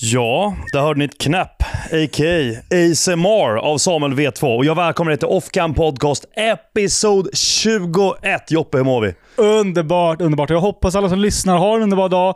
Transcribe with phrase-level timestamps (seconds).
[0.00, 2.76] Ja, där hörde ni ett knäpp, a.k.a.
[2.76, 4.56] ASMR av Samuel V2.
[4.56, 8.50] Och jag välkomnar er till Offcam Podcast Episod 21.
[8.50, 9.14] Joppe, hur mår vi?
[9.36, 10.50] Underbart, underbart.
[10.50, 12.34] Jag hoppas alla som lyssnar har en underbar dag.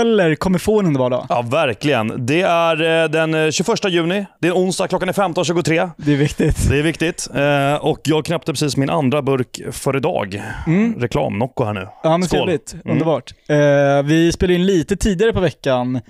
[0.00, 1.26] Eller kommer få en underbar dag.
[1.28, 2.26] Ja, verkligen.
[2.26, 4.26] Det är eh, den eh, 21 juni.
[4.40, 5.90] Det är onsdag, klockan är 15.23.
[5.96, 6.68] Det är viktigt.
[6.70, 7.28] Det är viktigt.
[7.34, 10.42] Eh, Och jag knäppte precis min andra burk för idag.
[10.66, 10.94] Mm.
[11.00, 11.88] Reklam, Nocco här nu.
[12.02, 12.72] Ja, men trevligt.
[12.74, 12.90] Mm.
[12.92, 13.34] Underbart.
[13.48, 16.00] Eh, vi spelar in lite tidigare på veckan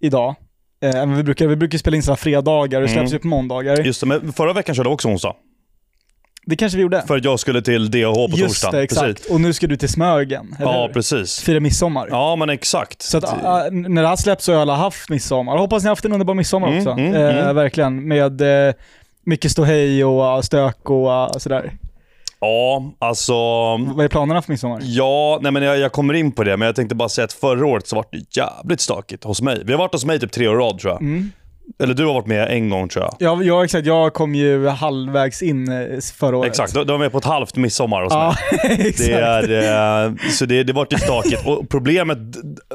[0.00, 0.34] idag.
[0.82, 1.46] Eh, vi brukar.
[1.46, 3.12] Vi brukar spela in sådana fredagar och släpps Mm.
[3.12, 3.76] ju på måndagar.
[3.82, 5.34] Just det, men förra veckan körde jag också onsdag.
[6.46, 7.02] Det kanske vi gjorde.
[7.06, 8.76] För att jag skulle till DH på Just torsdagen.
[8.76, 9.06] det, exakt.
[9.16, 9.30] Precis.
[9.30, 11.40] Och nu ska du till Smögen, eller Ja, precis.
[11.40, 12.08] Fira midsommar.
[12.10, 13.02] Ja, men exakt.
[13.02, 15.52] Så att, ah, när det här släpps så har alla haft midsommar.
[15.52, 16.90] Jag hoppas ni har haft en underbar midsommar Mm, också.
[16.90, 17.56] mm, eh, mm.
[17.56, 18.08] Verkligen.
[18.08, 18.74] Med eh,
[19.24, 21.72] mycket ståhej och stök och ah, sådär.
[22.40, 23.32] Ja, alltså...
[23.76, 24.80] Vad är planerna för midsommar?
[24.82, 27.32] Ja, nej men jag, jag kommer in på det, men jag tänkte bara säga att
[27.32, 29.62] förra året så var det jävligt stökigt hos mig.
[29.64, 31.02] Vi har varit hos mig typ tre år i rad tror jag.
[31.02, 31.30] Mm.
[31.82, 33.14] Eller du har varit med en gång tror jag.
[33.18, 33.86] Ja, ja, exakt.
[33.86, 36.50] Jag kom ju halvvägs in eh, förra året.
[36.50, 38.94] Exakt, du, var med på ett halvt midsommar hos Ja, mig.
[38.98, 41.46] Det är, eh, så det, det var lite stökigt.
[41.46, 42.18] Och problemet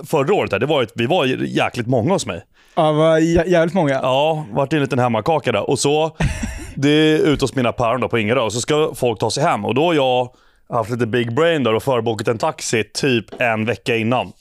[0.06, 2.44] förra året, det var att vi var jäkligt många hos mig.
[2.76, 3.94] Ja, var jä- jävligt många.
[3.94, 5.70] Ja, vart en liten hemmakaka där.
[5.70, 6.12] Och så,
[6.76, 9.44] det är ute hos mina päron då på Ingerö och så ska folk ta sig
[9.44, 9.66] hem.
[9.66, 10.30] Och då har jag
[10.70, 14.32] haft lite big brain där och förbokat en taxi typ en vecka innan.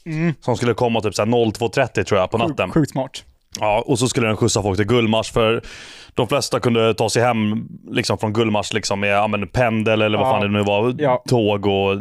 [0.40, 2.70] Som skulle komma typ så här 02.30 tror jag på natten.
[2.70, 3.24] Sjukt smart.
[3.60, 5.62] Ja, och så skulle den skjutsa folk till Gullmars för
[6.14, 10.18] de flesta kunde ta sig hem liksom, från Gullmars liksom, med ja, men, pendel eller
[10.18, 10.30] vad Ja.
[10.30, 10.94] fan det nu var.
[10.98, 11.22] Ja.
[11.28, 11.96] Tåg och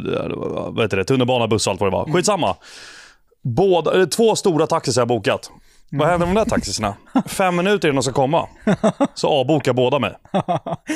[0.74, 2.12] vad heter det, tunnelbana, buss och allt vad det var.
[2.12, 2.56] Skitsamma.
[3.44, 5.50] Båda, två stora taxis har jag bokat.
[5.98, 6.94] Vad händer med de där taxisarna?
[7.26, 8.48] Fem minuter innan de ska komma,
[9.14, 10.12] så avbokar båda mig.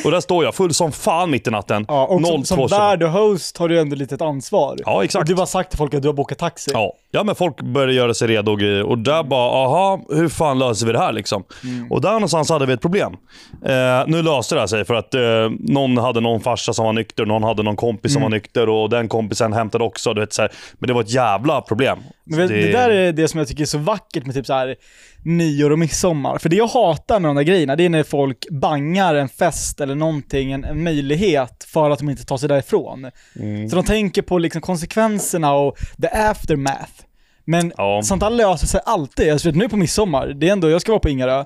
[0.05, 1.84] Och där står jag full som fan mitt i natten.
[1.88, 2.70] Ja, och som, som 02.25.
[2.70, 4.77] värd och host har du ändå lite ett ansvar.
[4.84, 5.22] Ja, exakt.
[5.22, 6.70] Och du har sagt till folk att du har bokat taxi.
[6.75, 6.92] Ja.
[7.17, 8.83] Ja, men folk började göra sig redo och grejer.
[8.83, 11.45] Och där bara, aha, hur fan löser vi det här liksom?
[11.91, 13.12] Och där någonstans hade vi ett problem.
[13.64, 15.20] Eh, nu löste det här sig för att eh,
[15.59, 18.91] någon hade någon farsa som var nykter, någon hade någon kompis som var nykter och
[18.91, 20.15] den kompisen hämtade också.
[20.15, 20.50] Du vet, så här.
[20.78, 21.99] Men det var ett jävla problem.
[22.25, 22.72] Men vet, det...
[22.72, 24.77] där är det som jag tycker är så vackert med typ så här
[25.25, 26.38] nyår och midsommar.
[26.38, 29.81] För det jag hatar med de där grejerna, det är när folk bangar en fest
[29.81, 33.10] eller någonting, en, en möjlighet för att de inte tar sig därifrån.
[33.41, 33.69] Mm.
[33.69, 37.06] Så de tänker på liksom konsekvenserna och the aftermath.
[37.47, 38.01] Men Ja.
[38.05, 39.27] sånt där löser sig alltid.
[39.29, 41.45] Jag vet, nu på midsommar, det är ändå, jag ska vara på Ingarö,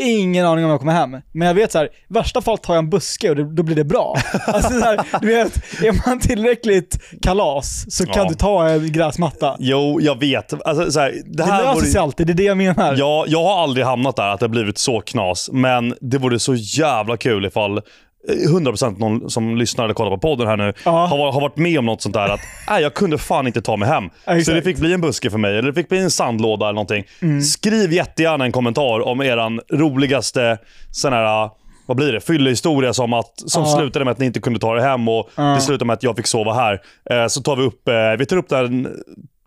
[0.00, 1.10] ingen aning om jag kommer hem.
[1.32, 3.76] Men jag vet så här, värsta fall tar jag en buske och det, då blir
[3.76, 4.16] det bra.
[4.46, 8.28] Alltså så här, du vet, är man tillräckligt kalas så kan Ja.
[8.28, 9.56] du ta en gräsmatta.
[9.58, 10.66] Jo, jag vet.
[10.66, 12.94] Alltså, så här, det Det här löser vore- sig alltid, det är det jag menar.
[12.98, 15.50] Ja, jag har aldrig hamnat där att det har blivit så knas.
[15.52, 17.80] Men det vore så jävla kul ifall
[18.28, 20.90] 100% någon som lyssnar eller kollar på podden här nu Ja.
[21.06, 23.76] har, har varit med om något sånt där att nej, jag kunde fan inte ta
[23.76, 24.04] mig hem.
[24.04, 24.50] Ja, så.
[24.50, 24.56] Mm.
[24.60, 27.04] det fick bli en buske för mig, eller det fick bli en sandlåda eller någonting.
[27.42, 30.58] Skriv jättegärna en kommentar om eran roligaste
[30.90, 31.50] sån här,
[31.86, 33.76] vad blir det, fyllehistoria som, att, som Ja.
[33.78, 35.42] slutade med att ni inte kunde ta er hem och Ja.
[35.42, 36.80] det slutade med att jag fick sova här.
[37.10, 38.88] Eh, så tar vi upp, eh, vi tar upp den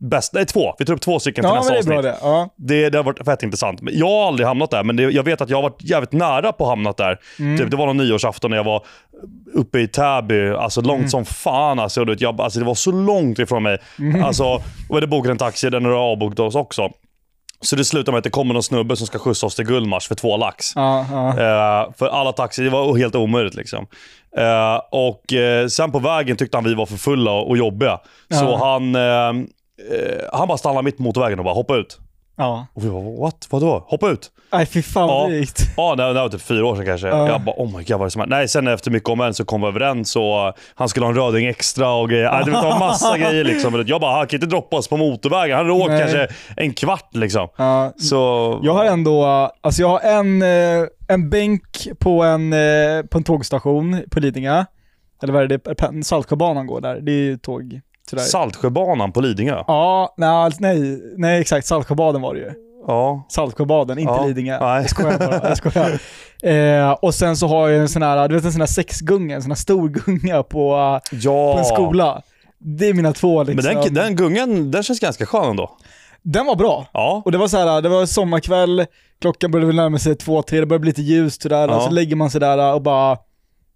[0.10, 2.02] bästa, nej två, vi tar upp två stycken till Ja, nästa avsnitt.
[2.04, 2.18] det.
[2.22, 2.50] Ja.
[2.56, 3.82] Det, det har varit fett intressant.
[3.82, 6.12] Men Jag har aldrig hamnat där, men det, jag vet att jag har varit jävligt
[6.12, 7.20] nära på att hamnat där.
[7.40, 7.58] Mm.
[7.58, 8.84] Typ, det var någon nyårsafton när jag var
[9.54, 11.10] uppe i Täby, alltså långt Mm.
[11.10, 11.80] som fan.
[11.80, 13.78] Alltså, vet, jag, alltså, det var så långt ifrån mig.
[14.00, 14.24] Mm.
[14.24, 16.90] Alltså, och jag hade bokat en taxi, den har avbokat oss också.
[17.64, 20.08] Så det slutar med att det kommer någon snubbe som ska skjutsa oss till Gullmars
[20.08, 20.66] för två lax.
[20.76, 21.30] Ja, ja.
[21.30, 23.88] Eh, för alla taxi, det var helt omöjligt liksom.
[24.38, 28.00] Eh, och eh, sen på vägen tyckte han vi var för fulla och, och jobbiga.
[28.30, 28.96] Så han,
[29.92, 32.00] eh, han bara stannade mitt på motorvägen och bara hoppa ut.
[32.38, 32.68] ja.
[32.74, 33.48] Och vi bara, what?
[33.50, 33.84] Vadå?
[33.88, 34.32] Hoppa ut?
[34.54, 35.20] Nej fy fan Ja.
[35.20, 35.62] vad drygt.
[35.78, 37.08] Ja, det, var typ fyra år sedan kanske.
[37.08, 37.28] Ja.
[37.28, 38.38] Jag bara, oh my god vad är det som händer?
[38.38, 41.18] Nej, sen efter mycket om en så kom vi överens och han skulle ha en
[41.18, 42.32] röding extra och grejer.
[42.32, 43.84] Nej, det var massa grejer liksom.
[43.88, 45.58] Jag bara, han kan inte droppa oss på motorvägen.
[45.58, 46.28] Han hade åkt kanske
[46.58, 47.48] en kvart liksom.
[47.58, 47.94] Ja.
[47.98, 48.60] Så...
[48.64, 49.26] Jag har ändå,
[49.62, 54.66] alltså jag har en, eh, en bänk på en, eh, på en tågstation på Lidingö.
[55.24, 56.04] Eller vad är det?
[56.04, 57.00] Saltsjöbanan går där.
[57.02, 57.82] Det är ju tåg.
[58.10, 58.24] Sådär.
[58.24, 59.64] Saltsjöbanan på Lidingö.
[59.68, 61.68] ja, nej, nej, nej exakt.
[61.68, 62.52] Saltsjöbaden var det ju.
[62.88, 63.26] Ja.
[63.30, 64.60] Saltsjöbaden, inte Ja, Lidingö.
[64.60, 64.82] nej.
[64.82, 65.50] Jag skojar bara.
[65.50, 66.00] Jag skojar.
[66.44, 69.36] Eh, och sen så har jag en sån här, du vet en sån här sexgunga,
[69.36, 70.72] en sån här stor gunga på,
[71.12, 71.54] Ja.
[71.54, 72.22] på en skola.
[72.60, 73.82] Det är mina två Men liksom.
[73.84, 75.72] den, den gungan, den känns ganska skön ändå.
[76.22, 76.86] Den var bra.
[76.94, 77.22] Ja.
[77.26, 78.86] Och det var så här, det var sommarkväll,
[79.22, 81.80] klockan började väl närma sig två, tre, det började bli lite ljust sådär, Ja.
[81.82, 83.18] så lägger man sig där och bara,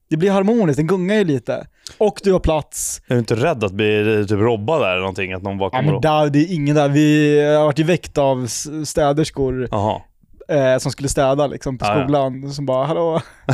[0.10, 1.68] det blir harmoniskt, den gungar ju lite.
[1.98, 3.02] Och du har plats.
[3.08, 5.34] Är du inte rädd att bli typ robbad där eller någonting?
[5.34, 7.84] Att någon bara Ja, kommer men där, det är ingen där, vi har varit ju
[7.84, 8.48] väckt av
[8.86, 9.70] städerskor
[10.50, 12.04] eh, som skulle städa liksom på Ja, ja.
[12.04, 13.22] skolan, som bara hallå.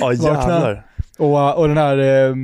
[0.00, 0.86] Ja jävlar.
[1.18, 2.34] Och, och den här, eh,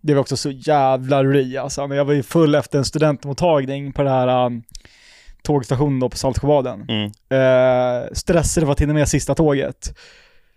[0.00, 1.94] det var också så jävla ry alltså.
[1.94, 4.62] Jag var ju full efter en studentmottagning på det här um,
[5.42, 6.86] tågstation då på Saltsjöbaden.
[6.88, 7.04] Mm.
[7.04, 9.94] Eh, stressade för att hinna med sista tåget.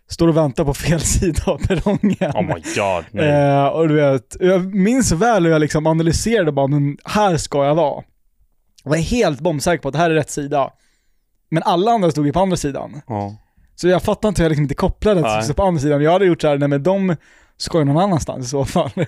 [0.09, 2.31] Står och väntar på fel sida av perrongen.
[2.31, 3.29] Oh my god, nej.
[3.29, 7.65] Eh, och du vet, jag minns väl hur jag liksom analyserade bara, men här ska
[7.65, 8.03] jag vara.
[8.83, 10.69] Jag var helt bombsäker på att det här är rätt sida.
[11.49, 13.01] Men alla andra stod ju på andra sidan.
[13.07, 13.35] Ja.
[13.75, 16.03] Så jag fattar inte hur jag liksom inte kopplade att jag stod på andra sidan.
[16.03, 17.15] Jag hade gjort så här, nej men de
[17.57, 18.89] ska ju någon annanstans i så fall.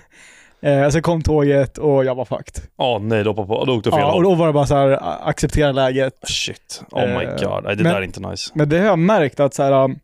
[0.61, 2.63] Eh, sen kom tåget och jag var fucked.
[2.77, 4.75] Ja, nej, då, på, då åkte du fel Ja, och då var det bara så
[4.75, 6.13] här, acceptera läget.
[6.27, 6.83] Shit.
[6.91, 7.63] Oh my Eh, god.
[7.63, 8.51] Nej, det men- där är inte nice.
[8.55, 9.95] Men det har jag märkt att så här.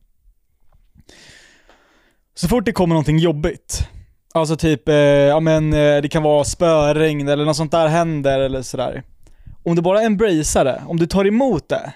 [2.35, 3.87] Så fort det kommer någonting jobbigt,
[4.33, 8.39] alltså typ, eh, ja men eh, det kan vara spöregn eller något sånt där händer
[8.39, 9.03] eller sådär.
[9.63, 11.93] Om du bara embracear det, om du tar emot det,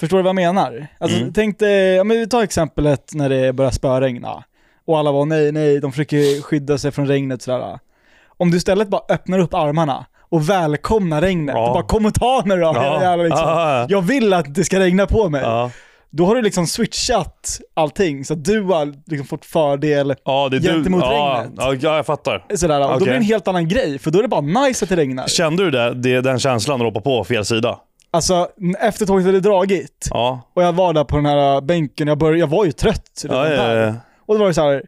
[0.00, 0.86] förstår du vad jag menar?
[1.00, 1.32] Alltså Mm.
[1.32, 4.44] tänk dig, ja men vi tar exemplet när det börjar spöregna.
[4.86, 7.78] Och alla var nej, nej, de försöker skydda sig från regnet sådär.
[8.26, 11.66] Om du istället bara öppnar upp armarna och välkomnar regnet Ja.
[11.68, 12.62] och bara kom och ta mig då.
[12.74, 13.02] Ja.
[13.02, 13.48] jävlar, liksom.
[13.48, 13.86] Ja.
[13.88, 15.40] Jag vill att det ska regna på mig.
[16.14, 20.56] Då har du liksom switchat allting, så att du har liksom fått fördel Ja, det
[20.56, 21.06] är Gentemot du.
[21.08, 21.52] Regnet.
[21.56, 22.44] ja, ja, jag fattar.
[22.56, 22.80] sådär.
[22.84, 24.88] Och då blir det en helt annan grej, för då är det bara nice att
[24.88, 25.26] det regnar.
[25.26, 27.78] Kände du det, det, den känslan när du hoppade på fel sida?
[28.10, 28.48] Alltså,
[28.80, 30.50] efter tåget hade dragit, Ja.
[30.54, 33.50] och jag var där på den här bänken, jag, började, jag var ju trött redan
[33.52, 33.94] Ja, där.
[34.26, 34.82] Och då var det så här,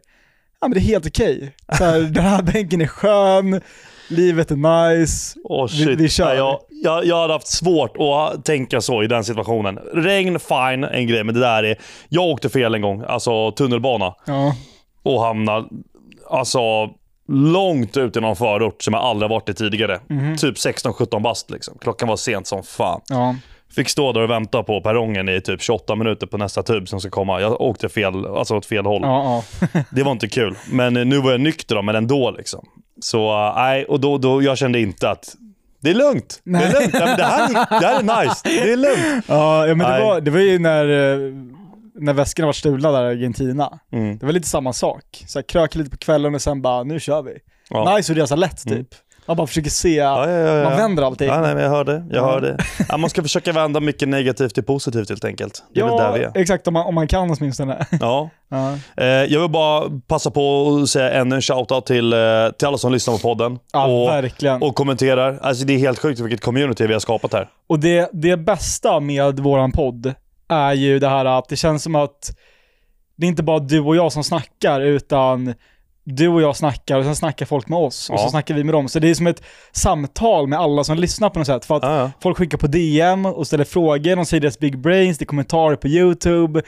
[0.61, 1.55] ja men det är helt okej.
[1.67, 3.61] Här, Den här bänken är skön,
[4.07, 5.39] livet är nice.
[5.49, 5.99] Vi- shit.
[5.99, 6.25] vi kör.
[6.25, 9.79] Nej, jag, jag, jag hade haft svårt att tänka så i den situationen.
[9.93, 11.77] Regn, fine, en grej, men det där är...
[12.09, 14.55] Jag åkte fel en gång, alltså tunnelbana, Ja.
[15.03, 15.65] och hamnade
[16.29, 16.59] alltså
[17.27, 19.99] långt ut i någon förort som jag aldrig varit i tidigare.
[20.09, 20.37] Mhm.
[20.37, 21.77] Typ 16-17 bast liksom.
[21.81, 23.01] Klockan var sent som fan.
[23.09, 23.35] Ja.
[23.75, 26.99] Fick stå där och vänta på perrongen i typ 28 minuter på nästa tub som
[27.01, 27.41] ska komma.
[27.41, 29.01] Jag åkte fel, alltså åt fel håll.
[29.03, 29.43] Ja,
[29.73, 29.83] ja.
[29.91, 30.55] Det var inte kul.
[30.71, 32.65] Men eh, nu var jag nykter då, men ändå liksom.
[33.01, 35.35] Så eh, nej, och då, då jag kände inte att
[35.81, 36.41] det är lugnt.
[36.43, 36.63] Det Nej.
[36.65, 36.91] är lugnt.
[36.91, 38.41] Det, här, är- det här är nice.
[38.43, 39.25] Det är lugnt.
[39.27, 41.19] ja, ja men det var, det var ju när, eh,
[41.99, 43.79] när väskorna var stulna där i Argentina.
[43.91, 44.17] Mm.
[44.17, 45.23] Det var lite samma sak.
[45.27, 47.31] Så jag krökade lite på kvällen och sen bara, nu kör vi.
[47.69, 47.95] Ja.
[47.95, 48.87] Nice och resa lätt typ.
[49.27, 50.69] Man bara försöker se, Ja, ja, ja, ja.
[50.69, 51.27] man vänder allting.
[51.27, 52.05] Ja, nej, men jag hör det.
[52.09, 52.31] Jag Ja.
[52.31, 52.57] hör det.
[52.89, 55.63] Ja, man ska försöka vända mycket negativt till positivt helt enkelt.
[55.73, 56.31] Det är väl där vi är.
[56.35, 57.85] exakt om man, om man kan åtminstone.
[57.99, 58.29] Ja.
[58.49, 58.77] ja.
[58.97, 62.19] Eh, jag vill bara passa på att säga ännu en shoutout till, eh,
[62.59, 63.59] till alla som lyssnar på podden.
[63.73, 64.61] ja, och, verkligen.
[64.61, 65.39] Och, och kommenterar.
[65.41, 67.47] Alltså det är helt sjukt vilket community vi har skapat här.
[67.79, 70.13] det, det bästa med våran podd
[70.49, 72.31] är ju det här att det känns som att
[73.17, 75.53] det är inte bara du och jag som snackar, utan
[76.07, 78.19] du och jag snackar och sen snackar folk med oss och Ja.
[78.19, 78.87] så snackar vi med dem.
[78.87, 81.65] Så det är som ett samtal med alla som lyssnar på något sätt.
[81.65, 82.11] För att Ja.
[82.21, 85.75] Folk skickar på DM och ställer frågor, de säger deras big brains, det är kommentarer
[85.75, 86.61] på YouTube.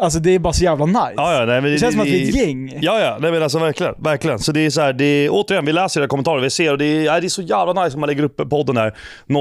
[0.00, 1.12] Alltså det är bara så jävla nice.
[1.16, 2.78] Ja, ja, nej, men det känns som att vi är ett gäng.
[2.80, 3.16] Ja, ja.
[3.20, 3.94] Nej, men alltså verkligen.
[3.98, 4.38] Verkligen.
[4.38, 6.78] Så det är så här, det är, återigen, vi läser era kommentarer, vi ser och
[6.78, 8.94] det är, ja, det är så jävla nice om man lägger upp podden här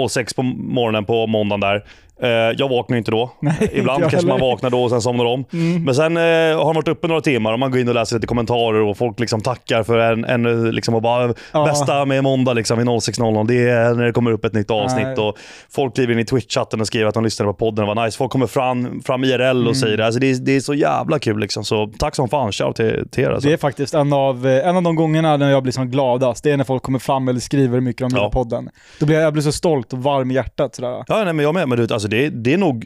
[0.09, 1.85] 06 på morgonen på måndagen där.
[2.21, 3.31] Eh, jag vaknar inte då.
[3.61, 4.35] inte Ibland kanske man heller.
[4.35, 4.47] Mm.
[4.49, 5.45] vaknar då och sen somnar om.
[5.85, 6.23] Men sen eh,
[6.57, 8.97] har man varit uppe några timmar och man går in och läser lite kommentarer och
[8.97, 11.65] folk liksom tackar för en, en liksom och bara Ja.
[11.65, 13.47] bästa med måndag liksom vid 06.00.
[13.47, 15.17] Det är när det kommer upp ett nytt avsnitt Nej.
[15.27, 15.37] och
[15.75, 18.17] folk kliver in i Twitch-chatten och skriver att de lyssnar på podden och var nice.
[18.17, 19.67] Folk kommer fram, fram IRL Mm.
[19.67, 20.05] och säger det.
[20.05, 21.63] Alltså det, är, det är så jävla kul liksom.
[21.63, 22.51] Så tack som fan.
[22.51, 23.47] Shout till, till er alltså.
[23.47, 26.43] Det är faktiskt en av, eh, en av de gångerna när jag blir som gladast,
[26.43, 28.29] det är när folk kommer fram eller skriver mycket gillar Ja.
[28.31, 28.69] podden.
[28.99, 31.03] Då blir jag, jag blir så stolt och varm i hjärtat sådär.
[31.07, 31.69] Ja, nej, men jag med.
[31.69, 32.85] Men du, alltså det, det är nog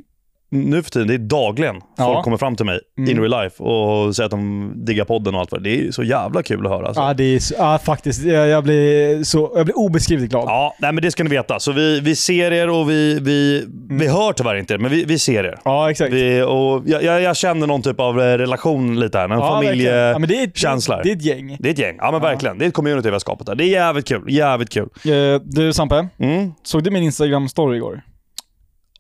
[0.52, 2.06] nu för tiden, det är dagligen Ja.
[2.06, 3.10] folk kommer fram till mig Mm.
[3.12, 5.92] in real life och säger att de diggar podden och allt vad det är.
[5.92, 6.88] Så jävla kul att höra.
[6.88, 7.02] Alltså.
[7.02, 10.44] Ja, det är, så- ja faktiskt, jag, blir så, jag blir obeskrivligt glad.
[10.48, 11.60] Ja, nej, men det ska ni veta.
[11.60, 15.04] Så vi, vi ser er och vi, vi, vi hör tyvärr inte er, men vi,
[15.04, 15.60] vi ser er.
[15.66, 16.14] Ja, exakt.
[16.14, 19.26] Vi, och jag, jag, jag känner någon typ av eh, relation lite här.
[19.26, 19.86] En ja, verkligen.
[19.86, 21.02] ja, det är, ett- familjekänsla.
[21.04, 21.58] Det är ett gäng.
[21.60, 21.96] Det är ett gäng.
[22.00, 22.58] Ja men verkligen.
[22.58, 23.56] Det är ett community vi har skapat där.
[23.56, 24.24] Det är jävligt kul.
[24.28, 24.90] Jävligt kul.
[25.06, 26.52] Eh, Du Sampe, Mm.
[26.64, 28.02] såg du min Instagram-story igår?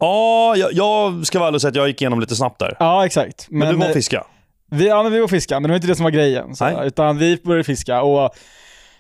[0.03, 2.75] Ja, jag, jag ska vara ärlig och säga att jag gick igenom lite snabbt där.
[2.79, 3.48] Ja, exakt.
[3.50, 4.24] Men, du var eh, fiska?
[4.72, 6.55] vi, ja, men vi var fiska, men det var inte det som var grejen.
[6.55, 6.88] Så, Nej.
[6.88, 8.36] utan vi började fiska och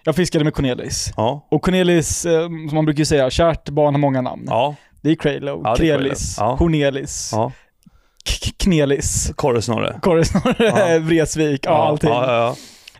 [0.03, 1.11] jag fiskade med Cornelis.
[1.17, 1.47] Ja.
[1.51, 4.43] Och Cornelis, eh, som man brukar säga, kärt barn har många namn.
[4.47, 4.75] Ja.
[5.01, 6.35] Det är Kralo, Ja, Krelis.
[6.39, 6.57] Ja.
[6.57, 7.51] Cornelis, ja.
[8.43, 9.99] K- Knelis, Korresnorre.
[10.01, 10.55] Korresnorre,
[10.93, 10.99] Ja.
[10.99, 12.09] Vreeswijk, ja, allting.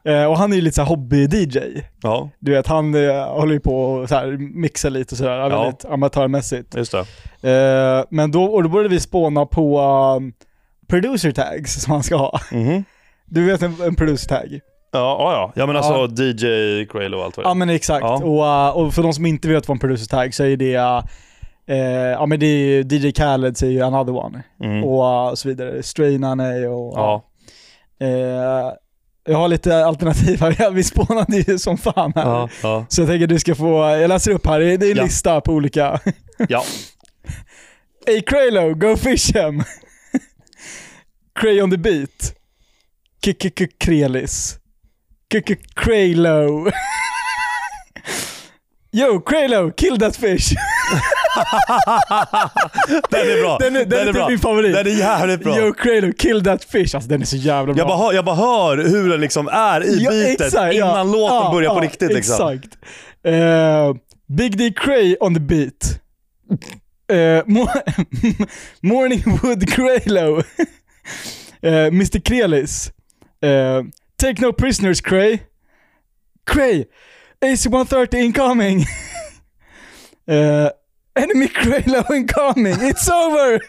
[0.03, 1.83] Ja, ja, Eh, och han är ju lite så här hobby-DJ.
[2.03, 2.29] ja.
[2.39, 5.61] Du vet, han eh, håller ju på och så här mixar lite och sådär, Ja.
[5.63, 6.69] väldigt amatörmässigt.
[6.73, 6.79] ja.
[6.79, 6.91] Just
[7.41, 7.51] det.
[7.51, 9.81] Eh, men då, och då började vi spåna på
[10.17, 10.33] um,
[10.87, 12.39] producer tags som han ska ha.
[12.51, 12.83] Mhm.
[13.25, 14.59] Du vet en, en producer tag?
[14.91, 15.51] Ja, ja, ja.
[15.55, 16.07] Ja men alltså Ja.
[16.25, 17.55] DJ Crale och allt vad det Ja är.
[17.55, 18.01] men exakt.
[18.03, 18.15] Ja.
[18.23, 20.77] Och, uh, och för de som inte vet vad en producer tag så är det,
[20.77, 21.77] uh,
[22.11, 24.43] ja men det är ju DJ Khaled säger ju another one.
[24.63, 24.83] Mm.
[24.83, 25.83] Och uh, så vidare.
[25.83, 26.93] Strainan är och...
[26.97, 27.23] Ja.
[27.99, 28.71] eh,
[29.25, 32.23] jag har lite alternativ här, vi spånade ju som fan här.
[32.25, 32.49] Ja.
[32.63, 32.85] Ja.
[32.89, 35.03] Så jag tänker att du ska få, jag läser upp här, det är en Ja.
[35.03, 35.99] lista på olika.
[36.49, 36.63] ja.
[38.07, 39.63] Hey Kraylo, go fish him.
[41.39, 42.33] Cray on the beat.
[43.25, 44.57] K-k-k-krelis.
[45.31, 46.71] K-k-kraylo.
[48.91, 50.53] Yo, Kraylo, kill that fish.
[53.09, 53.57] Den är bra.
[53.57, 54.29] Den är, den är, typ bra.
[54.29, 54.73] min favorit.
[54.75, 55.57] Den är jävligt bra.
[55.59, 56.95] Yo, Kraylo, kill that fish.
[56.95, 57.81] Alltså den är så jävla bra.
[57.81, 60.89] Jag bara, hör, jag bara hör hur den liksom är i Ja, beatet exakt, innan
[60.97, 61.03] ja.
[61.03, 62.13] låten Ja, börjar på riktigt.
[62.13, 62.49] Liksom.
[62.53, 62.77] Exakt.
[63.25, 63.93] Eh,
[64.37, 65.99] Big D Cray on the beat.
[67.11, 67.81] Uh, mo-
[68.81, 70.37] Morning Wood Craylow.
[70.37, 70.43] uh,
[71.91, 72.91] Mr Krelis.
[73.45, 73.83] Uh,
[74.17, 75.39] take no prisoners Cray.
[76.45, 76.85] Cray.
[77.41, 78.79] AC-130 incoming.
[80.31, 80.69] uh,
[81.19, 82.73] enemy Craylow incoming.
[82.73, 83.59] It's over!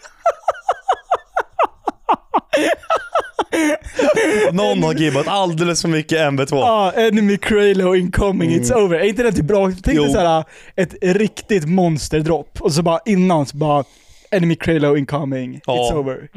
[4.53, 6.49] Någon har gibbat alldeles för mycket MB2.
[6.51, 8.99] Ja, enemy Craylo incoming, it's over.
[8.99, 9.67] Är inte det typ bra?
[9.71, 10.13] Tänk dig Mm.
[10.13, 10.45] Såhär,
[10.77, 13.85] ett riktigt monsterdropp och så bara innan så bara
[14.31, 15.73] enemy Craylo incoming, Ja.
[15.73, 16.29] it's over.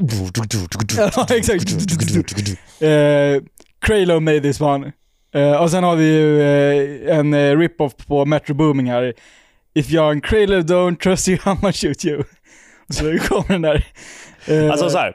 [1.15, 1.65] Ja, exakt.
[3.81, 4.91] Craylo made this one.
[5.33, 9.13] Eh, och sen har vi ju eh, en uh, rip-off på Metro Booming här.
[9.77, 12.23] If young Craylo don't trust you, I'ma shoot you.
[12.89, 13.85] Så kommer den där.
[14.45, 15.13] Eh, Alltså så här.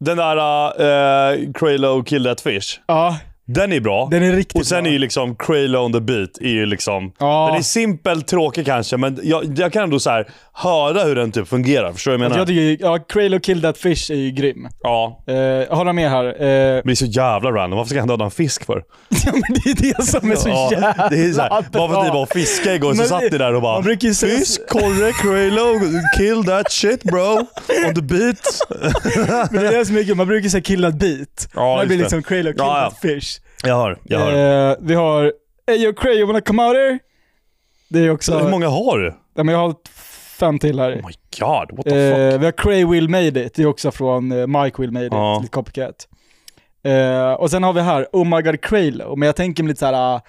[0.00, 2.80] Den där uh, Craylo Kill That Fish.
[2.86, 3.18] Ja,
[3.48, 4.08] Den är bra.
[4.10, 4.88] den är riktigt och sen bra.
[4.88, 7.12] är ju liksom Craylo on the beat är ju liksom...
[7.18, 7.46] Ja.
[7.50, 11.32] Den är simpel, tråkig kanske, men jag, jag kan ändå så här höra hur den
[11.32, 11.92] typ fungerar.
[11.92, 12.62] Förstår du vad jag Alltså, menar?
[12.62, 14.68] jag tycker, ja, Craylo Kill That Fish är ju grym.
[14.82, 15.24] Ja.
[15.28, 16.24] Uh, jag håller med här.
[16.24, 16.32] Eh,
[16.76, 17.76] Det blir så jävla random.
[17.76, 18.82] Varför ska han döda en fisk för?
[19.26, 21.88] Ja men det är det som är så Ja, jävla det är så här, bara
[21.88, 24.68] för att ni var fiskar igår så Men satt ni där och bara man Fisk,
[24.68, 25.80] korre, Craylo,
[26.18, 27.38] kill that shit bro.
[27.88, 28.38] On the beat.
[29.50, 31.48] Men det är det som är kul, man brukar säga kill that beat.
[31.54, 32.90] Ja, just blir liksom Craylo kill Ja, ja.
[32.90, 33.35] that fish.
[33.68, 34.70] Jag hör, jag hör.
[34.70, 35.32] Eh, vi har
[35.66, 36.98] Hey yo Cray, you wanna come out here?
[37.88, 38.38] Det är också...
[38.38, 39.14] Hur många har du?
[39.34, 39.74] Ja, men jag har
[40.38, 40.90] fem till här.
[40.92, 42.18] Oh my god, what the fuck?
[42.34, 45.06] Eh, vi har Cray Will Made It, det är också från eh, Mike Will Made
[45.06, 45.38] It, Ja.
[45.42, 46.08] lite copycat.
[46.84, 49.78] Eh, och sen har vi här Oh My God Craylo, men jag tänker mig lite
[49.80, 50.20] såhär, ah,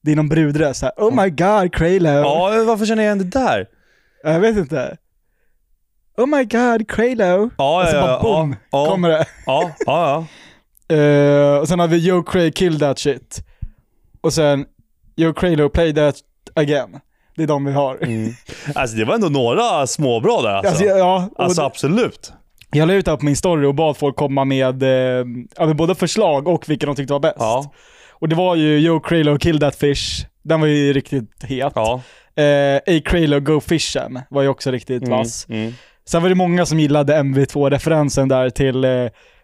[0.00, 2.08] det är någon brudröst såhär Oh My God Craylo.
[2.10, 3.66] Ja, varför känner jag igen det där?
[4.22, 4.96] Jag vet inte.
[6.16, 7.50] Oh my God Craylo.
[7.58, 8.56] Ja, och så ja, bara ja, boom,
[8.86, 9.26] kommer det.
[9.46, 10.26] Ja, ja, ja.
[10.92, 13.44] Eh, och sen har vi Joe Cray Kill That Shit.
[14.20, 14.64] Och sen
[15.16, 16.14] Joe Craylo Play That
[16.54, 16.98] Again.
[17.36, 17.98] Det är de vi har.
[18.02, 18.32] Mm.
[18.74, 20.68] Alltså det var ändå några småbra där alltså.
[20.70, 22.32] Alltså, ja, Alltså absolut.
[22.72, 25.24] jag la ut det här på min story och bad folk komma med, eh,
[25.66, 27.36] med både förslag och vilka de tyckte var bäst.
[27.38, 27.72] Ja,
[28.10, 30.26] Och det var ju Joe Craylo Kill That Fish.
[30.42, 31.72] Den var ju riktigt het.
[31.74, 32.00] ja.
[32.42, 35.46] Eh, A Craylo Go Fishem var ju också riktigt Mm, vass.
[35.48, 35.72] mm.
[36.08, 38.90] Sen var det många som gillade MV2-referensen där till eh,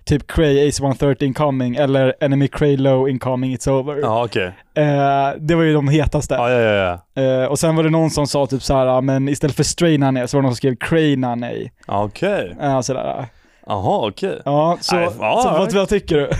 [0.09, 3.97] typ Cray Ace 130 incoming eller Enemy Craylo incoming it's over.
[4.03, 4.53] Ja, okej.
[4.75, 6.35] Eh, det var ju de hetaste.
[6.35, 7.23] Ja, ja, ja, ja.
[7.23, 9.63] Eh, och sen var det någon som sa typ så här, ah, men istället för
[9.65, 11.71] Stray Nanny så var det någon som skrev Cray Nanny.
[11.87, 12.57] Ja, Okej.
[12.63, 13.27] Uh, sådär.
[13.67, 14.43] Jaha, okej.
[14.45, 16.31] Ja, så, Nej, ja, så vad, vad tycker du?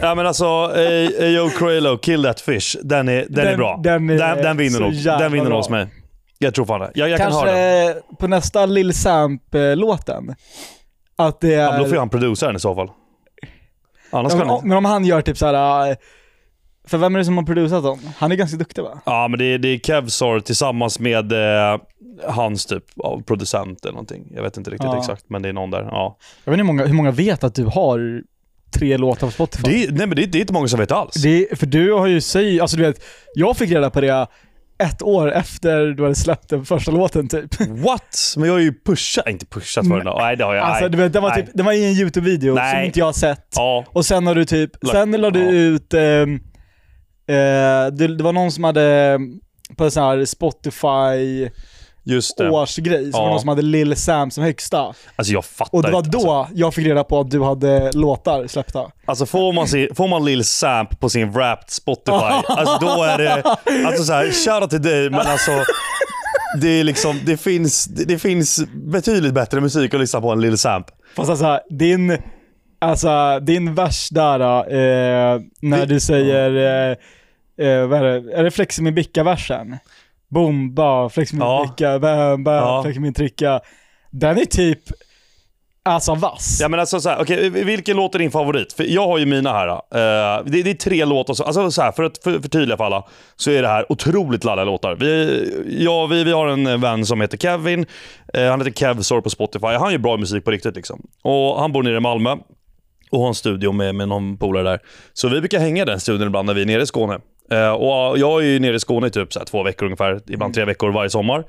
[0.00, 0.44] Ja men alltså,
[1.20, 3.80] Ayo Craylo, Kill That Fish, den är, den, är Den- bra.
[3.82, 4.92] den är den, den vinner nog.
[5.18, 5.86] Den vinner nog hos mig.
[6.38, 6.90] Jag tror fan det.
[6.94, 7.86] Jag, jag kan höra den.
[7.92, 10.34] Kanske på nästa Lil Samp-låten.
[11.16, 11.62] Att det är...
[11.62, 12.90] Ja, men då får han producera den i så fall.
[14.10, 15.96] Annars Ja, kan men, han men om han gör typ såhär, äh,
[16.86, 18.00] för vem är det som har producerat dem?
[18.16, 19.00] Han är ganska duktig va?
[19.06, 21.80] Ja, men det är, det är Kevsor tillsammans med eh,
[22.28, 24.32] hans typ av producent eller någonting.
[24.34, 24.98] Jag vet inte riktigt Ja.
[24.98, 25.82] exakt, men det är någon där.
[25.82, 26.16] Ja.
[26.44, 28.22] Jag vet inte hur många, hur många vet att du har
[28.74, 29.62] tre låtar på Spotify?
[29.86, 31.14] Det nej men det är, det är inte många som vet alls.
[31.14, 33.04] Det för du har ju säg, alltså du vet,
[33.34, 34.26] jag fick reda på det
[34.78, 37.60] ett år efter du hade släppt den första låten typ.
[37.60, 38.34] What?
[38.36, 40.16] Men jag har ju pushat, inte pushat för den då.
[40.18, 40.64] Nej det har jag.
[40.64, 43.12] Alltså du vet, den var, typ, den var i en YouTube-video som inte jag har
[43.12, 43.46] sett.
[43.56, 43.84] Ja.
[43.88, 45.50] Och sen har du typ, sen la du ja.
[45.50, 46.34] ut, ehm,
[47.28, 49.18] eh, det, det var någon som hade
[49.76, 51.48] på en sån här Spotify
[52.06, 52.50] Just det.
[52.50, 53.24] årsgrej, så var Ja.
[53.24, 54.78] det någon som hade Lil Sam som högsta.
[55.16, 56.54] Alltså jag fattar Och det var inte, då Alltså.
[56.56, 58.90] jag fick reda på att du hade låtar släppta.
[59.04, 62.12] Alltså får man, se, får man Lil Samp på sin Wrapped Spotify,
[62.48, 63.42] alltså då är det...
[63.86, 65.50] Alltså såhär, shoutout till dig men alltså...
[66.60, 70.58] Det är liksom, det finns, det, finns betydligt bättre musik att lyssna på än Lil
[70.58, 70.86] Samp.
[71.16, 72.18] Fast alltså, din,
[72.80, 76.50] alltså, din vers där eh, när Det- du säger,
[77.60, 79.76] eh, eh, vad är det, är det Flex min bicka-versen?
[80.34, 81.66] Boom, ba, flex min Ja.
[81.70, 82.82] bicka, bam, bam, Ja.
[82.82, 83.60] flex min tricka.
[84.10, 84.78] Den är typ,
[85.84, 86.58] alltså vass.
[86.60, 88.72] Ja men alltså såhär, okej vilken låt är din favorit?
[88.72, 89.68] För jag har ju mina här.
[89.68, 92.84] Uh, det, det är tre låtar, så- alltså så här, för att för, förtydliga för
[92.84, 93.04] alla,
[93.36, 94.94] så är det här otroligt laddiga låtar.
[94.94, 97.86] Vi, ja, vi, vi har en vän som heter Kevin,
[98.34, 99.66] Eh, han heter Kevsor på Spotify.
[99.66, 101.02] Han gör bra musik på riktigt liksom.
[101.22, 102.36] Och han bor nere i Malmö
[103.10, 104.78] och har en studio med, med någon polare där.
[105.12, 107.18] Så vi brukar hänga i den studion ibland när vi är nere i Skåne.
[107.50, 110.54] Eh, och jag är ju nere i Skåne i typ så två veckor ungefär, ibland
[110.54, 111.44] tre veckor varje sommar.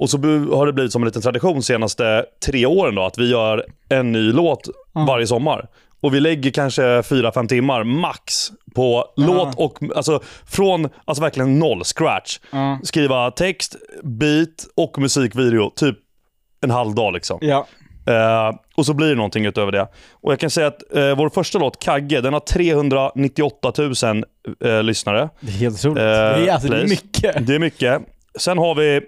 [0.00, 0.18] Och så
[0.56, 4.12] har det blivit som en liten tradition senaste tre åren då, att vi gör en
[4.12, 5.68] ny låt varje sommar.
[6.00, 11.58] Och vi lägger kanske fyra fem timmar max på låt och, alltså från, alltså verkligen
[11.58, 12.38] noll, scratch.
[12.50, 12.78] Ja.
[12.82, 15.96] Skriva text, beat och musikvideo, typ
[16.60, 17.38] en halv dag liksom.
[17.40, 17.66] Ja.
[18.08, 19.88] Eh, och så blir det någonting utöver det.
[20.10, 24.24] Och jag kan säga att eh, vår första låt, Kagge, den har 398 000
[24.64, 25.28] eh, lyssnare.
[25.40, 25.98] Det är helt otroligt.
[25.98, 27.46] Eh, det, är, alltså, det är mycket.
[27.46, 28.02] Det är mycket.
[28.38, 29.00] Sen har vi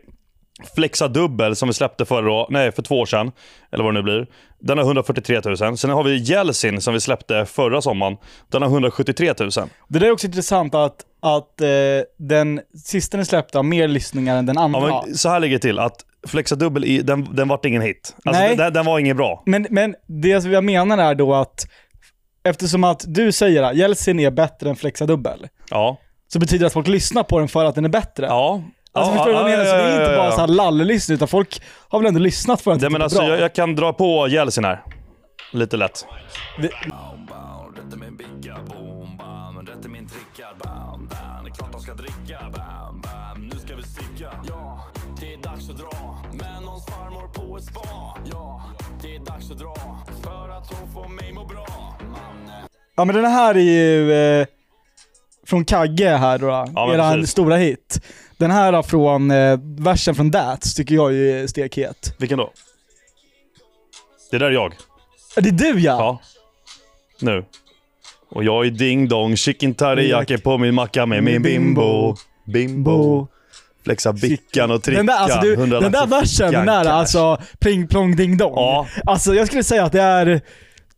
[0.74, 3.32] Flexa Dubbel som vi släppte förra, nej, för två år sedan.
[3.72, 4.26] Eller vad det nu blir.
[4.60, 5.78] Den har 143 000.
[5.78, 8.16] Sen har vi Jelsin som vi släppte förra sommaren.
[8.48, 9.50] Den har 173 000.
[9.88, 11.68] Det där är också intressant att, att eh,
[12.18, 14.80] den sista ni släppte har mer lyssningar än den andra.
[14.80, 15.78] Ja, men så här ligger det till.
[15.78, 18.16] att Flexa Dubbel, i- den, den vart ingen hit.
[18.24, 18.56] Alltså, Nej.
[18.56, 19.42] den, den var ingen bra.
[19.46, 21.66] Men, men det jag menar är då att
[22.44, 25.96] eftersom att du säger att Jeltsin är bättre än Flexa Dubbel, Ja.
[26.32, 28.26] så betyder det att folk lyssnar på den för att den är bättre.
[28.26, 28.62] Ja.
[28.92, 29.70] Alltså ja, förstår du vad jag ja, menar?
[29.70, 30.32] Så det är inte bara ja.
[30.32, 33.28] så här lallelyssning, utan folk har väl ändå lyssnat för att men är alltså, bra.
[33.28, 34.82] jag, jag kan dra på Jelsin här.
[35.52, 36.06] Lite lätt.
[36.62, 36.70] Det-
[49.50, 49.74] är att dra
[50.22, 51.66] För att hon får mig må bra
[52.00, 54.46] Mannen Ja men den här är ju eh,
[55.46, 58.00] från Kagge här då, Ja, eran stora hit.
[58.36, 62.14] Den här är från, eh, versen från Dats tycker jag ju är stekhet.
[62.18, 62.52] Vilken då?
[64.30, 64.74] Det där är jag.
[65.36, 65.96] Ja, Det är du ja!
[65.98, 66.20] Ja.
[67.20, 67.44] Nu.
[68.28, 72.16] Och jag är ding dong, chicken teriyaki på min macka med min bimbo.
[72.44, 73.28] Bimbo.
[73.90, 74.96] Flexa bickan och tricka.
[74.98, 76.90] Den där, alltså, du, 100 den där versen, den där cash.
[76.90, 78.52] alltså pling plong ding dong.
[78.56, 78.86] Ja.
[79.06, 80.40] Alltså jag skulle säga att det är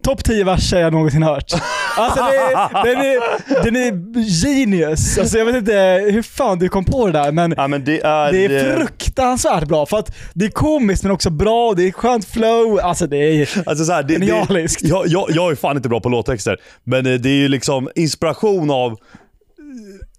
[0.05, 1.53] topp 10 verser jag någonsin hört.
[1.97, 5.19] Alltså det den, är, den är genius.
[5.19, 8.01] Alltså jag vet inte hur fan du kom på det där men Ja men det
[8.01, 8.33] är...
[8.33, 12.25] det är fruktansvärt bra för att det är komiskt men också bra, det är skönt
[12.25, 14.83] flow, alltså det är Alltså så här, det, det, Genialiskt.
[14.85, 17.89] jag, jag, jag är fan inte bra på låttexter, men eh, det är ju liksom
[17.95, 18.93] inspiration av...
[18.93, 18.97] eh,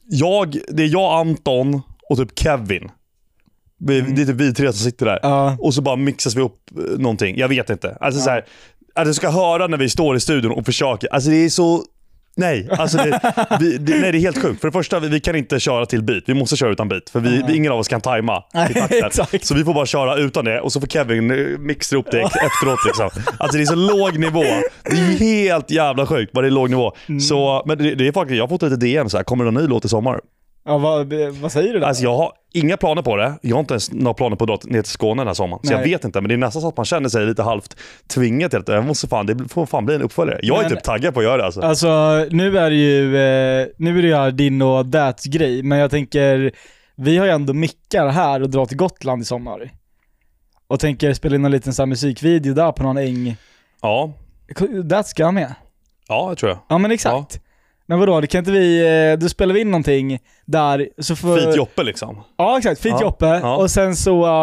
[0.09, 1.81] Jag, det är jag, Anton
[2.13, 2.91] och typ Kevin.
[3.79, 5.19] Vi, Det är typ vi tre som sitter där.
[5.21, 5.57] Ja.
[5.59, 7.37] Och så bara mixas vi upp eh, någonting.
[7.37, 7.97] Jag vet inte.
[8.01, 8.45] Alltså så här,
[8.95, 11.13] att du ska höra när vi står i studion och försöker.
[11.13, 11.83] Alltså det är så...
[12.35, 13.19] Nej, alltså det,
[13.59, 14.61] vi, det, nej, det är helt sjukt.
[14.61, 16.23] För det första, vi, vi kan inte köra till beat.
[16.27, 17.09] Vi måste köra utan beat.
[17.09, 18.43] För vi, vi, ingen av oss kan tajma
[18.89, 19.45] exakt.
[19.45, 22.21] Så vi får bara köra utan det och så får Kevin eh, mixa ihop det
[22.21, 22.79] efteråt.
[22.85, 23.09] Liksom.
[23.37, 24.43] Alltså det är så låg nivå.
[24.83, 26.91] Det är helt jävla sjukt vad det är låg nivå.
[27.09, 27.19] Mm.
[27.19, 29.51] Så, men det, det är faktiskt, jag har fått lite DM så här, kommer det
[29.51, 30.19] någon ny låt i sommar?
[30.65, 31.87] Ja, vad, vad säger du där?
[31.87, 33.33] Alltså jag har inga planer på det.
[33.41, 35.59] Jag har inte ens några planer på att dra ner till Skåne den här sommaren.
[35.63, 35.89] Så jag Nej.
[35.89, 38.59] vet inte, men det är nästan så att man känner sig lite halvt tvingad till
[38.59, 40.39] att jag måste fan, det får fan bli en uppföljare.
[40.43, 41.61] Jag är Men- typ taggad på att göra det alltså.
[41.61, 41.87] Alltså
[42.31, 45.91] nu är det ju, eh, nu är det ju din och Dats grej, men jag
[45.91, 46.51] tänker,
[46.95, 49.71] vi har ju ändå mickar här och drar till Gotland i sommar.
[50.67, 53.35] Och tänker spela in en liten sån här musikvideo där på någon äng.
[53.81, 54.13] Ja,
[54.83, 55.53] Dats ska med?
[56.07, 56.59] ja det tror jag.
[56.69, 57.39] Ja men exakt.
[57.85, 58.79] Men vadå, det kan inte vi,
[59.11, 61.37] eh, då spelar vi in någonting där, så får...
[61.37, 62.23] Fit Joppe liksom.
[62.37, 63.25] Ja exakt, Fit Ja, Joppe.
[63.25, 63.55] ja.
[63.57, 64.41] Och sen så,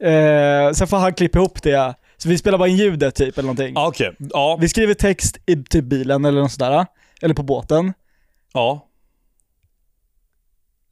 [0.00, 1.94] eh, sen får han klippa ihop det.
[2.16, 3.72] Så vi spelar bara in ljudet typ eller någonting.
[3.74, 4.16] Ja, okej.
[4.18, 6.86] Ja, Vi skriver text i typ bilen eller något sådär.
[7.22, 7.92] Eller på båten.
[8.52, 8.88] ja.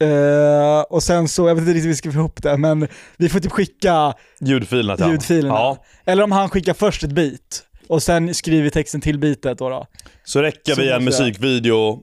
[0.02, 2.88] Eh, och sen så, jag vet inte riktigt hur vi ska få ihop det, men
[3.16, 5.54] vi får typ skicka Ljudfilerna till ljudfilerna.
[5.54, 9.68] Ja, Eller om han skickar först ett beat, och sen skriver texten till beatet då.
[9.68, 9.86] då.
[10.24, 12.02] så räcker vi en musikvideo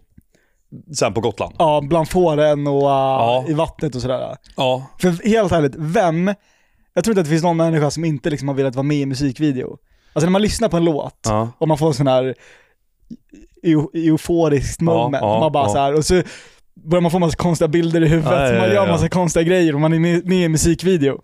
[0.98, 1.56] sen på Gotland.
[1.60, 3.46] Ja, bland fåren och uh, Ja.
[3.48, 4.36] i vattnet och sådär.
[4.58, 4.88] Ja.
[5.02, 6.28] För helt ärligt, vem,
[6.94, 8.98] jag tror inte att det finns någon människa som inte liksom har velat vara med
[8.98, 9.78] i en musikvideo.
[10.14, 11.50] Alltså när man lyssnar på en låt, Ja.
[11.58, 12.36] och man får en sån här
[13.64, 15.74] eu- euforiskt moment, man bara ja.
[15.74, 16.22] så här, och så
[16.90, 19.74] börjar man få massa konstiga bilder i huvudet, Ja, ja, man gör massa konstiga grejer
[19.76, 21.22] och man är med, med i en musikvideo.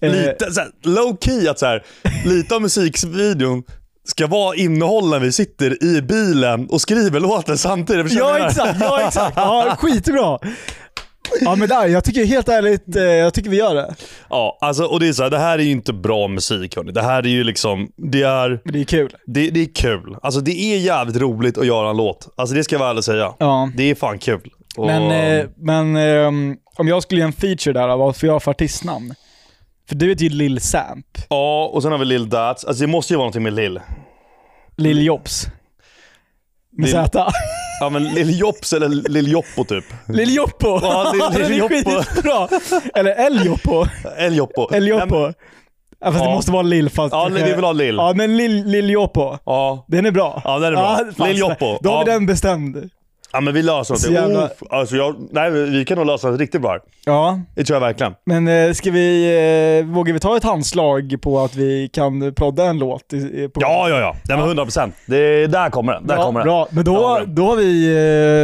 [0.00, 1.84] Lite så här, low key att så här,
[2.24, 3.62] lite av musikvideon
[4.04, 8.12] ska vara innehåll när vi sitter i bilen och skriver låten samtidigt.
[8.12, 9.36] Ja exakt, ja exakt.
[9.36, 10.38] Ja, skitbra.
[11.40, 13.94] Ja men där, jag tycker helt ärligt, eh, jag tycker vi gör det.
[14.30, 16.92] Ja, alltså, och det är så här, det här är ju inte bra musik hörni.
[16.92, 19.14] Det här är ju liksom, det är, Men det är kul.
[19.26, 20.16] det, det är kul.
[20.22, 22.28] Alltså det är jävligt roligt att göra en låt.
[22.36, 23.32] Alltså det ska jag väl ärligt säga.
[23.38, 23.70] Ja.
[23.76, 24.50] Det är fan kul.
[24.76, 28.42] Och, Men, eh, men ehm, om jag skulle göra en feature där, vad får jag
[28.42, 29.14] för artistnamn?
[29.88, 32.64] För du heter ju Lil Samp, Ja, och sen har vi Lil Dats.
[32.64, 33.80] Alltså det måste ju vara någonting med Lil.
[34.76, 35.46] Lil Jobs.
[36.76, 37.26] Med Lil- Z.
[37.80, 39.84] Ja men Lil Jops eller Lil Joppo typ.
[40.08, 40.78] Lil Joppo!
[40.82, 41.74] Ja, Lil- Lil Joppo.
[41.74, 42.48] skitbra!
[42.94, 43.86] Eller El Joppo.
[44.18, 44.74] El Joppo.
[44.74, 45.20] El Joppo.
[45.20, 45.34] men-
[46.00, 46.34] Ja, fast det Ja.
[46.34, 47.94] måste vara Lil fast Ja, vi vill ha Lil.
[47.96, 49.38] Ja men Lil, Lil Joppo.
[49.44, 49.84] Ja.
[49.88, 50.42] Den är bra.
[50.44, 51.00] Ja, den är bra.
[51.16, 51.78] fan, Lil Joppo.
[51.82, 52.14] Då har vi Ja.
[52.14, 52.90] den bestämd.
[53.34, 54.10] Ja, men vi löser något.
[54.10, 56.78] jävla- Oh, alltså jag, nej, vi kan nog lösa något riktigt bra.
[57.04, 58.14] Ja, Det tror jag verkligen.
[58.26, 59.24] men eh, ska vi,
[59.86, 63.12] eh, vågar vi ta ett handslag på att vi kan prodda en låt?
[63.12, 64.16] I, i- på Ja, ja, ja.
[64.28, 64.94] Nej, men 100 procent.
[65.06, 66.06] Där kommer den.
[66.06, 66.46] Där Bra, kommer den.
[66.46, 66.68] bra.
[66.70, 67.34] Men då, den.
[67.34, 67.86] då, har vi,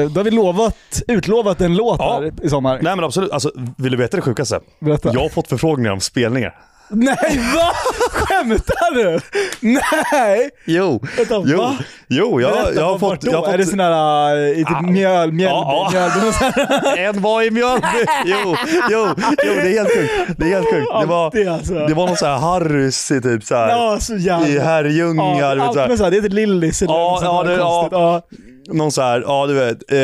[0.04, 0.76] eh, då har vi lovat,
[1.08, 2.20] utlovat en låt Ja.
[2.22, 2.78] här i sommar.
[2.82, 3.30] Nej men absolut.
[3.30, 4.60] Alltså, vill du veta det sjukaste?
[4.80, 5.10] Berätta.
[5.12, 6.54] Jag har fått förfrågningar om spelningar.
[6.92, 7.72] Nej, va?
[8.10, 9.20] Skämtar du?
[9.60, 10.50] Nej!
[10.64, 11.76] Jo, Vänta, jo, va?
[12.08, 13.24] jo jag, Berätta, jag har fått...
[13.24, 14.82] Jag har Är det fått sån där uh, typ Ja.
[14.82, 16.96] mjöl, mjölby, så här?
[17.08, 17.86] en var i Mjölby.
[18.24, 18.56] Jo,
[18.90, 19.06] jo,
[19.44, 20.38] jo, det är helt sjukt.
[20.38, 20.86] Det är helt sjukt.
[21.00, 21.74] Det var, Alltid alltså.
[21.74, 24.48] det var någon sån här Harrys i typ så här, Ja, så jävla...
[24.48, 25.22] i Herrljunga.
[25.38, 25.88] ja, allt här.
[25.88, 27.92] med så här, det heter Lillis eller Ja, något ja, det- konstigt.
[27.92, 28.22] Ja.
[28.74, 29.92] Någon så här, ja du vet.
[29.92, 29.98] Eh,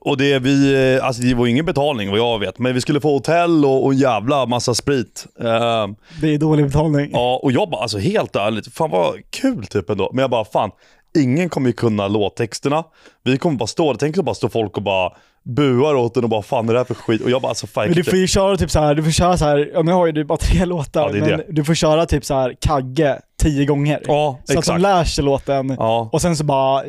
[0.00, 3.00] och det vi, eh, alltså det var ingen betalning vad jag vet, men vi skulle
[3.00, 5.26] få hotell och, och jävla massa sprit.
[5.40, 5.86] Eh,
[6.20, 7.10] Det är dålig betalning.
[7.12, 10.10] Ja, och jag bara, alltså helt ärligt, fan vad kul typ ändå.
[10.12, 10.70] Men jag bara, fan,
[11.18, 12.84] ingen kommer ju kunna låttexterna.
[13.24, 15.12] Vi kommer bara stå där, tänk så bara står folk och bara
[15.44, 17.22] buar åt den och bara, fan är det här för skit?
[17.24, 19.10] Och jag bara, alltså fan, Men du får ju köra typ så här, du får
[19.10, 21.44] köra så här, ja nu har ju du bara tre låtar, Ja, det men det.
[21.48, 24.02] du får köra typ så här Kagge tio gånger.
[24.06, 24.76] Ja, så att exakt.
[24.78, 26.08] de lär sig låten, Ja.
[26.12, 26.82] och sen så bara,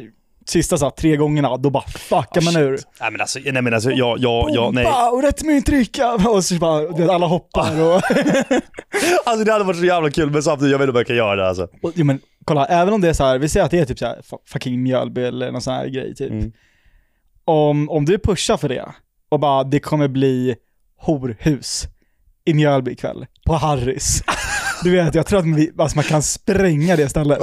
[0.50, 2.80] sista så här, tre gångerna, då bara fuckar man ur.
[3.02, 4.88] Nej men alltså, nej men alltså, jag, jag, jag nej.
[5.12, 6.14] Och rätt trycka!
[6.14, 8.02] Och så bara, vet, alla hoppar och...
[9.26, 11.16] Alltså det hade varit så jävla kul, men samtidigt, jag vet inte om jag kan
[11.16, 11.68] göra det alltså.
[11.82, 13.86] och jo, men kolla, även om det är så här, vi säger att det är
[13.86, 16.32] typ så här, fu- fucking Mjölby eller någon sån här grej typ.
[16.32, 16.52] Mm.
[17.46, 18.86] Om, om du pushar för det,
[19.30, 20.56] och bara det kommer bli
[20.98, 21.88] horhus
[22.46, 24.24] i Mjölby ikväll, på Harrys.
[24.84, 27.40] Du vet, jag tror att vi, alltså man kan spränga det stället.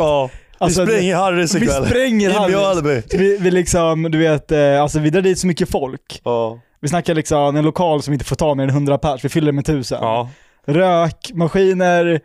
[0.59, 1.87] Ja, vi Alltså, spränger Harrys Vi ikväll.
[1.87, 3.05] spränger I Harrys.
[3.14, 6.21] Vi, vi liksom, du vet, eh, alltså vi drar dit så mycket folk.
[6.25, 6.61] Ja.
[6.81, 9.47] Vi snackar liksom en lokal som inte får ta mer än 100 pers, vi fyller
[9.47, 9.99] det med tusen.
[10.03, 10.31] Ja.
[10.66, 12.21] Rök, maskiner,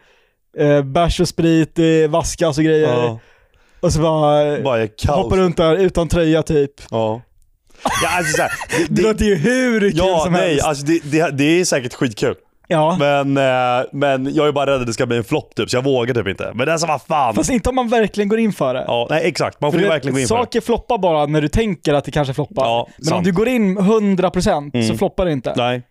[0.57, 2.87] eh, bärs och sprit, eh, vaskas och grejer.
[2.87, 3.19] ja.
[3.79, 6.71] Och så bara, eh, Bara hoppar runt där utan tröja typ.
[6.91, 7.21] Ja.
[8.03, 10.65] Ja, alltså så här, Det, det, låter ju hur kul ja, som nej, helst.
[10.65, 12.35] alltså det, det, det är säkert skitkul.
[12.71, 12.95] Ja.
[12.99, 15.77] Men, eh, men jag är bara rädd att det ska bli en flopp typ, så
[15.77, 16.51] jag vågar typ inte.
[16.55, 17.35] Men alltså vad fan.
[17.35, 18.83] Fast inte om man verkligen går in för det.
[18.87, 19.61] Ja, nej exakt.
[19.61, 20.41] Man får För ju det- verkligen gå in för det.
[20.41, 22.63] Saker floppar bara när du tänker att det kanske floppar.
[22.65, 23.25] Ja, men om sant.
[23.25, 24.97] du går in 100% så Mm.
[24.97, 25.53] floppar det inte.
[25.57, 25.81] Nej.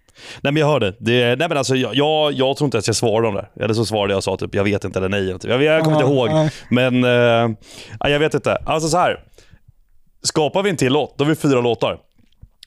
[0.40, 0.94] Nej men jag hörde.
[1.00, 3.46] Det, nej men alltså jag, jag, jag tror inte att jag svarade om det.
[3.64, 5.20] Eller så svarade jag och sa typ jag vet inte eller nej.
[5.20, 5.50] eller Typ.
[5.50, 6.28] Jag, jag kommer Ja, inte ihåg.
[6.30, 6.50] nej.
[6.70, 7.56] Men eh,
[8.00, 8.56] ja, jag vet inte.
[8.66, 9.16] Alltså så här.
[10.22, 11.98] Skapar vi en till låt, då har vi fyra låtar.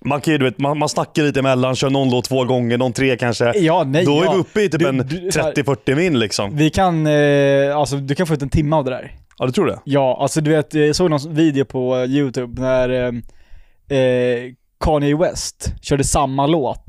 [0.06, 2.78] Man, kan ju, du vet, man, man snackar lite emellan, kör någon låt två gånger,
[2.78, 3.58] någon tre kanske.
[3.58, 4.32] Ja, nej, då är ja.
[4.34, 6.56] vi uppe i typ Du- en du- så här- 30-40 min liksom.
[6.56, 9.16] Vi kan, eh, alltså du kan få ut en timme av det där.
[9.38, 9.80] Ja, du tror det?
[9.84, 15.74] Ja, alltså du vet, jag såg någon video på YouTube när eh, eh, Kanye West
[15.82, 16.86] körde samma låt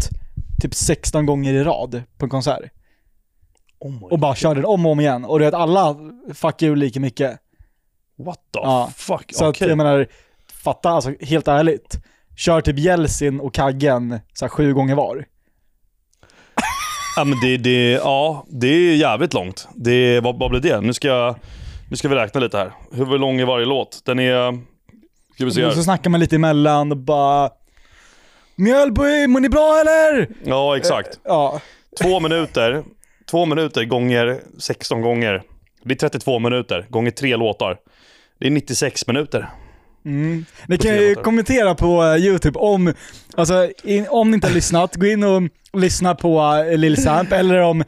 [0.62, 2.62] typ 16 gånger i rad på en konsert.
[3.80, 5.24] Oh Och bara körde den om och om igen.
[5.24, 5.96] Och du vet, alla
[6.34, 7.38] fuckar ur lika mycket.
[8.18, 8.90] What the Ja.
[8.96, 9.24] fuck?
[9.34, 9.64] Så Okej.
[9.64, 10.06] att jag menar,
[10.64, 11.98] fatta alltså helt ärligt.
[12.36, 15.24] Kör typ Jelsin och Kaggen så här, sju gånger var.
[17.16, 19.68] Ja, men det, det, ja, det är jävligt långt.
[19.74, 20.80] Det, vad, vad blir det?
[20.80, 21.36] Nu ska, jag,
[21.90, 22.72] nu ska vi räkna lite här.
[22.92, 24.02] Hur lång är varje låt?
[24.04, 24.52] Den är...
[25.34, 27.50] Ska vi se så snackar man lite emellan och bara
[28.56, 30.28] Mjölby, mår ni bra eller?
[30.44, 31.18] Ja, exakt.
[31.24, 31.60] Ja.
[32.02, 32.84] Två minuter.
[33.30, 35.42] Två minuter gånger 16 gånger.
[35.84, 37.76] Det är 32 minuter gånger tre låtar.
[38.38, 39.50] Det är 96 minuter.
[40.04, 40.44] Mm.
[40.66, 42.94] Ni kan ju kommentera på eh, YouTube om,
[43.36, 47.32] alltså, in, om ni inte har lyssnat, gå in och lyssna på uh, Lil Samp
[47.32, 47.80] eller om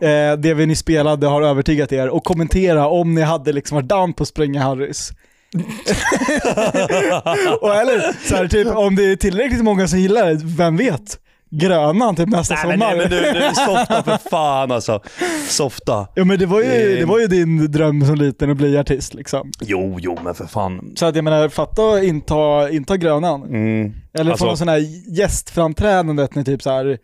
[0.00, 3.88] eh, det vi ni spelade har övertygat er och kommentera om ni hade liksom varit
[3.88, 5.10] down på att spränga Harrys.
[7.60, 11.18] och eller så här, typ om det är tillräckligt många som gillar det, vem vet?
[11.52, 12.96] Grönan typ nästa Nej men, sommar.
[12.96, 15.00] nej, men du, du softa för fan alltså.
[15.48, 16.06] Softa.
[16.14, 19.14] Ja men det var, ju, Det- var ju din dröm som liten att bli artist
[19.14, 19.50] liksom.
[19.60, 20.92] Jo, jo men för fan.
[20.96, 23.42] Så att jag menar, fatta att inta, inta Grönan.
[23.42, 23.94] Mm.
[24.14, 24.82] Eller Alltså- få någon sån här
[25.18, 26.98] gästframträdande när typ så här,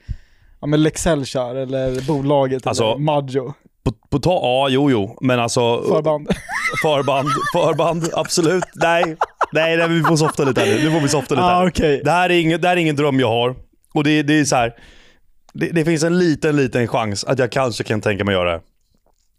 [0.61, 3.55] ja men Lexell kör, eller bolaget, Alltså- eller Maggio.
[3.85, 5.19] På, på ta, ja, jo, jo.
[5.21, 5.83] Men alltså...
[5.89, 6.29] Förband.
[6.83, 8.65] Förband, förband, absolut.
[8.75, 9.05] Nej,
[9.53, 10.85] nej, nej vi får softa lite här nu.
[10.85, 11.69] Nu får vi softa lite ah, här.
[11.69, 12.01] okej.
[12.05, 13.55] Det, här är ingen, det här är ingen dröm jag har.
[13.97, 14.75] Och det, det är så här.
[15.53, 18.61] Det, det finns en liten, liten chans att jag kanske kan tänka mig göra det.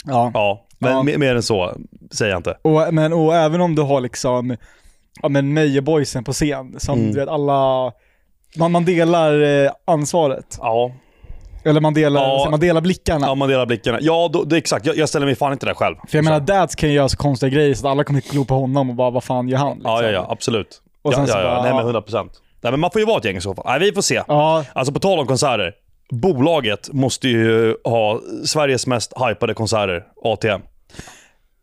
[0.06, 0.32] Ja.
[0.34, 1.04] Ja, men Ja.
[1.04, 1.78] Mer, mer än så
[2.12, 2.58] säger jag inte.
[2.62, 4.58] Och, men, och även om du har liksom,
[5.22, 7.12] ja men Meijerboysen på scen, som Mm.
[7.14, 7.92] du vet alla,
[8.58, 10.58] man, man delar eh, ansvaret.
[10.62, 10.92] Ja,
[11.66, 12.48] Eller man delar, Ja.
[12.52, 13.28] man delar blickarna.
[13.28, 13.98] ja man delar blickarna.
[14.02, 14.86] Ja, då, det, exakt.
[14.86, 15.96] Jag, jag ställer mig fan inte där själv.
[16.08, 18.46] För jag menar, Dads kan ju göra så konstiga grejer så att alla kommer glo
[18.46, 19.74] på honom och bara, vad fan gör han?
[19.78, 19.92] Liksom.
[19.92, 20.28] Ja, ja, ja.
[20.30, 20.82] Absolut.
[21.02, 21.50] Och sen ja, så ja, ja.
[21.50, 21.84] bara, Nej, men ja.
[21.84, 22.32] 100 procent.
[22.62, 23.66] Nej, men man får ju vara ett gäng i så fall.
[23.68, 24.24] Nej, vi får se.
[24.28, 25.74] Ja, Alltså på tal om konserter.
[26.12, 30.62] Bolaget måste ju ha Sveriges mest hypade konserter, ATM.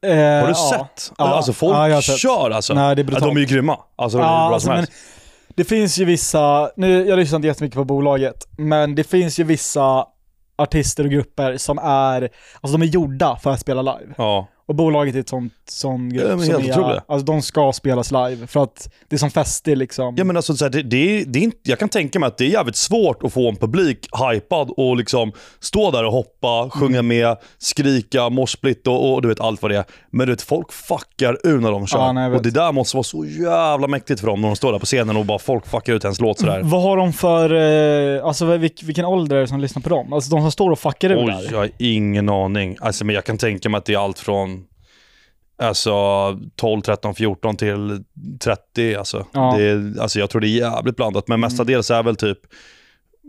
[0.07, 1.12] Eh, Har du sett?
[1.18, 1.24] Ja.
[1.24, 2.18] Alltså folk Ja, sett.
[2.18, 2.74] kör alltså.
[2.74, 3.24] Nej, det är brutalt.
[3.24, 3.78] de är ju grymma.
[3.96, 4.92] Alltså de är Ja, bra alltså, som helst.
[5.54, 9.44] det finns ju vissa, nu, jag lyssnar inte jättemycket på bolaget, men det finns ju
[9.44, 10.07] vissa
[10.57, 12.28] artister och grupper som är,
[12.61, 14.14] alltså de är gjorda för att spela live.
[14.18, 14.46] Ja.
[14.66, 18.46] Och bolaget är ett sånt, sån grupp Ja, som är, alltså de ska spelas live
[18.46, 20.14] för att det är som fester liksom.
[20.18, 22.38] Ja men alltså, så här, det, det, det är inte, jag kan tänka mig att
[22.38, 26.70] det är jävligt svårt att få en publik hypad och liksom stå där och hoppa,
[26.70, 27.07] sjunga Mm.
[27.09, 29.85] med, skrika, morsplitt och, och du vet allt vad det är.
[30.11, 31.98] Men du vet, folk fuckar ur när de kör.
[31.98, 34.72] Ja, nej, och det där måste vara så jävla mäktigt för dem när de står
[34.72, 36.61] där på scenen och bara folk fuckar ut ens låt sådär.
[36.64, 37.55] Vad har de för,
[38.18, 40.12] eh, alltså vilk, vilken ålder är det som lyssnar på dem?
[40.12, 41.48] Alltså de som står och fuckar ur Oj, där.
[41.50, 42.77] jag har ingen aning.
[42.81, 44.54] Alltså, men jag kan tänka mig att det är allt från
[45.59, 45.93] alltså,
[46.57, 48.05] 12, 13, 14 till
[48.40, 48.95] 30.
[48.95, 49.27] Alltså.
[49.33, 49.55] Ja.
[49.59, 52.38] Det är, alltså, jag tror det är jävligt blandat, men mestadels är väl typ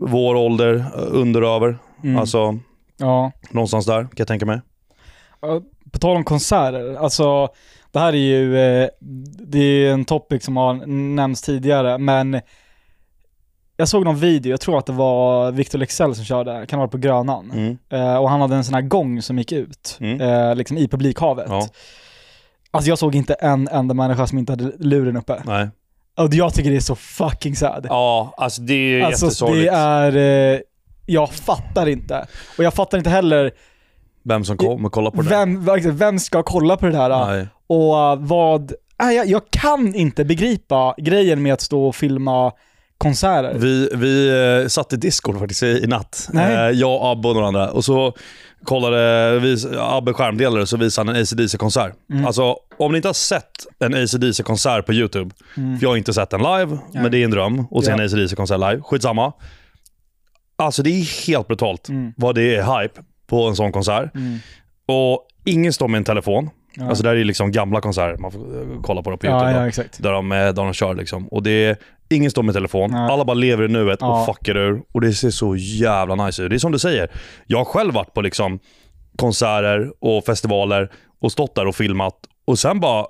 [0.00, 1.78] vår ålder, under och över.
[2.04, 2.18] Mm.
[2.18, 2.58] Alltså
[2.98, 3.32] Ja.
[3.50, 4.60] någonstans där kan jag tänka mig.
[5.92, 7.48] På tal om konserter, alltså
[7.92, 8.88] det här är ju, eh,
[9.48, 10.74] det är en topic som har
[11.14, 12.40] nämnts tidigare, men
[13.76, 16.90] jag såg någon video, jag tror att det var Victor Lexell som körde, kan varit
[16.90, 17.50] på Grönan.
[17.50, 17.78] Mm.
[17.90, 20.20] Eh, och han hade en sån här gång som gick ut, Mm.
[20.20, 21.46] eh, liksom i publikhavet.
[21.48, 21.66] Ja.
[22.76, 25.42] Alltså jag såg inte en enda människa som inte hade luren uppe.
[25.44, 25.68] Nej.
[26.16, 27.86] Och jag tycker det är så fucking sad.
[27.88, 29.72] Ja, alltså det är alltså jättesorgligt.
[29.72, 30.16] det är,
[30.54, 30.60] eh,
[31.06, 32.26] jag fattar inte.
[32.58, 33.50] Och jag fattar inte heller,
[34.22, 35.28] Vem som kommer kolla på det.
[35.28, 37.26] vem, vem ska kolla på det här?
[37.26, 37.46] Nej.
[37.66, 42.52] Och uh, vad, äh, jag, jag kan inte begripa grejen med att stå och filma
[42.98, 43.58] konserter.
[43.58, 44.28] Vi, vi
[44.62, 46.28] eh, satt i Discord faktiskt i, i natt.
[46.32, 46.54] Nej.
[46.54, 47.70] Eh, jag, Abbe och några andra.
[47.70, 48.12] Och så
[48.64, 51.92] kollade vi, Abbe skärmdelare så visade han en AC/DC-konsert.
[52.12, 52.26] Mm.
[52.26, 55.78] Alltså, om ni inte har sett en AC/DC-konsert på YouTube, Mm.
[55.78, 57.96] för jag har inte sett den live, men det är en dröm att se Ja.
[57.96, 58.80] en AC/DC-konsert live.
[58.82, 59.32] Skitsamma.
[60.58, 62.12] Alltså det är helt brutalt Mm.
[62.16, 64.14] vad det är hype på en sån konsert.
[64.14, 64.38] Mm.
[64.88, 66.50] Och ingen står med en telefon.
[66.76, 66.88] Ja.
[66.88, 69.50] Alltså det här är liksom gamla konserter, man får eh, kolla på det på YouTube.
[69.50, 70.02] ja, ja, exakt.
[70.02, 71.28] Där de, eh, där de kör liksom.
[71.28, 71.76] Och det är,
[72.10, 73.10] ingen står med telefon, Nej.
[73.12, 74.20] alla bara lever i nuet Ja.
[74.20, 74.82] och fuckar ur.
[74.92, 76.50] Och det ser så jävla nice ut.
[76.50, 77.10] Det är som du säger,
[77.46, 78.58] jag har själv varit på liksom
[79.16, 82.14] konserter och festivaler och stått där och filmat
[82.46, 83.06] och sen bara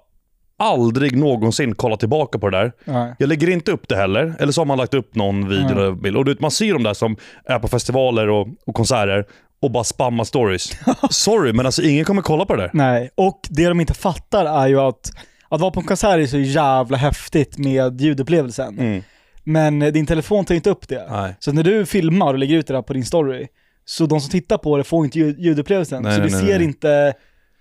[0.58, 2.72] aldrig någonsin kollat tillbaka på det där.
[2.84, 3.14] Ja.
[3.18, 5.70] Jag lägger inte upp det heller, eller så har man lagt upp någon video Ja.
[5.70, 6.16] eller bild.
[6.16, 9.24] Och du vet, man ser de där som är på festivaler och, och konserter
[9.60, 10.70] och bara spammar stories.
[11.10, 12.70] Sorry, men alltså ingen kommer kolla på det där.
[12.74, 15.10] Nej, och det de inte fattar är ju att
[15.48, 18.78] att vara på en konsert är så jävla häftigt med ljudupplevelsen.
[18.78, 19.02] Mm.
[19.44, 21.06] Men eh, din telefon tar inte upp det.
[21.10, 21.36] Nej.
[21.38, 23.46] Så när du filmar och lägger ut det där på din story,
[23.84, 26.02] så de som tittar på det får inte ljud- ljudupplevelsen.
[26.02, 27.12] Nej, så nej, det ser inte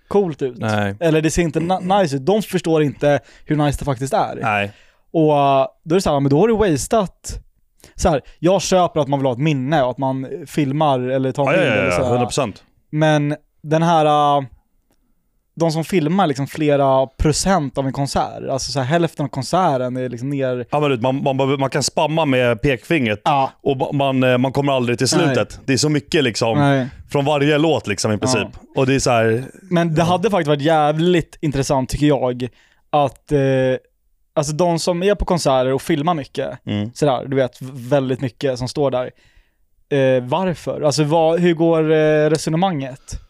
[0.08, 0.58] coolt ut.
[1.00, 2.26] Eller det ser inte nice ut.
[2.26, 4.38] De förstår inte hur nice det faktiskt är.
[4.42, 4.72] Nej.
[5.12, 7.40] Och uh, då är det så här, men då har du wasteat
[7.94, 11.32] så här, jag köper att man vill ha ett minne och att man filmar eller
[11.32, 12.26] tar en Ja, ja, bild ja, eller så ja, här.
[12.26, 12.54] 100%.
[12.90, 14.44] Men den här, uh,
[15.60, 19.96] de som filmar liksom flera procent av en konsert, alltså så här, hälften av konserten
[19.96, 20.66] är liksom ner...
[20.70, 23.50] Ja, men man, man, man kan spamma med pekfingret Ja.
[23.62, 25.60] och man, eh, man kommer aldrig till slutet.
[25.64, 26.88] Det är så mycket liksom, Nej.
[27.10, 28.48] från varje låt liksom i princip.
[28.76, 32.48] Och det är så här, Men det hade faktiskt varit jävligt intressant tycker jag,
[32.90, 33.38] att eh,
[34.36, 36.90] alltså de som är på konserter och filmar mycket, mm.
[36.94, 39.10] sådär, du vet, väldigt mycket som står där.
[39.88, 40.80] Eh, varför?
[40.80, 43.20] Alltså vad, hur går eh, resonemanget?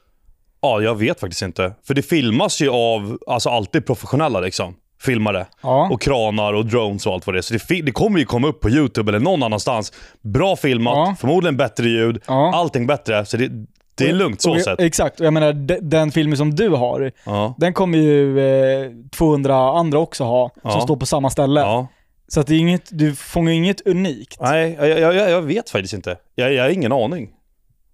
[0.62, 1.72] ja jag vet faktiskt inte.
[1.86, 4.74] För det filmas ju av, alltså alltid professionella liksom.
[5.02, 5.46] Filmare.
[5.62, 5.88] Ja.
[5.92, 7.42] Och kranar och drones och allt vad det är.
[7.42, 9.92] Så det, det kommer ju komma upp på YouTube eller någon annanstans.
[10.22, 11.16] Bra filmat, Ja.
[11.20, 12.54] förmodligen bättre ljud, Ja.
[12.54, 13.24] allting bättre.
[13.26, 13.50] Så det,
[13.98, 14.80] det är lugnt så sett.
[14.80, 17.54] Exakt, och jag menar de, den filmen som du har, Ja.
[17.58, 18.40] den kommer ju
[18.84, 20.80] eh, 200 andra också ha, som Ja.
[20.80, 21.60] står på samma ställe.
[21.60, 21.86] Ja.
[22.28, 24.36] Så att det är inget, du fångar inget unikt.
[24.40, 26.16] Nej, jag, jag, jag, vet faktiskt inte.
[26.34, 27.28] Jag, jag har ingen aning.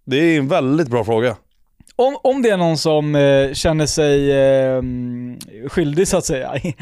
[0.06, 1.36] Det är en väldigt bra fråga.
[1.96, 4.82] Om, om det är någon som eh, känner sig eh,
[5.68, 6.52] skyldig så att säga.
[6.62, 6.74] Nej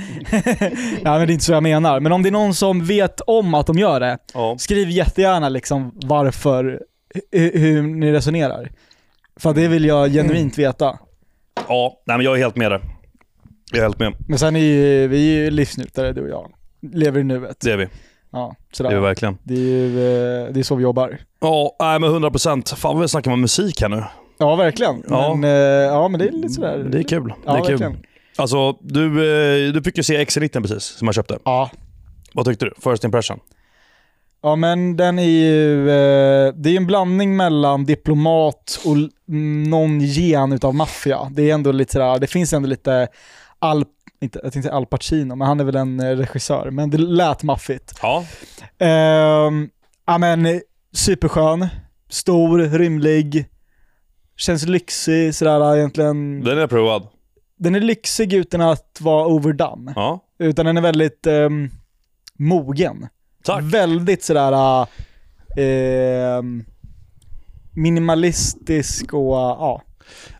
[1.02, 2.00] men det är inte så jag menar.
[2.00, 4.18] Men om det är någon som vet om att de gör det,
[4.58, 6.82] skriv jättegärna liksom varför,
[7.32, 8.70] hu- hur ni resonerar.
[9.40, 10.98] För det vill jag genuint veta.
[11.68, 12.80] Ja, nej men jag är helt med där.
[13.72, 14.14] Jag är helt med.
[14.28, 16.52] Men sen är ju, vi är ju livsnjutare du och jag.
[16.92, 17.56] Lever i nuet.
[17.60, 17.88] Det är vi.
[18.32, 19.00] Ja, Det är vi sådär.
[19.00, 19.38] verkligen.
[19.42, 21.18] Det är ju, eh, det är så vi jobbar.
[21.40, 22.74] Ja, nej men 100%.
[22.76, 24.04] Fan vad vi snackar om musik här nu.
[24.38, 25.02] Ja, verkligen.
[25.08, 25.34] Ja.
[25.34, 26.78] Men, eh, ja, men det är lite sådär.
[26.78, 27.32] Det är kul.
[27.46, 27.70] Ja, det är kul.
[27.70, 28.02] verkligen.
[28.36, 31.38] Alltså, du, eh, du fick ju se XC90 precis, som jag köpte.
[31.44, 31.70] Ja,
[32.34, 32.72] Vad tyckte du?
[32.90, 33.38] First impression?
[34.42, 38.96] Ja men den är ju, eh, det är en blandning mellan diplomat och
[39.28, 41.28] mm, någon gen utav maffia.
[41.30, 43.08] Det är ändå lite sådär, det finns ändå lite
[43.58, 43.84] Al,
[44.20, 47.42] inte, jag tänkte Al Pacino, men han är väl en eh, regissör, men det lät
[47.42, 47.94] maffigt.
[48.02, 48.24] Ja.
[48.78, 49.68] Ehm,
[50.06, 50.60] ja men eh,
[50.92, 51.66] superskön,
[52.08, 53.46] stor, rymlig,
[54.36, 56.44] känns lyxig sådär egentligen.
[56.44, 57.06] Den är provad.
[57.58, 59.92] den är lyxig utan att vara overdone.
[59.96, 61.70] Ja, Utan den är väldigt ehm,
[62.38, 63.06] mogen.
[63.44, 63.62] Tack.
[63.62, 64.86] Väldigt sådär
[65.56, 66.64] ehm,
[67.74, 69.82] minimalistisk och ja.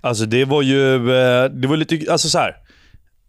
[0.00, 2.56] Alltså det var ju, eh, det var lite, alltså så här.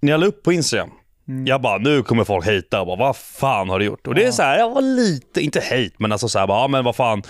[0.01, 0.89] När jag la upp på Instagram,
[1.27, 1.47] Mm.
[1.47, 4.07] jag bara nu kommer folk hejta och bara vad fan har du gjort?
[4.07, 6.61] Och det är så här, jag var lite, inte hate men alltså så här, bara,
[6.61, 7.23] ja men vad fan.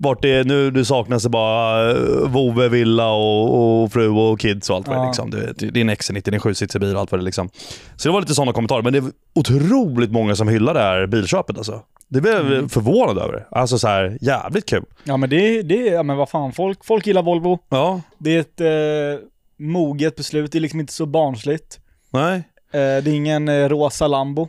[0.00, 4.70] Vart är, nu det saknas det bara uh, vovve, villa och, och fru och kids
[4.70, 5.00] och allt vad det.
[5.00, 5.06] Ja.
[5.06, 5.30] Liksom.
[5.30, 7.24] Det, det, din X90, din sjusitsig bil och allt vad det.
[7.24, 7.48] Liksom.
[7.96, 8.82] Så det var lite sådana kommentarer.
[8.82, 11.82] Men det är otroligt många som hyllar det här bilköpet alltså.
[12.08, 12.68] Det blev Mm.
[12.68, 13.46] förvånad över.
[13.50, 14.84] Alltså så här, jävligt kul.
[15.04, 17.58] Ja men det, det ja men vad fan, folk, folk gillar Volvo.
[17.68, 19.24] Ja, Det är ett eh,
[19.58, 21.78] moget beslut, det är liksom inte så barnsligt.
[22.12, 22.36] nej.
[22.72, 24.48] Eh, det är ingen eh, rosa Lambo.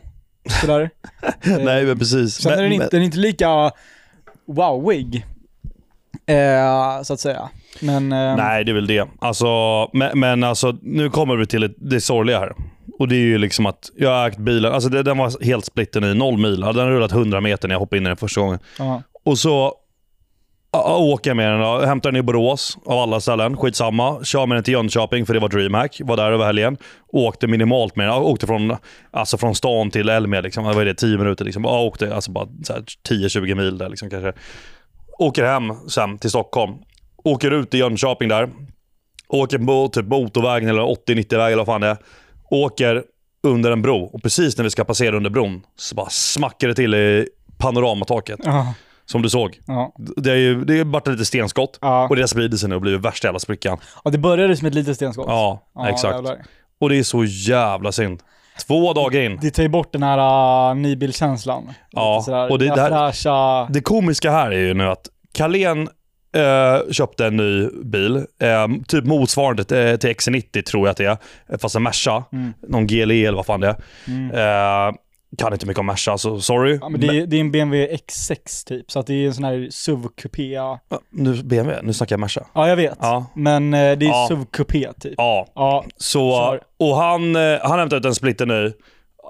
[0.60, 0.90] Sådär.
[1.22, 1.30] Eh,
[1.64, 2.34] nej men precis.
[2.34, 3.72] Sen Men- är den inte, den är inte lika
[4.46, 5.26] wowig.
[6.30, 7.48] Eh, så att säga.
[7.80, 8.12] Men...
[8.12, 9.08] Eh, Nej, det är väl det.
[9.18, 9.46] Alltså,
[9.92, 12.52] men, men alltså, nu kommer vi till det, sorgliga här.
[12.98, 15.64] Och det är ju liksom att jag har ägt bilen, alltså det, den var helt
[15.64, 16.60] splitten i noll mil.
[16.60, 18.58] Den har rullat 100 meter när jag hoppade in i den första gången.
[18.78, 19.02] ja.
[19.24, 19.74] Och så
[20.72, 23.56] åker jag med den, då, hämtar den i Borås av alla ställen.
[23.56, 24.24] Skitsamma.
[24.24, 26.00] Kör med den till Jönköping för det var DreamHack.
[26.04, 26.76] Var där över helgen.
[27.08, 28.14] Åkte minimalt med den.
[28.14, 28.76] Jag åkte från,
[29.10, 30.40] alltså från stan till Elmia.
[30.40, 30.64] Liksom.
[30.64, 30.94] Vad är det?
[30.94, 31.44] 10 minuter.
[31.44, 31.64] Liksom.
[31.64, 34.32] Jag åkte alltså bara så här 10-20 mil där liksom, kanske.
[35.20, 36.74] Åker hem sen till Stockholm.
[37.24, 38.48] Åker ut i Jönköping där.
[39.28, 41.96] Åker på typ motorvägen eller 80-90-väg eller vad fan det är.
[42.50, 43.02] Åker
[43.42, 46.74] under en bro och precis när vi ska passera under bron så bara smackar det
[46.74, 47.28] till i
[47.58, 48.40] panoramataket.
[48.44, 48.74] Ja.
[49.04, 49.58] Som du såg.
[49.66, 49.94] Ja.
[50.16, 52.08] Det är ju det är bara ett litet stenskott Ja.
[52.08, 53.78] och det har spridit sig nu och blivit värsta jävla sprickan.
[54.04, 55.26] ja, det började som ett litet stenskott.
[55.28, 56.14] Ja, exakt.
[56.14, 56.42] jävlar.
[56.80, 58.20] Och det är så jävla synd.
[58.66, 59.38] Två dagar in.
[59.42, 61.70] Det tar ju bort den här uh, nybilkänslan.
[61.90, 63.66] Ja, sådär, och det- det här- fräscha...
[63.70, 65.88] Det komiska här är ju nu att Carlén
[66.36, 71.04] eh, köpte en ny bil, eh, typ motsvarande till, till XC90 tror jag att det
[71.52, 72.24] är, fast en Merca.
[72.32, 72.52] Mm.
[72.68, 73.76] Någon GLE eller vad fan det är.
[74.08, 74.30] Mm.
[74.30, 74.94] Eh,
[75.38, 76.78] kan inte mycket om Merca, så sorry.
[76.80, 79.34] Ja, men det, är, det är en BMW X6 typ, så att det är en
[79.34, 80.52] sån här SUV-kupé.
[80.54, 82.46] Ja, Ja, Nu BMW, nu snackar jag Merca.
[82.54, 82.98] jag vet.
[83.00, 83.26] Ja.
[83.34, 84.26] Men eh, det är Ja.
[84.30, 85.14] SUV-kupé typ.
[85.16, 86.60] Ja, Ja, Så, Kör.
[86.88, 88.72] och han, eh, han hämtade ut en splitter ny.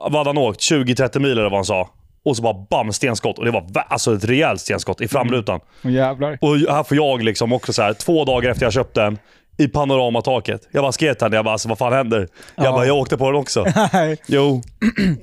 [0.02, 0.60] Vad hade han åkt?
[0.60, 1.88] 20-30 mil eller vad han sa.
[2.24, 3.38] Och så bara bam, stenskott.
[3.38, 5.60] Och det var alltså ett rejält stenskott i framrutan.
[5.84, 6.38] och jävlar.
[6.40, 9.18] Och här får jag liksom också så här, två dagar efter jag köpte den,
[9.60, 10.68] i panoramataket.
[10.70, 12.28] Jag bara till henne, jag bara alltså, vad fan händer?
[12.54, 12.72] Jag Ja.
[12.72, 13.66] bara, jag åkte på den också.
[14.26, 14.62] Jo.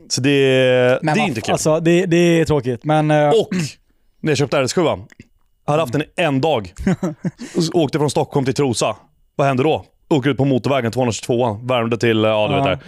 [0.10, 1.52] Så det, men det är inte kul.
[1.52, 3.12] Alltså, det, det är tråkigt, men...
[3.12, 3.50] eh, Och
[4.22, 4.84] när jag köpte RS7,
[5.66, 6.74] jag hade haft den en dag.
[7.74, 8.96] Åkte från Stockholm till Trosa.
[9.36, 9.86] Vad hände då?
[10.10, 12.80] Åker ut på motorvägen 222, värmde till, ja du vet där.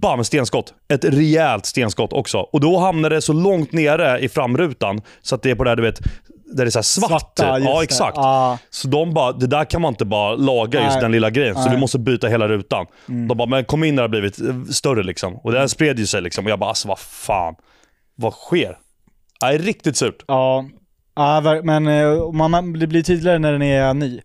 [0.00, 0.74] Bam, stenskott.
[0.92, 2.38] Ett rejält stenskott också.
[2.38, 5.70] Och då hamnade det så långt nere i framrutan så att det är på det
[5.70, 5.98] där du vet,
[6.52, 7.08] där det är så här svart.
[7.10, 7.84] Svarta, just ja, det.
[7.84, 8.16] exakt.
[8.16, 8.58] Ja.
[8.70, 11.02] Så de bara, det där kan man inte bara laga just Nej.
[11.02, 11.54] den lilla grejen.
[11.54, 11.66] Så Nej.
[11.68, 11.76] Mm.
[11.76, 12.86] du måste byta hela rutan.
[13.06, 15.36] De bara, men kom in när det har blivit eh, större liksom.
[15.36, 16.44] Och det här spred ju sig liksom.
[16.44, 17.54] Och jag bara, alltså vad fan.
[18.14, 18.76] Vad sker?
[19.42, 20.24] Nej, riktigt surt.
[20.28, 20.64] Ja,
[21.16, 24.20] ja men eh, man, det blir tydligare när den är ny.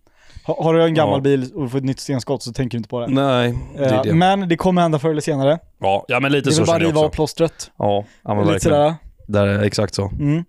[0.45, 1.21] Ha, har du en gammal Ja.
[1.21, 3.07] bil och får ett nytt stenskott så tänker du inte på det.
[3.07, 4.13] Nej, det är Eh, det.
[4.13, 5.59] Men det kommer hända förr eller senare.
[5.79, 7.15] Ja, ja men lite Det är så väl bara känner jag riva av också.
[7.15, 7.71] plåstret.
[7.77, 8.77] Ja, ja men Lite verkligen.
[8.77, 8.95] sådär.
[9.27, 10.07] Där är exakt så.
[10.19, 10.43] Mm.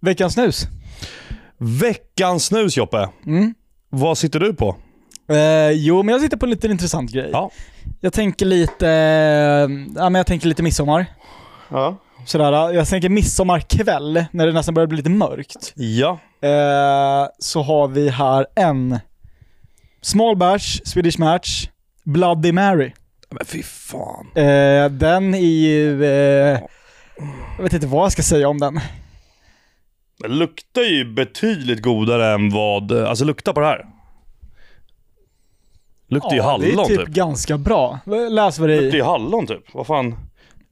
[0.00, 0.66] Veckans snus.
[1.58, 3.08] Veckans snus Joppe.
[3.26, 3.54] Mm.
[3.90, 4.76] Vad sitter du på?
[5.28, 7.30] Eh, jo, men jag sitter på en liten intressant grej.
[7.32, 7.50] Ja.
[8.00, 11.06] Jag tänker lite, eh, ja men jag tänker lite midsommar.
[11.70, 11.96] Ja.
[12.26, 15.72] Sådär, jag tänker midsommarkväll, när det nästan börjar bli lite mörkt.
[15.74, 16.18] Ja.
[16.42, 18.98] Eh, så har vi här en
[20.02, 21.68] Small Bash, Swedish Match,
[22.04, 22.92] Bloody Mary.
[23.30, 24.26] Men fy fan.
[24.34, 26.60] Eh, den är ju, eh,
[27.56, 28.80] jag vet inte vad jag ska säga om den.
[30.22, 32.92] Det luktar ju betydligt godare än vad...
[32.92, 33.86] Alltså lukta på det här.
[36.08, 37.08] Luktar ju det hallon är typ, typ.
[37.08, 37.98] ganska bra.
[38.30, 39.02] Läs vad det Luktar är ju i.
[39.02, 39.64] hallon typ.
[39.74, 40.14] Vad fan.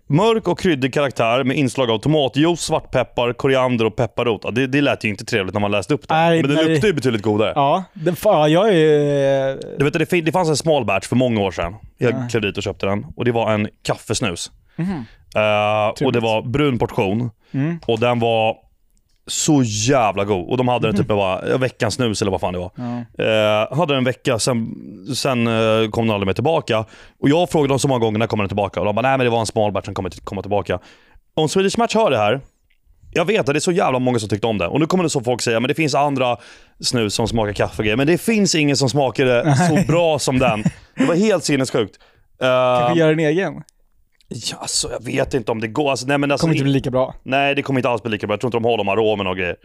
[0.07, 4.41] Mörk och kryddig karaktär med inslag av tomatjuice, svartpeppar, koriander och pepparrot.
[4.45, 6.15] Ja, det, det lät ju inte trevligt när man läste upp det.
[6.15, 6.69] Nej, Men det nej.
[6.69, 7.53] luktar ju betydligt godare.
[7.55, 9.79] Ja, det, fan, jag är...
[9.79, 11.75] Du vet, det, det fanns en small batch för många år sedan.
[11.99, 12.29] Jag Ja.
[12.31, 13.07] klev dit och köpte den.
[13.17, 14.51] Och det var en kaffesnus.
[14.77, 15.05] Mhm.
[15.37, 17.31] Eh, och det var brun portion.
[17.53, 17.81] Mm.
[17.87, 18.57] Och den var
[19.27, 20.49] så jävla god.
[20.51, 22.71] Och de hade den typ bara, veckans snus eller vad fan det var.
[22.77, 23.25] Ja.
[23.25, 24.75] Eh, hade den en vecka, sen,
[25.17, 26.85] sen eh, kom den aldrig mer tillbaka.
[27.21, 28.81] Och jag frågade dem så många gånger när kommer den tillbaka?
[28.81, 30.79] Och de bara, nej men det var en small batch som kommer komma tillbaka.
[31.35, 32.41] Om Swedish Match hör det här,
[33.13, 34.67] jag vet att det är så jävla många som tyckte om det.
[34.67, 36.37] Och nu kommer det så folk säga, men det finns andra
[36.81, 37.97] snus som smakar kaffe och grejer.
[37.97, 40.65] Men det finns ingen som smakar det så bra som den.
[40.97, 41.99] Det var helt sinnessjukt.
[42.43, 42.47] Eh,
[42.81, 43.63] Kanske göra en egen.
[44.29, 45.91] Ja, alltså, jag vet inte om det går.
[45.91, 47.15] Alltså, nej, men Det alltså, kommer inte bli lika bra.
[47.23, 48.35] nej, det kommer inte alls bli lika bra.
[48.35, 49.57] Jag tror inte de håller om aromen och grejer.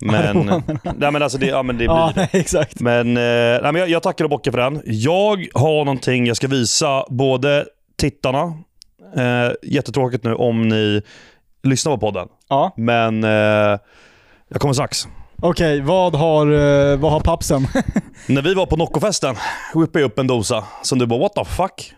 [0.00, 0.46] Men,
[0.96, 2.20] nej, men alltså det, ja, men det blir Ja, det.
[2.20, 2.80] nej, exakt.
[2.80, 3.22] Men, eh,
[3.62, 4.82] nej, men jag, jag tackar och bockar för den.
[4.84, 7.66] Jag har någonting jag ska visa både
[7.98, 8.42] tittarna,
[9.16, 11.02] eh, jättetråkigt nu om ni
[11.62, 12.74] lyssnar på podden, Ja.
[12.76, 13.30] men eh,
[14.48, 15.08] jag kommer strax.
[15.42, 17.66] Okej, vad har, eh, vad har pappsen?
[18.26, 19.36] När vi var på Noccofesten
[19.74, 21.92] whippade jag upp en dosa som du bara what the fuck?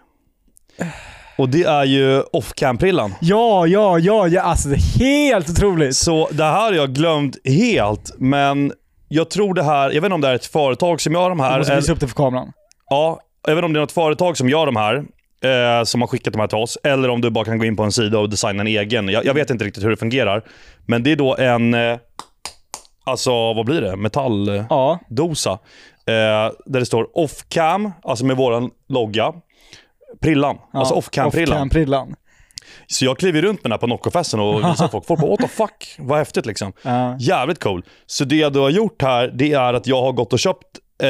[1.38, 3.14] Och det är ju off-cam-prillan.
[3.20, 5.96] ja, ja, ja, ja, alltså det är helt otroligt.
[5.96, 8.72] Så det här har jag glömt helt, men
[9.08, 11.38] jag tror det här, jag vet inte om det är ett företag som gör de
[11.38, 11.58] Du här.
[11.58, 12.52] måste eller- visa upp det för kameran.
[12.90, 14.94] Ja, jag vet inte om det är något företag som gör de här,
[15.78, 17.76] eh, som har skickat de här till oss, eller om du bara kan gå in
[17.76, 19.08] på en sida och designa en egen.
[19.08, 20.42] Jag, jag vet inte riktigt hur det fungerar.
[20.86, 21.96] Men det är då en, eh,
[23.04, 23.96] alltså vad blir det?
[23.96, 24.66] Metalldosa.
[25.50, 25.58] Ja,
[26.08, 29.32] Eh, där det står off-cam, alltså med våran logga.
[30.26, 30.78] Prillan, ja.
[30.78, 31.56] alltså off-cam-prillan.
[31.68, 32.14] Off-cam-prillan.
[32.86, 35.06] Så jag kliver runt med den här på Noccofesten och visar folk.
[35.06, 36.72] Folk bara what the fuck, vad häftigt liksom.
[36.82, 37.16] Ja.
[37.20, 37.84] Jävligt cool.
[38.06, 40.66] Så det jag har gjort här, det är att jag har gått och köpt
[41.02, 41.08] eh,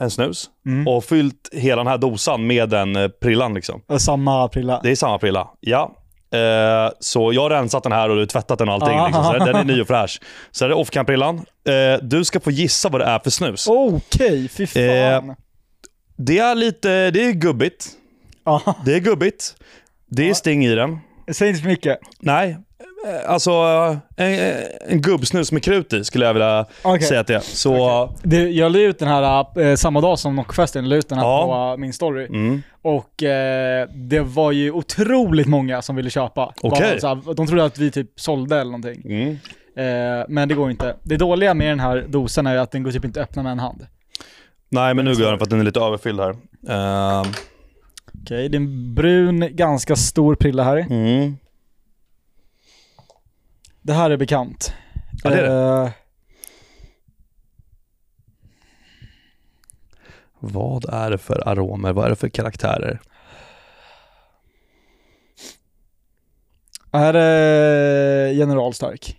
[0.00, 0.88] en snus Mm.
[0.88, 3.54] och fyllt hela den här dosan med den eh, prillan.
[3.54, 3.82] Liksom.
[3.98, 4.80] Samma prilla.
[4.82, 5.96] Det är samma prilla, ja.
[6.34, 8.98] Eh, så jag har rensat den här och tvättat den och allting.
[8.98, 9.06] Ah.
[9.06, 9.24] Liksom.
[9.24, 10.20] Så den är ny och fräsch.
[10.50, 11.36] Så det är off-cam-prillan.
[11.68, 13.66] Eh, du ska få gissa vad det är för snus.
[13.68, 14.82] Okej, fy fan.
[14.82, 15.22] Eh,
[16.16, 17.86] Det är lite, det är gubbigt.
[18.64, 19.54] Ja, Det är gubbigt.
[20.06, 20.98] Det är sting i den.
[21.32, 21.98] säg inte för mycket.
[22.20, 22.56] Nej,
[23.06, 23.52] eh, alltså
[24.16, 24.54] en,
[24.88, 27.02] en gubbsnus med krut i skulle jag vilja Okej.
[27.06, 27.40] säga att det är.
[27.40, 31.18] Så, Det, jag la ut den här eh, samma dag som Nockfesten, la ut den
[31.18, 31.46] här Ja.
[31.46, 32.26] på eh, min story.
[32.26, 32.62] mm.
[32.82, 36.54] Och eh, det var ju otroligt många som ville köpa.
[36.62, 36.98] Okej.
[37.02, 39.02] Bara De trodde att vi typ sålde eller någonting.
[39.04, 39.38] Mm.
[39.76, 40.96] Eh, men det går inte.
[41.02, 43.52] Det dåliga med den här dosan är att den går typ inte att öppna med
[43.52, 43.86] en hand.
[44.68, 46.30] Nej, men nu går den för att den är lite överfylld här.
[46.68, 47.24] Eh,
[48.22, 50.76] Okej, det är en brun, ganska stor prilla här.
[50.90, 51.36] mm.
[53.82, 54.74] Det här är bekant.
[55.24, 55.82] Ja, det är det.
[55.86, 55.90] Eh,
[60.38, 61.92] Vad är det för aromer?
[61.92, 63.00] Vad är det för karaktärer?
[66.92, 69.16] är General Stark.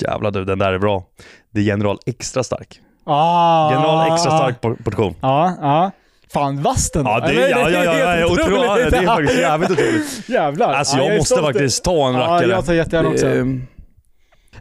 [0.00, 1.04] Jävlar du, den där är bra.
[1.50, 2.80] Det är General Extra Stark.
[3.04, 5.14] Ah, General Extra Stark por- portion.
[5.20, 5.90] Ja, ja.
[6.32, 7.48] Fan vass den Ja, det, eller?
[7.48, 8.90] ja, ja, ja, ja, otroligt.
[8.90, 10.28] det är faktiskt jävligt otroligt.
[10.28, 10.72] Jävlar.
[10.72, 12.50] Alltså Ja, jag är måste faktiskt ta en Ja, rackare.
[12.50, 13.26] jag tar jättegärna också.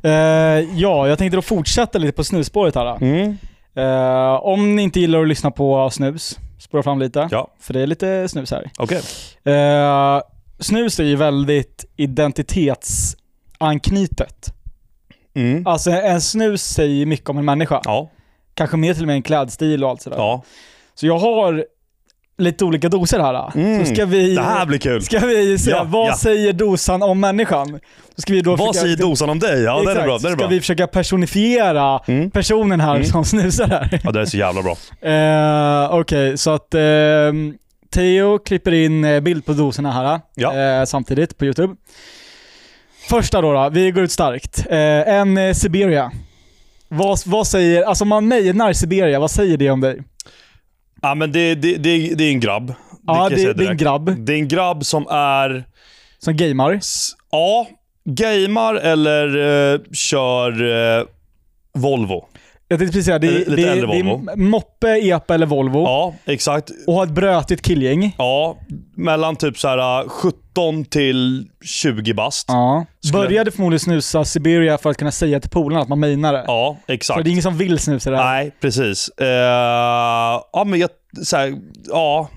[0.04, 0.12] Eh,
[0.80, 2.98] ja, jag tänkte då fortsätta lite på snusspåret här.
[3.04, 3.38] Mm.
[3.76, 7.28] Eh, om ni inte gillar att lyssna på snus, spåra fram lite.
[7.32, 8.72] Ja, För det är lite snus här.
[8.80, 9.02] okej.
[9.54, 10.22] Eh,
[10.60, 14.54] snus är ju väldigt identitetsanknutet.
[15.36, 15.68] Mm.
[15.68, 17.82] Alltså en snus säger mycket om en människa.
[17.84, 18.10] Ja,
[18.54, 20.18] Kanske mer till och med en klädstil och allt sådär.
[20.18, 20.44] ja.
[21.00, 21.66] Så jag har
[22.38, 23.52] lite olika doser här.
[23.58, 23.86] Mm.
[23.86, 25.02] Så ska vi, Det här blir kul.
[25.02, 26.16] ska vi se, Ja, vad ja.
[26.18, 27.80] säger dosan om människan?
[28.16, 29.64] Så ska vi då Vad säger dosan om dig?
[29.64, 30.18] Ja, den är Exakt, bra.
[30.18, 30.48] Den är ska bra.
[30.48, 32.32] vi försöka personifiera Mm.
[32.32, 33.08] personen här Mm.
[33.08, 34.00] som snusar här.
[34.04, 34.76] Ja, det är så jävla bra.
[35.12, 36.82] Eh, Okej, så att eh,
[37.94, 40.58] Theo klipper in eh, bild på doserna här Ja.
[40.60, 41.76] eh, samtidigt på YouTube.
[43.10, 44.66] Första då, då vi går ut starkt.
[44.70, 44.78] Eh,
[45.14, 46.12] en eh, Siberia.
[46.90, 50.02] Vad, vad säger, alltså man menar Siberia, vad säger det om dig?
[51.02, 52.74] Ja, men det, det, det, det är en grabb.
[53.08, 55.64] Ja, det, det är en grabb Det är en grabb som är,
[56.20, 56.80] som gamer.
[57.32, 57.68] ja,
[58.06, 59.28] gamar eller
[59.74, 60.52] eh, kör
[61.00, 61.06] eh,
[61.74, 62.26] Volvo.
[62.70, 64.32] Jag tänkte precis säga, det, Lite det, äldre det Volvo.
[64.32, 65.80] är moppe, epa eller Volvo.
[65.84, 66.72] Ja, exakt.
[66.88, 68.16] Och har ett brötigt killgäng.
[68.18, 68.58] Ja,
[68.96, 72.46] mellan typ så här eh, 17 till 20 bast.
[72.48, 72.86] Ja, Ja.
[73.10, 76.44] Skulle- Började förmodligen snusa Siberia för att kunna säga till polarna att man menar det.
[76.46, 77.24] För exakt.
[77.24, 78.26] det är ingen som vill snusa det här.
[78.34, 79.10] Nej, precis.
[79.10, 79.28] Eh,
[80.54, 80.90] ja, men jag,
[81.24, 81.54] så här,
[81.90, 82.30] ja,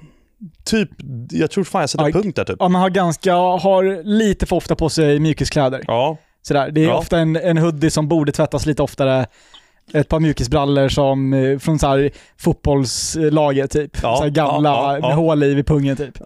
[0.64, 0.90] typ,
[1.30, 2.12] jag tror fan jag sätter Aj.
[2.12, 2.56] punkt där typ.
[2.58, 5.80] Ja, man har ganska, har lite för ofta på sig mjukiskläder.
[5.86, 6.70] Ja, Sådär.
[6.70, 6.94] Det är Ja.
[6.94, 9.26] ofta en, en hoodie som borde tvättas lite oftare.
[9.92, 14.02] Ett par mjukisbrallor som eh, från så här fotbollslaget typ.
[14.02, 16.18] Ja, så gamla ja, ja, med hål i vid pungen typ.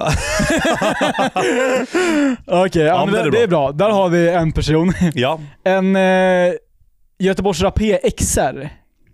[2.46, 3.72] Okej, ja, Ja, det, det är det är bra.
[3.72, 4.92] Där har vi en person.
[5.14, 6.52] ja, En eh,
[7.18, 8.68] Göteborgs Rapé XR.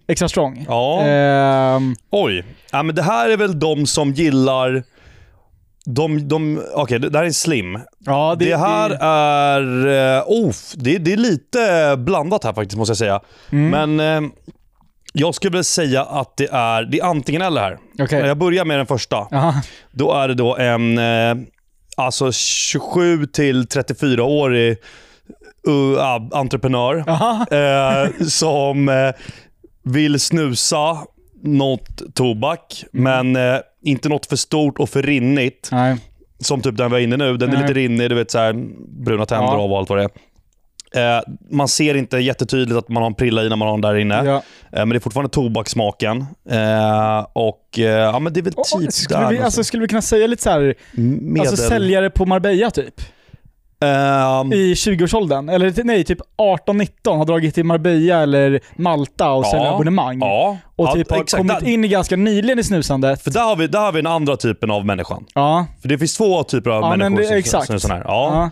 [0.08, 0.64] Extra strong.
[0.68, 1.00] ja.
[1.02, 2.44] Ehm, Oj.
[2.72, 4.82] Ja, men det här är väl de som gillar...
[5.86, 7.78] De, de, Okej, det det här är slim.
[7.98, 10.16] ja, Det, här det- är...
[10.18, 13.20] Uh, oh, det, det är lite blandat här faktiskt, måste jag säga.
[13.52, 13.70] Mm.
[13.96, 14.30] Men eh,
[15.12, 17.78] jag skulle vilja säga att det är, det är antingen eller här.
[17.98, 18.26] Okej.
[18.26, 19.26] Jag börjar med den första.
[19.30, 19.54] Jaha.
[19.92, 21.34] Då är det då en eh,
[21.96, 24.76] alltså 27 till 34-årig
[25.68, 25.98] uh,
[26.32, 26.96] entreprenör
[27.50, 29.10] eh, som eh,
[29.84, 30.98] vill snusa
[31.42, 33.32] något tobak, Mm.
[33.32, 35.68] men eh, inte något för stort och för rinnigt.
[35.72, 35.96] Nej.
[36.42, 37.36] som typ den vi är inne nu.
[37.36, 37.62] Den är Nej.
[37.62, 38.52] lite rinnig, du vet så här,
[39.04, 39.58] bruna tänder Ja.
[39.58, 40.10] av och allt vad det är.
[40.92, 43.80] Eh, man ser inte jättetydligt att man har en prilla i när man har den
[43.80, 44.22] där inne.
[44.24, 44.36] Ja.
[44.36, 46.26] Eh, men det är fortfarande tobakssmaken.
[46.50, 49.88] Eh, och eh, ja, men det är väl typ skulle, där vi, alltså, skulle vi
[49.88, 51.40] kunna säga lite så här, Medel.
[51.40, 52.94] alltså säljare på Marbella typ?
[53.84, 55.48] Ehm, I 20-årsåldern?
[55.48, 59.74] Eller nej, typ 18-19 har dragit till Marbella eller Malta och Ja.
[59.74, 60.18] abonnemang.
[60.20, 61.38] ja, Och ja, typ har exakt.
[61.48, 63.22] kommit in i ganska nyligen i snusandet.
[63.22, 65.26] För där har, vi, där har vi den andra typen av människan.
[65.34, 65.66] Ja.
[65.82, 67.80] För det finns två typer av Ja, människor det- som exakt.
[67.82, 68.02] sån här.
[68.06, 68.50] Ja.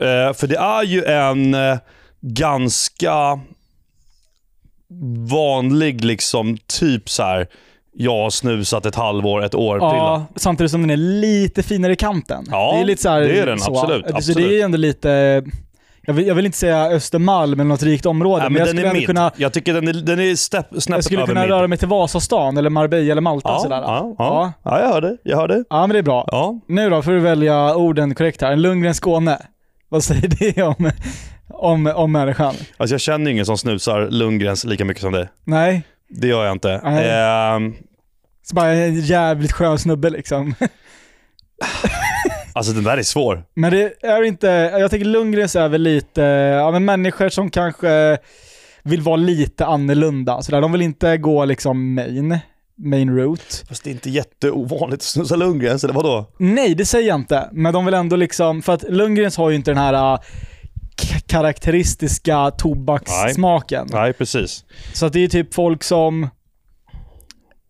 [0.00, 0.06] Ja.
[0.06, 1.76] Eh, för det är ju en eh,
[2.20, 3.40] ganska
[5.30, 7.46] vanlig liksom typ så här.
[7.94, 9.78] Jag har snusat ett halvår, ett år.
[9.78, 12.44] Ja, samtidigt som den är lite finare i kanten.
[12.50, 13.78] Ja, det är lite så här, det är den, så.
[13.78, 14.48] absolut, Så absolut.
[14.48, 15.42] det är ändå lite,
[16.06, 18.76] jag vill, jag vill inte säga Östermalm eller något rikt område, Nej, men, jag den
[18.88, 21.40] skulle är kunna, Jag tycker den är, den är stepp, jag snäppet skulle över kunna
[21.40, 21.50] mid.
[21.50, 23.76] röra mig till Vasastan eller Marbella eller Malta ja, sådär.
[23.82, 24.52] ja, ja.
[24.62, 24.70] Ja.
[24.70, 25.16] ja, jag hör det.
[25.22, 25.64] Jag hör det.
[25.70, 26.24] ja, men det är bra.
[26.32, 26.60] Ja.
[26.68, 28.52] Nu då får du välja orden korrekt här.
[28.52, 29.38] En Lundgren Skåne.
[29.88, 30.90] Vad säger det om,
[31.50, 32.54] om, om människan?
[32.76, 35.28] Alltså jag känner ingen som snusar Lundgrens lika mycket som dig.
[35.44, 35.82] Nej,
[36.14, 36.72] Det gör jag inte.
[36.72, 37.74] Ehm,
[38.42, 40.54] så bara en jävligt skön snubbe liksom.
[42.52, 43.44] alltså den där är svår.
[43.54, 44.46] Men det är inte,
[44.78, 46.22] jag tänker Lundgrens är väl lite,
[46.60, 48.18] ja men människor som kanske
[48.82, 50.42] vill vara lite annorlunda.
[50.42, 50.60] Så där.
[50.60, 52.38] De vill inte gå liksom main,
[52.76, 53.66] main route.
[53.68, 56.26] Fast det är inte jätteovanligt att snusa Lundgrens, eller vadå?
[56.38, 57.48] Nej, det säger jag inte.
[57.52, 60.18] Men de vill ändå liksom, för att Lundgrens har ju inte den här
[61.32, 63.88] karaktäristiska tobakssmaken.
[63.92, 64.64] Nej, precis.
[64.92, 66.28] Så att det är typ folk som...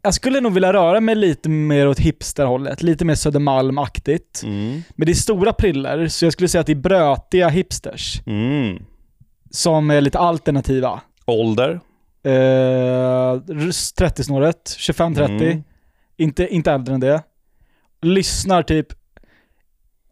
[0.03, 4.43] Jag skulle nog vilja röra mig lite mer åt hipsterhållet, lite mer Södermalm-aktigt.
[4.43, 4.83] Mm.
[4.97, 8.83] Men det är stora priller, så jag skulle säga att det är brötiga hipsters Mm.
[9.51, 11.01] som är lite alternativa.
[11.27, 11.81] Ålder?
[12.25, 12.31] Eh,
[13.99, 15.63] 30-snåret, 25-30, Mm.
[16.17, 17.23] inte, inte äldre än det.
[18.03, 18.87] Lyssnar typ,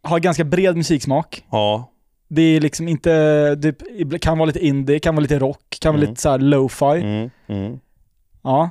[0.02, 1.44] har ganska bred musiksmak.
[1.50, 1.92] Ja.
[2.32, 5.98] Det är liksom inte, det kan vara lite indie, kan vara lite rock, kan vara
[6.02, 6.10] Mm.
[6.10, 6.84] lite så här lo-fi.
[6.84, 7.30] Mm.
[7.48, 7.78] Mm.
[8.42, 8.70] Ja.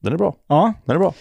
[0.00, 0.36] Den är bra.
[0.46, 0.72] ja.
[0.84, 1.14] Den är bra.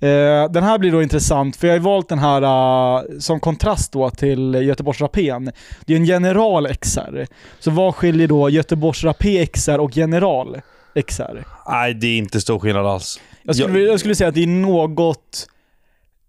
[0.00, 3.92] Eh, den här blir då intressant, för jag har valt den här eh, som kontrast
[3.92, 5.50] då till Göteborgs Rapén.
[5.86, 7.26] Det är en General XR.
[7.58, 10.60] Så vad skiljer då Göteborgs Rapé XR och General
[11.06, 11.44] XR?
[11.68, 13.20] Nej, det är inte stor skillnad alls.
[13.42, 15.46] Jag skulle, Jag- jag skulle säga att det är något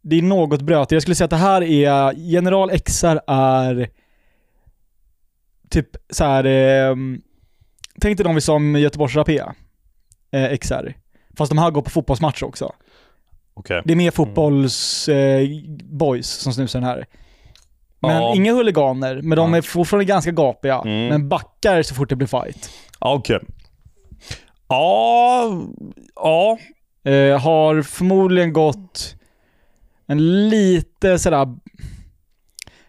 [0.08, 0.92] det är något brötigt.
[0.92, 3.90] Jag skulle säga att det här är, General XR är
[5.84, 6.44] typ så här.
[6.46, 6.96] Eh,
[8.02, 9.42] tänk dig de vi som Göteborgs Rapé
[10.32, 10.94] eh, XR.
[11.38, 12.74] Fast de här går på fotbollsmatcher också.
[13.54, 13.82] Okej.
[13.86, 15.48] Det är mer fotbolls eh,
[15.84, 17.06] boys som snusar den här.
[18.00, 18.34] Men Ja.
[18.36, 20.82] inga huliganer, men de är fortfarande ganska gapiga.
[20.86, 21.08] Mm.
[21.08, 22.70] Men backar så fort det blir fight.
[23.00, 23.40] Okej.
[24.68, 25.52] Ja,
[26.16, 26.58] ja.
[27.12, 29.16] Eh, har förmodligen gått
[30.08, 31.48] en lite sådär,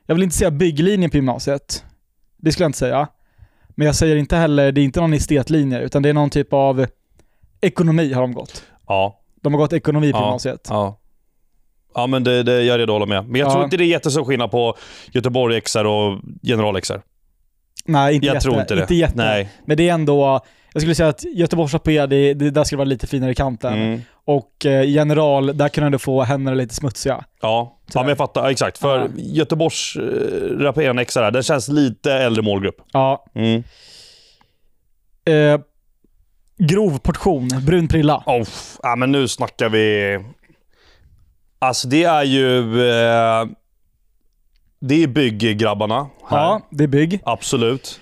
[0.06, 1.84] jag vill inte säga bygglinjen på gymnasiet.
[2.46, 3.08] Det skulle jag inte säga.
[3.68, 6.52] Men jag säger inte heller, det är inte någon estetlinje, utan det är någon typ
[6.52, 6.86] av
[7.60, 8.64] ekonomi har de gått.
[8.86, 9.20] Ja.
[9.42, 10.22] De har gått ekonomi på Ja.
[10.24, 10.66] gymnasiet.
[10.70, 10.98] Ja.
[11.94, 13.28] Ja, men det, det, jag är redo att hålla med.
[13.30, 13.52] Men jag Ja.
[13.52, 14.74] tror inte det är jättestor skillnad på
[15.12, 17.00] Göteborg XR och General XR.
[17.86, 18.44] Nej, inte Jag jätte.
[18.44, 18.80] tror inte det.
[18.80, 19.16] Inte jätte.
[19.16, 19.52] Nej.
[19.66, 20.40] Men det är ändå,
[20.72, 23.74] jag skulle säga att Göteborgs AP, det, det där ska vara lite finare i kanten.
[23.74, 24.00] Mm.
[24.24, 27.24] Och eh, General, där kan du få händerna lite smutsiga.
[27.40, 27.75] Ja.
[27.94, 28.48] Ja, men jag fattar.
[28.48, 28.78] Exakt.
[28.78, 29.08] För Ja.
[29.16, 32.76] Göteborgs äh, XR, här, den känns lite äldre målgrupp.
[32.92, 33.24] Ja.
[33.34, 33.62] Mm.
[35.24, 35.60] Eh,
[36.58, 38.22] grov portion, brun prilla.
[38.26, 38.48] Oh,
[38.82, 40.18] ja, men nu snackar vi...
[41.58, 42.58] Alltså det är ju...
[42.90, 43.46] Eh,
[44.80, 46.38] det är bygggrabbarna här.
[46.38, 47.20] Ja, det är bygg.
[47.24, 48.00] Absolut.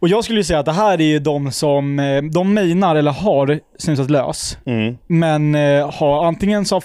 [0.00, 2.96] Och jag skulle ju säga att det här är ju de som, eh, de mejnar
[2.96, 4.58] eller har snusat lös.
[4.66, 4.98] Mm.
[5.06, 6.84] Men eh, har antingen så har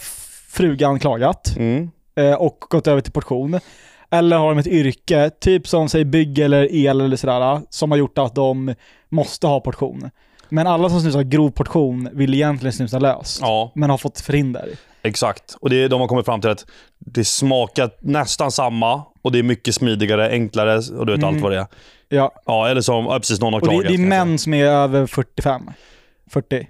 [0.50, 1.92] frugan klagat Mm.
[2.16, 3.60] Eh, och gått över till portion.
[4.12, 7.98] Eller har de ett yrke, typ som säg bygg eller el eller sådär, som har
[7.98, 8.76] gjort att de
[9.10, 10.10] måste ha portion.
[10.50, 13.38] Men alla som snusar grov portion vill egentligen snusa lös.
[13.42, 14.70] Ja, Men har fått förhinder.
[15.02, 15.56] exakt.
[15.62, 16.66] Och det, de har kommit fram till att
[17.00, 21.34] det smakar nästan samma och det är mycket smidigare, enklare och du vet Mm.
[21.36, 21.68] allt vad det är.
[22.10, 23.88] Ja, Ja, eller som, ja, precis, någon har och det, klagat.
[23.88, 25.70] det är män som är över 45.
[26.30, 26.68] 40.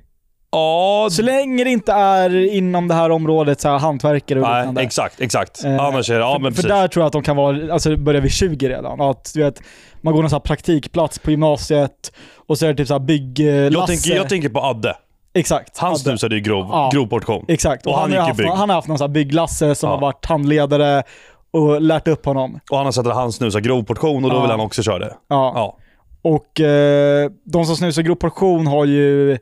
[0.54, 4.82] Ja, Så länge det inte är inom det här området, så här hantverkare och liknande.
[4.82, 5.64] exakt, exakt.
[5.64, 6.72] Eh, Annars är det, ja för, men för precis.
[6.72, 9.01] där tror jag att de kan vara, alltså börjar vid 20 redan.
[9.01, 9.62] Att du vet,
[10.01, 12.12] man går någon sån här praktikplats på gymnasiet
[12.47, 13.74] och så är det typ såhär bygg-Lasse.
[13.80, 14.95] jag, tänker, jag tänker på Adde.
[15.34, 15.78] Exakt.
[15.78, 16.89] Han snusade ju grov, Ja.
[16.93, 17.45] grov portion.
[17.47, 17.86] Exakt.
[17.86, 18.47] Och, Och han han, har haft, bygg.
[18.47, 19.95] han har haft någon sån här bygglasse som Ja.
[19.95, 21.04] har varit handledare
[21.51, 22.60] och lärt upp honom.
[22.72, 24.41] Och han har sett att han snusar grov portion och då Ja.
[24.41, 25.14] vill han också köra det.
[25.28, 25.51] Ja.
[25.56, 25.78] Ja.
[26.22, 29.38] Och eh, de som snusar grov portion har ju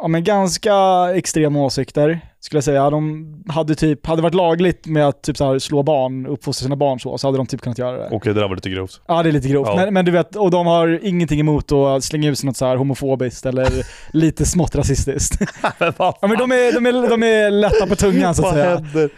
[0.00, 0.74] ja, men ganska
[1.14, 2.90] extrema åsikter skulle jag säga.
[2.90, 6.76] De hade typ, hade varit lagligt med att typ så här slå barn, uppfostra sina
[6.76, 8.08] barn så, så hade de typ kunnat göra det.
[8.10, 9.00] Okej, det där var lite grovt.
[9.08, 9.68] Ja, det är lite grovt.
[9.68, 9.76] Ja.
[9.76, 12.76] Men, men du vet, och de har ingenting emot att slänga ut något så här
[12.76, 13.68] homofobiskt eller
[14.16, 15.40] lite smått rasistiskt.
[15.98, 18.74] ja, men de är, de, är, de är lätta på tungan så att säga.
[18.74, 19.10] händer?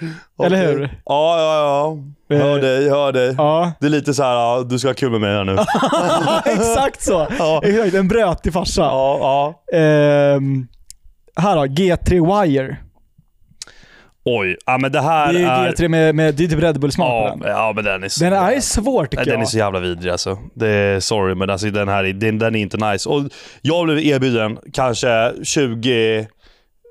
[0.45, 0.81] Eller hur?
[1.05, 1.99] Ja, ja, ja.
[2.37, 3.35] Hör Eh, dig, hör dig.
[3.39, 5.53] Ja, Det är lite så här, ja, du ska ha kul med mig här nu.
[6.61, 7.27] exakt så.
[7.39, 7.63] Ja.
[7.95, 8.83] En brötig farsa.
[8.83, 9.19] Ja,
[9.71, 9.79] ja.
[9.79, 10.67] Ehm,
[11.37, 12.77] här då, G3 Wire.
[14.25, 15.73] Oj, ja men det här Det är är...
[15.73, 17.57] G3 med, med det är typ Red Bull-smak på Ja, den.
[17.57, 18.25] ja, men den är så...
[18.25, 19.49] Den är svår tycker Nej, den är jag.
[19.49, 20.39] så jävla vidrig alltså.
[20.55, 23.09] Det är sorry, men alltså, den här är, den, den är inte nice.
[23.09, 23.23] Och
[23.63, 26.27] jag blev erbjuden kanske 20,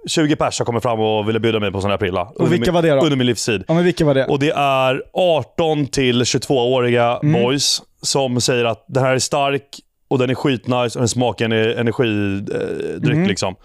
[0.10, 2.32] 20 pers har kommit fram och ville bjuda mig på sån här prilla.
[2.36, 3.02] Under vilka min, var det då?
[3.02, 3.64] Under min livstid.
[3.68, 4.26] Ja men vilka var det?
[4.26, 7.44] Och det är 18 till 22-åriga Mm.
[7.44, 9.64] boys som säger att den här är stark
[10.08, 13.28] och den är skitnice och den smakar en energidryck Mm.
[13.28, 13.56] liksom.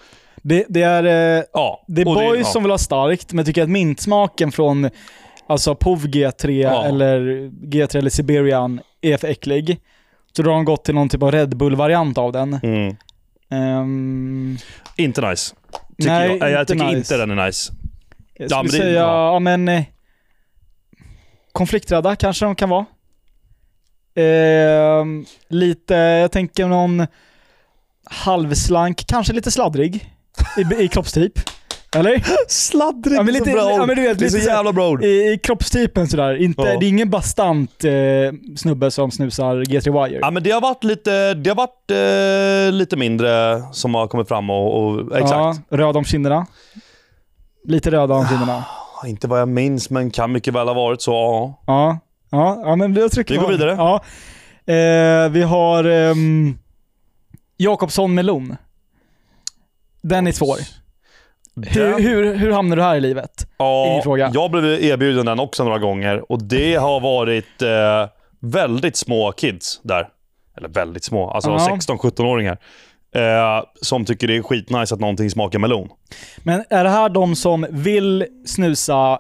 [0.49, 1.05] Det, det är,
[1.39, 1.85] eh, Ja.
[1.89, 2.45] det är boys ja.
[2.45, 4.91] som vill ha starkt, men jag tycker att mintsmaken från
[5.47, 6.85] alltså POV G3 Ja.
[6.85, 7.21] eller
[7.67, 9.81] G3 eller Siberian är för äcklig.
[10.37, 12.59] Så då har de gått till någon typ av Red Bull-variant av den.
[12.63, 12.97] Mm.
[13.51, 14.57] Ehm,
[14.97, 15.55] Inte nice.
[15.99, 16.61] Tycker Nej, jag.
[16.61, 16.97] Inte tycker nice.
[16.99, 17.73] inte den är nice.
[18.35, 19.33] jag Ja, skulle det- säga, ja.
[19.33, 19.83] ja, men eh,
[21.53, 22.87] konflikträdda kanske de kan vara.
[24.15, 27.07] Ehm, lite, jag tänker någon
[28.05, 30.13] halvslank, kanske lite sladdrig
[30.59, 31.33] i, i kroppstyp.
[31.97, 32.25] Eller?
[32.49, 35.05] Sladdrig Ja, men lite- bra ja, men du vet, Det är så jävla bra ord.
[35.05, 36.43] I, i kroppstypen sådär.
[36.43, 36.79] Inte, Ja.
[36.79, 37.93] Det är ingen bastant eh,
[38.57, 40.19] snubbe som snusar G3 Wire.
[40.23, 41.91] Ja, men det har varit lite, det har varit,
[42.71, 45.31] eh, lite mindre som har kommit fram och, och exakt.
[45.71, 46.47] Ja, röd om kinderna.
[47.65, 48.65] Lite röda om kinderna.
[49.07, 51.13] Inte vad jag minns, men kan mycket väl ha varit så.
[51.13, 51.59] Ja.
[51.67, 51.99] Ja,
[52.31, 53.71] ja, ja men jag trycker Vi går vidare.
[53.71, 54.05] Ja.
[54.75, 56.59] Eh, vi har ehm,
[57.57, 58.57] Jakobsson Melon.
[60.09, 60.57] Den är svår.
[61.67, 63.47] Hur, Den- hur, hur hamnar du här i livet?
[63.59, 64.31] ja, fråga.
[64.35, 68.09] Jag blev erbjuden den också några gånger och det har varit eh,
[68.41, 70.09] väldigt små kids där.
[70.57, 71.59] Eller väldigt små, alltså Ja.
[71.89, 72.59] 16-17-åringar.
[73.15, 75.89] Eh, som tycker det är skitnice att någonting smakar melon.
[76.43, 79.19] Men är det här de som vill snusa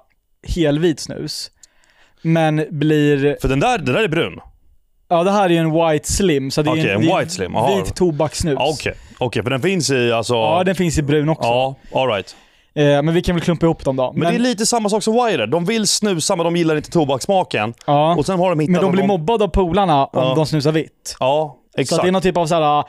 [0.48, 1.50] helvit snus,
[2.22, 3.36] men blir...
[3.40, 4.40] För den där, den där är brun.
[5.08, 7.94] Ja, det här är en white slim, så det är en, en white slim, vit
[7.96, 8.56] tobakssnus.
[8.58, 10.34] Ja, Okej, Okej, för den finns i alltså...
[10.34, 11.48] Ja, den finns i brun också.
[11.48, 12.36] Ja, all right.
[12.74, 14.12] Eh, men vi kan väl klumpa ihop dem då.
[14.16, 15.46] Men, det är lite samma sak som Wire.
[15.46, 17.74] De vill snusa men de gillar inte tobakssmaken.
[17.86, 18.14] ja.
[18.16, 19.08] Och sen har de hittat Men de blir någon...
[19.20, 20.34] mobbade av polarna om Ja.
[20.34, 21.16] de snusar vitt.
[21.20, 21.98] Ja, Så exakt.
[21.98, 22.84] att det är någon typ av såhär,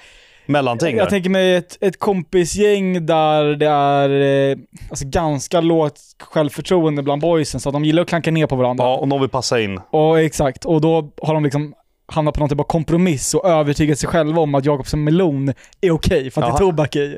[0.49, 1.09] Mellanting jag där.
[1.09, 4.09] tänker mig ett, ett kompisgäng där det är
[4.51, 4.57] eh,
[4.89, 8.83] alltså ganska lågt självförtroende bland boysen, så att de gillar att klanka ner på varandra.
[8.85, 9.79] Ja, och någon vill passa in.
[9.91, 11.73] Och exakt, och då har de liksom
[12.11, 15.91] hamnat på någon typ av kompromiss och övertygat sig själva om att Jakobsson melon är
[15.91, 16.55] okej för att det Jaha.
[16.55, 17.17] är tobak i.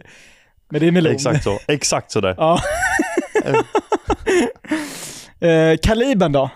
[0.70, 1.12] Men det är melon.
[1.14, 1.60] Exakt så.
[1.68, 2.36] Exakt så där.
[2.38, 2.60] Ja.
[5.40, 6.50] eh, kalibern då?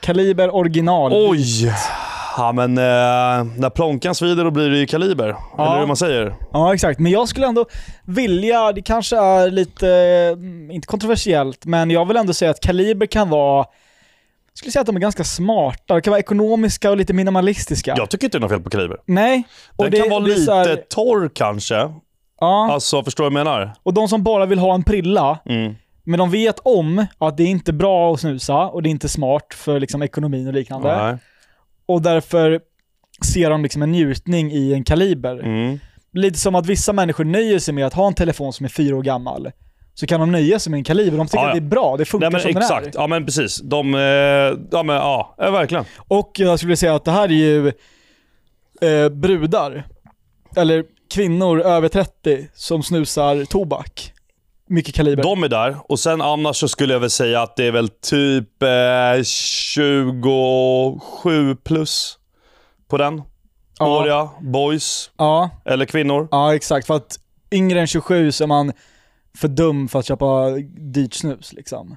[0.00, 1.12] Kaliber original.
[1.14, 1.72] Oj!
[2.36, 5.36] Ja men eh, när plånkan svider då blir det ju kaliber.
[5.56, 5.66] Ja.
[5.70, 6.34] Eller hur man säger.
[6.52, 7.00] Ja, exakt.
[7.00, 7.66] Men jag skulle ändå
[8.04, 9.88] vilja, det kanske är lite,
[10.32, 13.66] mm, inte kontroversiellt, men jag vill ändå säga att Kaliber kan vara,
[14.54, 17.94] jag skulle säga att de är ganska smarta, de kan vara ekonomiska och lite minimalistiska.
[17.96, 18.96] Jag tycker inte det är något fel på kaliber.
[19.06, 19.42] Nej.
[19.78, 21.74] Den det, kan vara lite här- torr kanske.
[22.40, 23.72] ja, Alltså, förstår du vad jag menar?
[23.82, 25.74] och de som bara vill ha en prilla, Mm.
[26.04, 29.08] men de vet om att det är inte bra att snusa och det är inte
[29.08, 30.96] smart för liksom ekonomin och liknande.
[31.06, 31.16] Nej.
[31.86, 32.60] Och därför
[33.24, 35.38] ser de liksom en njutning i en Kaliber.
[35.44, 35.78] Mm.
[36.12, 38.96] Lite som att vissa människor nöjer sig med att ha en telefon som är fyra
[38.96, 39.50] år gammal.
[39.94, 41.18] Så kan de nöja sig med en Kaliber.
[41.18, 41.48] De tycker Ja, ja.
[41.48, 42.84] att det är bra, det funkar Nej men som exakt.
[42.84, 43.02] den är.
[43.02, 43.60] Ja men precis.
[43.60, 44.00] De, eh,
[44.70, 45.84] ja men ja, ja verkligen.
[46.08, 47.68] Och jag skulle säga att det här är ju
[48.80, 49.86] eh, brudar,
[50.56, 50.84] eller
[51.14, 54.10] kvinnor över 30 som snusar tobak.
[54.68, 55.22] Mycket Kaliber.
[55.22, 55.76] De är där.
[55.88, 61.54] Och sen annars så skulle jag väl säga att det är väl typ eh, 27
[61.64, 62.18] plus
[62.88, 63.22] på den.
[63.78, 64.00] Ja.
[64.00, 66.28] Åriga, boys Ja, eller kvinnor.
[66.30, 66.86] ja, exakt.
[66.86, 67.18] För att
[67.52, 68.72] yngre än 27 så är man
[69.38, 70.50] för dum för att köpa
[70.92, 71.96] dyrt snus liksom.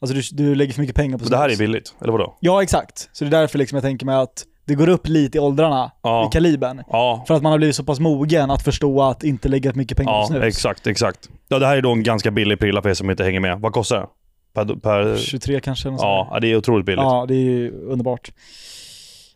[0.00, 1.36] Alltså du, du lägger för mycket pengar på Så snus.
[1.36, 2.36] det här är billigt, eller vadå?
[2.40, 3.08] Ja, exakt.
[3.12, 5.90] Så det är därför liksom jag tänker mig att det går upp lite i åldrarna
[6.02, 6.26] Ja.
[6.28, 6.82] i kalibern.
[6.88, 9.96] Ja, För att man har blivit så pass mogen att förstå att inte lägga mycket
[9.98, 10.44] pengar på ja snus.
[10.44, 11.28] exakt, exakt.
[11.48, 13.60] Ja, det här är då en ganska billig prilla för er som inte hänger med.
[13.60, 14.06] Vad kostar det?
[14.54, 15.90] Per, per, 23 kanske.
[15.90, 17.02] något ja, ja, det är otroligt billigt.
[17.02, 18.30] ja, det är ju underbart.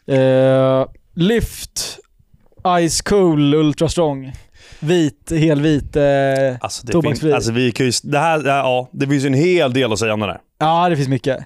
[0.06, 1.98] Eh, lyft
[2.88, 4.32] Ice Cool Ultra Strong.
[4.80, 5.96] Vit, helvit.
[5.96, 6.02] Eh,
[6.60, 7.20] Alltså, det, Tobaksfri.
[7.28, 9.98] finns, alltså vi kan ju, det här, ja, det finns ju en hel del att
[9.98, 10.40] säga om den här.
[10.58, 11.38] ja, det finns mycket.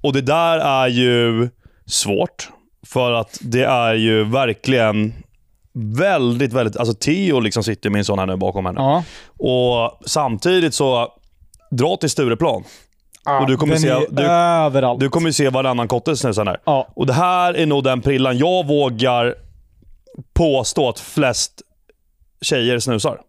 [0.00, 1.48] Och det där är ju
[1.86, 2.48] svårt.
[2.86, 5.14] För att det är ju verkligen
[5.98, 6.76] väldigt, väldigt...
[6.76, 8.80] Alltså Theo liksom sitter med en sån här nu bakom henne.
[8.80, 9.04] Ja.
[9.38, 11.08] Och samtidigt så...
[11.70, 12.64] dra till Stureplan.
[13.40, 15.00] Och du kommer se- du- överallt.
[15.00, 16.60] Du kommer se varannan kotte snusar där.
[16.64, 16.88] Ja.
[16.96, 19.34] Och det här är nog den prillan jag vågar
[20.34, 21.62] påstå att flest
[22.40, 23.20] tjejer snusar.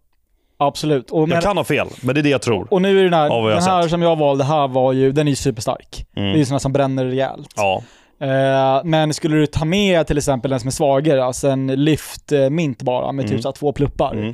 [0.57, 1.12] Absolut.
[1.12, 2.68] Och, men, Jag kan ha fel, men det är det jag tror.
[2.74, 3.91] och nu är den här, den här sett.
[3.91, 6.05] som jag valde här var ju, den är ju superstark.
[6.16, 6.30] Mm.
[6.32, 7.49] Det är ju såna som bränner rejält.
[7.55, 7.84] Ja.
[8.22, 12.32] Eh, men skulle du ta med till exempel den som är svagare, alltså en lyft
[12.32, 13.41] eh, mint bara med typ Mm.
[13.41, 14.14] så här två pluppar.
[14.14, 14.34] Mm.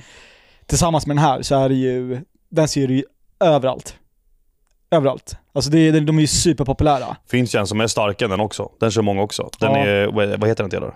[0.65, 3.03] Tillsammans med den här så är det ju, den ser du ju
[3.39, 3.95] överallt.
[4.91, 5.37] Överallt.
[5.53, 7.17] Alltså det, de är ju superpopulära.
[7.29, 8.69] Finns ju en som är starkare än den också.
[8.79, 9.49] Den kör många också.
[9.59, 9.77] Den Ja.
[9.77, 10.93] är, vad vad heter den till då?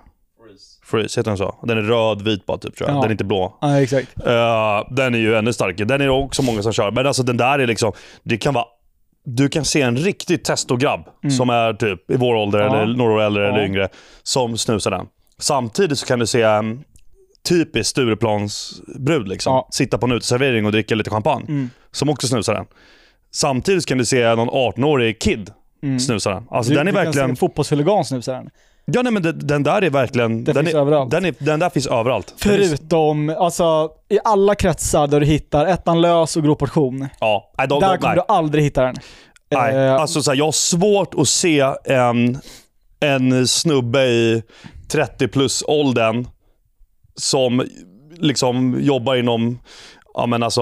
[0.89, 1.55] Freeze, heter den så?
[1.63, 2.97] Den är röd-vit bara typ tror jag.
[2.97, 3.01] Ja.
[3.01, 3.57] Den är inte blå.
[3.61, 4.07] Ja, exakt.
[4.27, 5.87] Eh, den är ju ännu starkare.
[5.87, 6.91] Den är det också många som kör.
[6.91, 7.91] Men alltså den där är liksom,
[8.23, 8.65] det kan vara
[9.25, 10.99] du kan se en riktig testograb
[11.37, 12.73] som är typ i vår ålder Mm.
[12.73, 12.81] Ja.
[12.81, 13.49] eller några år äldre Ja.
[13.53, 13.87] eller yngre
[14.23, 15.05] som snusar den.
[15.39, 16.83] Samtidigt så kan du se en
[17.49, 19.63] typisk Stureplansbrud liksom.
[19.71, 21.45] Sitta på en uteservering och dricka lite champagne.
[21.47, 21.69] Mm.
[21.91, 22.65] Som också snusar den.
[23.31, 25.51] Samtidigt kan du se någon 18-årig kid
[25.99, 26.43] snusa den.
[26.51, 27.29] Alltså Du, den är verkligen...
[27.29, 28.49] en fotbollshuligan snusar den.
[28.93, 30.43] Ja nej men den, den där är verkligen...
[30.43, 31.11] Den den, finns är, överallt.
[31.11, 32.33] Den, är, den där finns överallt.
[32.37, 37.07] Förutom, alltså i alla kretsar där du hittar ettan lös och grov portion.
[37.19, 38.23] Ja, nej, de, där kommer nej.
[38.27, 38.95] du aldrig hitta den.
[39.51, 42.39] Nej, Eh, alltså så här, jag har svårt att se en,
[42.99, 44.43] en snubbe i
[44.91, 46.27] 30 plus åldern
[47.15, 47.63] som
[48.17, 49.59] liksom jobbar inom
[50.13, 50.61] ja, men alltså,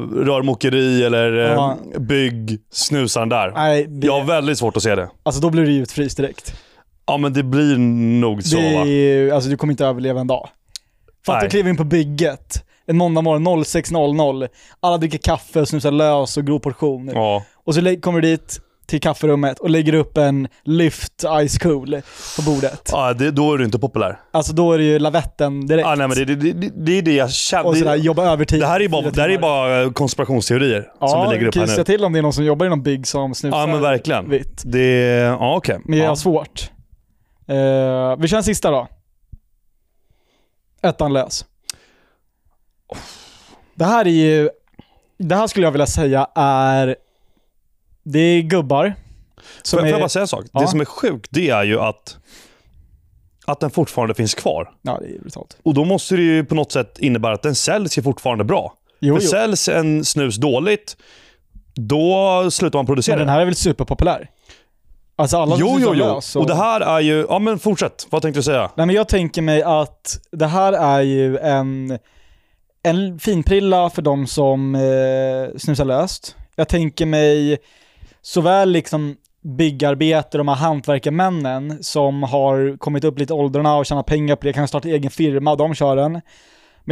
[0.00, 1.76] rörmokeri eller eh, Ja.
[1.98, 3.52] bygg, snusar den där.
[3.54, 5.08] nej, det, Jag har väldigt svårt att se det.
[5.22, 6.54] alltså då blir du utfryst direkt.
[7.06, 7.78] Ja men det blir
[8.20, 8.84] nog så det är, va?
[8.84, 10.48] ju- alltså du kommer inte överleva en dag.
[11.26, 14.48] Fatta att kliva in på bygget en måndag morgon 06.00,
[14.80, 17.10] alla dricker kaffe och snusar lös och grov portion.
[17.14, 17.42] Ja.
[17.64, 21.96] Och så kommer du dit till kafferummet och lägger upp en lyft ice cool
[22.36, 22.88] på bordet.
[22.92, 24.20] Ja, det, då är du inte populär.
[24.32, 25.86] Alltså då är det ju lavetten direkt.
[25.88, 27.66] Ja, nej, men det, det, det, det är det jag känner.
[27.66, 28.60] och sådär, jobba övertid.
[28.60, 31.62] det här är bara, det här är bara konspirationsteorier Ja, som vi lägger upp här
[31.62, 31.68] nu.
[31.68, 34.30] säga till om det är någon som jobbar inom bygg som snusar Ja men verkligen.
[34.30, 34.62] vitt.
[34.64, 35.78] Det, ja okej.
[35.84, 36.16] Men jag har ja.
[36.16, 36.70] svårt.
[37.46, 38.88] Eh, vi kör en sista då.
[40.82, 41.44] Ettan lös.
[43.74, 44.50] Det här är ju,
[45.18, 46.96] det här skulle jag vilja säga är,
[48.02, 48.94] det är gubbar.
[49.62, 50.44] Som Får får jag är, bara säga en sak?
[50.52, 50.60] Ja.
[50.60, 52.16] Det som är sjukt, det är ju att,
[53.46, 54.72] att den fortfarande finns kvar.
[54.82, 55.56] ja det är brutalt.
[55.62, 58.74] Och då måste det ju på något sätt innebära att den säljs ju fortfarande bra.
[59.00, 59.28] Jo, För jo.
[59.28, 60.96] säljs en snus dåligt,
[61.74, 63.34] då slutar man producera Men den den.
[63.34, 64.30] här är väl superpopulär?
[65.16, 66.14] Alltså alla Jo, jo, jo.
[66.14, 67.26] lös Och det här är ju...
[67.28, 68.06] Ja men fortsätt.
[68.10, 68.70] Vad tänkte du säga?
[68.74, 71.98] Nej men jag tänker mig att det här är ju en,
[72.82, 76.36] en finprilla för de som eh, snusar löst.
[76.56, 77.58] Jag tänker mig
[78.22, 84.06] såväl liksom byggarbetare, de här hantverkarmännen som har kommit upp lite i åldrarna och tjänat
[84.06, 86.12] pengar på det, kan starta egen firma, de kör den.
[86.12, 86.22] Men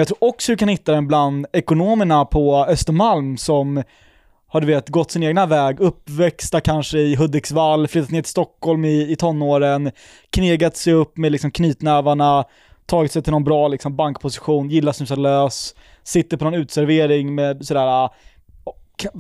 [0.01, 3.83] jag tror också du kan hitta den bland ekonomerna på Östermalm som
[4.53, 8.85] har du vet gått sin egna väg, uppväxta kanske i Hudiksvall, flyttat ner till Stockholm
[8.85, 9.91] i, i tonåren,
[10.31, 12.45] knegat sig upp med liksom knytnävarna,
[12.87, 17.67] tagit sig till någon bra liksom bankposition, gillar snusa lös, sitter på någon utservering med
[17.67, 18.15] sådär, ah,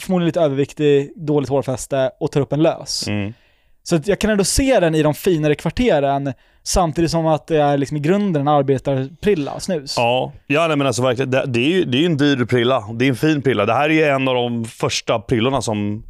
[0.00, 3.08] förmodligen lite överviktig, dåligt hårfäste och tar upp en lös.
[3.08, 3.34] Mm.
[3.82, 7.76] Så jag kan ändå se den i de finare kvarteren, samtidigt som att det är
[7.76, 9.94] liksom i grunden en arbetarprilla, snus.
[9.96, 11.30] Ja, ja nej, men alltså verkligen.
[11.30, 12.84] Det, det är ju det är en dyr prilla.
[12.94, 13.66] Det är en fin prilla.
[13.66, 16.04] Det här är en av de första prillorna som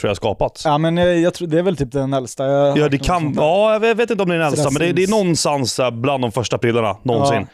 [0.00, 0.64] tror jag skapats.
[0.64, 2.44] Ja men jag, jag tror, det är väl typ den äldsta.
[2.46, 4.92] Jag Ja, det kan, ja, jag vet- inte om det är den äldsta, men det,
[4.92, 7.46] det är någonstans bland de första prillorna någonsin.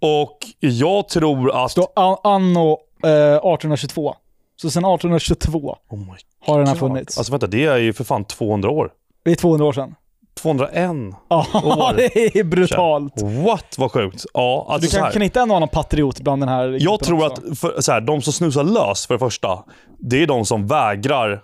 [0.00, 1.78] Och jag tror att...
[1.98, 4.14] An- anno eh, 1822.
[4.56, 5.98] Så sedan 1822 Oh
[6.40, 7.18] har den här funnits.
[7.18, 8.90] Alltså vänta, det är ju för fan 200 år.
[9.24, 9.94] det är 200 år sedan.
[10.34, 10.90] 201.
[11.28, 11.94] Ja, År.
[11.96, 13.22] det är brutalt.
[13.22, 13.74] What?
[13.78, 14.24] Vad sjukt.
[14.34, 17.50] Ja, alltså du kan, hitta en annan patriot bland den här Jag tror också.
[17.50, 19.64] att för, så här, de som snusar lös för det första,
[19.98, 21.42] det är de som vägrar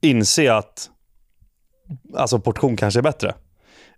[0.00, 0.90] inse att
[2.16, 3.34] alltså, portion kanske är bättre.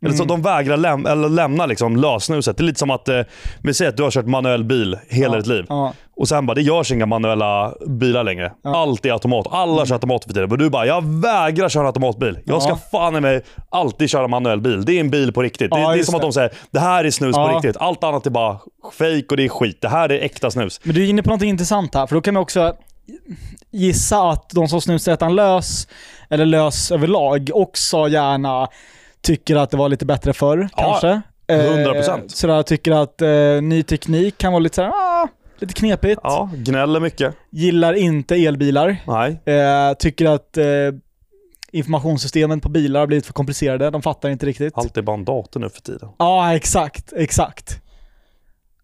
[0.03, 0.29] Eller så Mm.
[0.29, 2.57] de vägrar läm eller lämna liksom, lösnuset.
[2.57, 3.21] Det är lite som att, eh,
[3.63, 5.65] vi säger att du har kört manuell bil hela Ja, ditt liv.
[5.69, 5.93] Ja.
[6.17, 8.53] Och sen bara, det görs inga manuella bilar längre.
[8.63, 8.77] Ja.
[8.83, 9.47] Allt är automat.
[9.51, 10.49] Alla kör automat för tiden.
[10.49, 12.39] Men du bara, jag vägrar köra automatbil.
[12.45, 14.85] Jag ska fan i mig alltid köra manuell bil.
[14.85, 15.71] Det är en bil på riktigt.
[15.71, 16.27] Det, det är som att det.
[16.27, 17.77] de säger, det här är snus på riktigt.
[17.77, 18.59] Allt annat är bara
[18.93, 19.79] fake och det är skit.
[19.81, 20.81] Det här är äkta snus.
[20.85, 22.75] Men du är inne på något intressant här, för då kan man också
[23.71, 25.89] gissa att de som snusar ettan lös,
[26.31, 28.69] eller lös överlag, också gärna
[29.23, 31.23] tycker att det var lite bättre förr, Ja, kanske.
[31.49, 32.19] 100%.
[32.19, 33.29] Eh, sådär, tycker att eh,
[33.63, 36.21] ny teknik kan vara lite såhär, ah, lite knepigt.
[36.25, 37.35] Ja, gnäller mycket.
[37.51, 38.97] Gillar inte elbilar.
[39.07, 39.41] Nej.
[39.57, 40.65] Eh, tycker att eh,
[41.73, 44.79] informationssystemen på bilar har blivit för komplicerade, de fattar inte riktigt.
[44.79, 46.09] Allt är bara en dator nu för tiden.
[46.19, 47.79] Ja, exakt, exakt.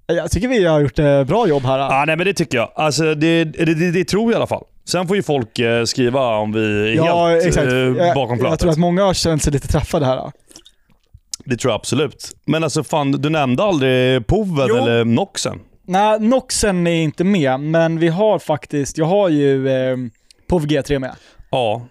[0.06, 1.78] Jag tycker vi har gjort ett bra jobb här.
[1.78, 2.72] Ja, nej men det tycker jag.
[2.74, 4.64] Alltså, det, det, det, det tror jag i alla fall.
[4.90, 7.66] Sen får ju folk eh, skriva om vi är Ja, helt exakt.
[7.72, 8.60] eh, jag, bakom jag flötet.
[8.60, 10.32] tror att många har känt sig lite träffade här.
[11.44, 12.30] Det tror jag absolut.
[12.46, 14.76] Men alltså fan, du nämnde aldrig Poven Jo.
[14.76, 15.58] eller Noxen.
[15.86, 19.96] Nej, Noxen är inte med, men vi har faktiskt, jag har ju eh,
[20.48, 21.14] POV G3 med.
[21.50, 21.86] Ja.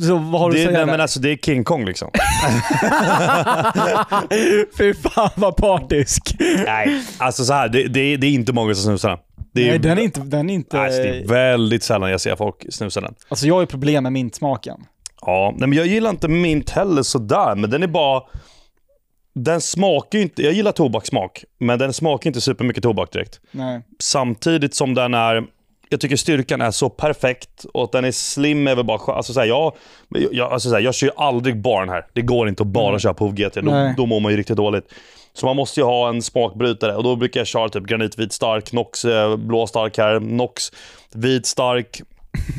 [0.00, 0.92] Så vad har du Det, att säga nej, där?
[0.92, 2.10] men alltså, det är King Kong liksom.
[4.78, 6.36] Fy fan vad partisk.
[6.64, 9.18] nej, alltså så här, det, det, det är inte många som snusar
[9.58, 10.20] Det är, Nej, den är inte...
[10.20, 13.14] Den är inte alltså, det är väldigt sällan jag ser folk snusa den.
[13.28, 14.80] alltså jag har ju problem med mintsmaken.
[15.20, 18.22] Ja, nej, men jag gillar inte mint heller sådär, men den är bara...
[19.34, 20.42] Den smakar ju inte...
[20.42, 23.40] Jag gillar tobakssmak, men den smakar inte supermycket tobak direkt.
[23.50, 23.80] Nej.
[23.98, 25.44] Samtidigt som den är...
[25.88, 29.32] Jag tycker styrkan är så perfekt och att den är slim är väl bara alltså,
[29.32, 29.72] så här, jag,
[30.32, 32.06] jag, alltså, så här, jag kör ju aldrig bara den här.
[32.12, 33.54] Det går inte att bara köra POV GT.
[33.54, 33.94] Då, Nej.
[33.96, 34.84] då mår man ju riktigt dåligt.
[35.38, 38.72] Så man måste ju ha en smakbrytare och då brukar jag köra typ granitvit stark,
[38.72, 40.72] Nox eh, blå stark här, Nox
[41.14, 42.00] vit stark,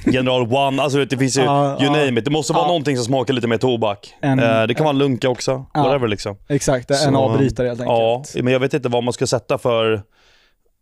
[0.05, 0.81] General One.
[0.81, 2.05] Alltså det finns ju, Ja, you ja.
[2.05, 2.25] name it.
[2.25, 2.67] Det måste vara Ja.
[2.67, 4.13] någonting som smakar lite mer tobak.
[4.21, 5.65] En- eh, det kan vara en lunka också.
[5.73, 5.83] Ja.
[5.83, 6.37] Whatever liksom.
[6.49, 8.43] Exakt, en avbrytare helt Ja, enkelt.
[8.43, 10.01] men jag vet inte vad man ska sätta för...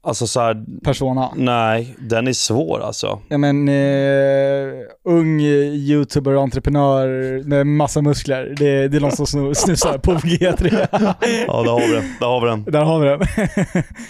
[0.08, 1.30] Alltså så här, Persona.
[1.36, 3.20] nej, den är svår alltså.
[3.30, 4.74] Ja men, eh,
[5.06, 7.08] ung youtuber och entreprenör
[7.44, 8.56] med massa muskler.
[8.58, 10.88] Det, det är någon som snu- snusar på G3.
[11.48, 12.04] Ja, där har vi den.
[12.20, 12.64] Där har vi den.
[12.64, 13.20] Där har vi den.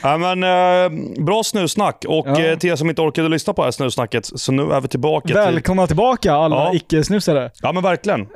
[0.03, 2.05] Ja, men, eh, bra snussnack.
[2.07, 2.39] Och Ja.
[2.39, 4.87] eh, till er som inte orkade lyssna på det här snussnacket, så nu är vi
[4.87, 5.35] tillbaka till...
[5.35, 6.73] Välkomna tillbaka alla Ja.
[6.73, 7.51] icke-snusare.
[7.61, 8.27] Ja men verkligen.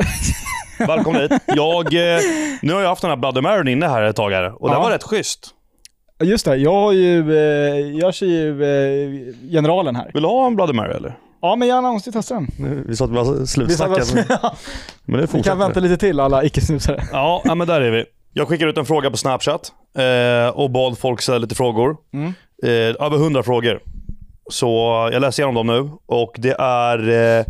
[0.79, 1.31] Välkommen hit.
[1.47, 2.19] Jag, eh,
[2.61, 4.77] nu har jag haft den här Bloody Maryn inne här ett tag här och den
[4.77, 4.83] Ja.
[4.83, 5.49] var rätt schysst.
[6.23, 10.11] Just det, jag har ju, eh, jag kör ju eh, generalen här.
[10.13, 11.17] Vill du ha en Bloody Mary eller?
[11.41, 12.47] Ja men gärna måste testa den.
[12.59, 14.05] Nu- Vi sa att vi var Vi, slutsnackade.
[14.05, 14.55] sa-
[15.05, 15.49] Men det vi fortsätter.
[15.49, 17.03] kan vänta lite till alla icke-snusare.
[17.11, 18.05] Ja, ja, men där är vi.
[18.33, 21.95] Jag skickar ut en fråga på Snapchat eh, och bad folk ställa lite frågor.
[22.13, 22.33] Mm.
[22.63, 23.79] Eh, över 100 frågor.
[24.51, 24.67] Så
[25.13, 27.09] jag läser igenom dem nu och det är
[27.39, 27.45] eh,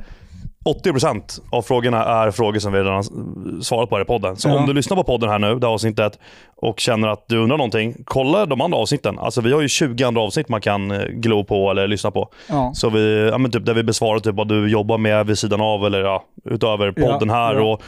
[0.65, 4.35] 80% av frågorna är frågor som vi redan har svarat på här i podden.
[4.35, 4.57] Så Ja.
[4.59, 6.19] om du lyssnar på podden här nu, det här avsnittet,
[6.55, 9.19] och känner att du undrar någonting, kolla de andra avsnitten.
[9.19, 12.29] Alltså vi har ju 20 andra avsnitt man kan eh, glo på eller lyssna på.
[12.49, 12.71] Ja.
[12.75, 15.61] Så vi, ja, men typ där vi besvarar typ vad du jobbar med vid sidan
[15.61, 17.59] av eller ja, utöver podden här.
[17.59, 17.81] Och,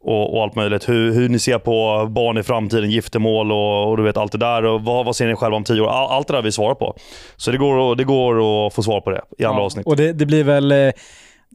[0.00, 0.88] och, och allt möjligt.
[0.88, 4.38] Hur, hur ni ser på barn i framtiden, giftermål och, och du vet allt det
[4.38, 4.64] där.
[4.64, 5.88] Och vad, vad ser ni själva om tio år?
[5.88, 6.96] All, allt det där vi svarar på.
[7.36, 9.86] Så det går, det går att få svar på det i andra avsnitt.
[9.86, 10.90] Och det, det blir väl, eh,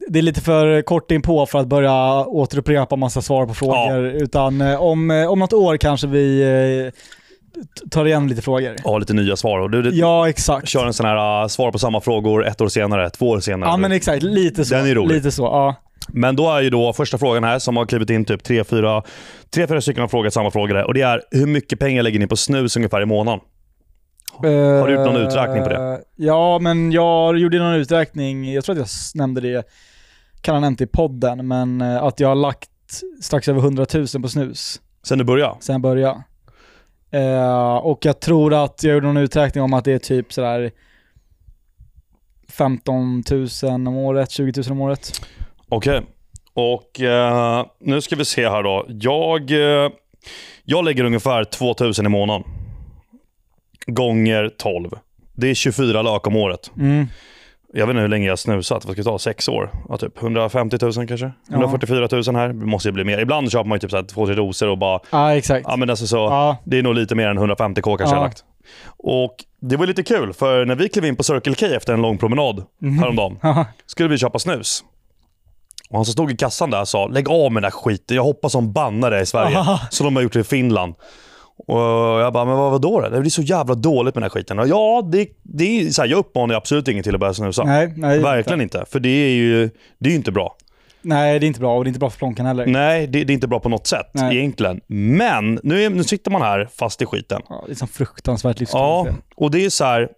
[0.08, 4.04] det är lite för kort in på för att börja återupprepa massa svar på frågor.
[4.06, 6.92] Utan eh, om, eh, om något år kanske vi eh,
[7.90, 8.76] tar igen lite frågor.
[8.84, 9.58] Ha lite nya svar.
[9.58, 10.68] Och du, du Ja, exakt.
[10.68, 13.70] kör en sån här uh, svar på samma frågor ett år senare, två år senare.
[13.70, 14.74] Ja men exakt, lite så.
[14.74, 15.14] Den är rolig.
[15.14, 15.74] Lite så, ja.
[16.08, 19.02] Men då är ju då första frågan här som har klivit in typ tre, fyra,
[19.50, 20.84] tre, fyra stycken har frågat samma fråga där.
[20.84, 23.40] Och det är hur mycket pengar lägger ni på snus ungefär i månaden?
[24.32, 26.00] Har du gjort någon uträkning på det?
[26.16, 29.64] Ja, men jag gjorde någon uträkning, jag tror att jag nämnde det,
[30.42, 32.70] kan ha nämnt det i podden, men eh, att jag har lagt
[33.20, 35.54] strax över 100 000 på snus Sen du började?
[35.60, 36.22] sen jag började.
[37.10, 40.70] Eh, och jag tror att jag gjorde någon uträkning om att det är typ sådär
[42.48, 45.26] 15 000 om året, 20 000 om året.
[45.68, 46.02] Okej.
[46.52, 48.86] Och eh, nu ska vi se här då.
[48.88, 49.90] Jag, eh,
[50.64, 52.44] jag lägger ungefär 2000 i månaden.
[53.86, 54.90] Gånger 12.
[55.32, 56.70] Det är 24 lök om året.
[56.78, 57.06] Mm.
[57.72, 58.84] Jag vet inte hur länge jag har snusat.
[58.84, 59.18] Vad ska jag ta?
[59.18, 59.70] Sex år?
[59.88, 61.32] Ja, typ 150 000 kanske?
[61.50, 62.48] 144 000 här.
[62.48, 63.18] Det måste ju bli mer.
[63.18, 65.00] Ibland köper man ju typ så här två, tre doser och bara...
[65.10, 65.66] Ja, exakt.
[65.68, 66.56] Ja, men alltså så, Ja.
[66.64, 68.14] Det är nog lite mer än 150k kanske jag Ja.
[68.16, 68.44] har lagt.
[68.96, 72.02] Och det var lite kul, för när vi klev in på Circle K efter en
[72.02, 72.64] lång promenad
[73.00, 73.66] häromdagen, Haha.
[73.86, 74.84] skulle vi köpa snus.
[75.90, 78.16] Och han som stod i kassan där sa, lägg av med den där skiten.
[78.16, 79.58] Jag hoppas de bannar det i Sverige.
[79.58, 79.80] Aha.
[79.90, 80.94] Så de har gjort det i Finland.
[81.66, 81.80] Och
[82.20, 83.00] jag bara, men vad då?
[83.00, 84.58] Det blir så jävla dåligt med den här skiten.
[84.58, 87.64] Och ja, det, det är så här, jag uppmanar absolut ingen till att börja snusa.
[87.64, 88.18] Nej, nej.
[88.18, 88.84] Verkligen inte.
[88.88, 90.56] För det är ju det är ju inte bra.
[91.02, 92.66] Nej, det är inte bra och det är inte bra för plånkan heller.
[92.66, 94.36] Nej, det, det är inte bra på något sätt Nej.
[94.38, 94.80] egentligen.
[94.86, 97.42] Men nu, är, nu sitter man här fast i skiten.
[97.48, 99.24] Ja, det är som fruktansvärt Ja, livskvalitet.
[99.36, 100.08] och det är så här.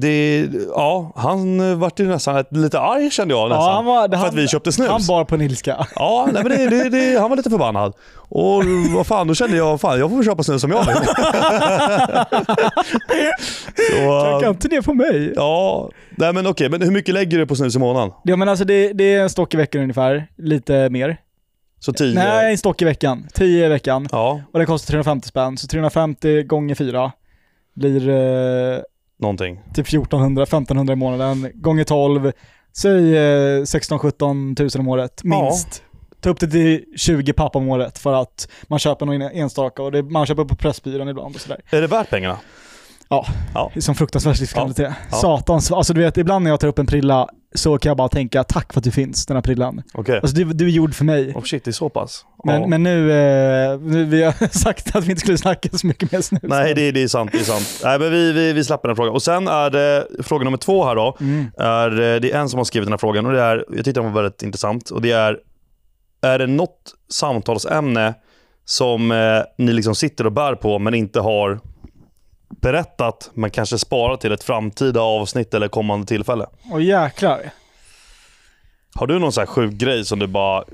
[0.00, 3.64] Det, ja, han eh, vart ju nästan lite arg kände jag nästan.
[3.64, 4.88] Ja, han var, för han, att vi köpte snus.
[4.88, 5.86] Han bar på en ilska.
[5.94, 7.92] Ja, nej, men det, det, det, han var lite förbannad.
[8.16, 10.96] Och vad fan, då kände jag, fan jag får väl köpa snus som jag vill.
[14.44, 15.32] Äh, inte ner på mig.
[15.36, 18.10] ja, nej men okej, men hur mycket lägger du på snus i månaden?
[18.24, 21.16] Ja men alltså det, det är en stock i veckan ungefär, lite mer.
[21.80, 22.14] Så 10?
[22.14, 23.28] Nej, en stock i veckan.
[23.34, 24.08] 10 i veckan.
[24.12, 27.12] Ja, Och det kostar 350 spänn, så 350 gånger 4
[27.74, 28.78] blir eh,
[29.18, 29.60] någonting.
[29.74, 31.50] typ 1400, 1500 i månaden.
[31.54, 32.32] Gånger 12,
[32.76, 35.82] säg eh, 16-17 tusen om året, minst.
[36.20, 39.92] Ta upp det till 20 papp om året för att man köper någon enstaka och
[39.92, 41.60] det, man köper på Pressbyrån ibland och sådär.
[41.70, 42.38] Är det värt pengarna?
[43.08, 43.26] Ja.
[43.54, 43.70] Ja.
[43.80, 44.92] Som fruktansvärt livskvalitet.
[45.10, 45.16] Ja.
[45.16, 48.08] Satans, alltså du vet ibland när jag tar upp en prilla så kan jag bara
[48.08, 49.82] tänka tack för att du finns, den här prillan.
[49.94, 50.20] Okej.
[50.22, 51.32] Alltså du, du är gjord för mig.
[51.34, 52.24] Oh shit, det är så pass?
[52.44, 52.66] Men, Ja.
[52.66, 56.20] men nu, eh, nu, vi har sagt att vi inte skulle snacka så mycket mer
[56.20, 56.40] snus.
[56.42, 57.32] Nej, det, det är sant.
[57.32, 57.80] Det är sant.
[57.84, 59.14] Nej, men vi, vi, vi släpper den frågan.
[59.14, 61.16] Och sen är det fråga nummer två här då.
[61.20, 61.46] Mm.
[61.58, 63.84] Är, eh, det är en som har skrivit den här frågan och det är, jag
[63.84, 64.90] tyckte den var väldigt intressant.
[64.90, 65.38] Och det är,
[66.22, 68.14] är det något samtalsämne
[68.64, 71.60] som eh, ni liksom sitter och bär på men inte har
[72.48, 76.46] berättat men kanske sparat till ett framtida avsnitt eller kommande tillfälle?
[76.72, 77.40] Och jäklar.
[78.94, 80.64] Har du någon sån här sjuk grej som du bara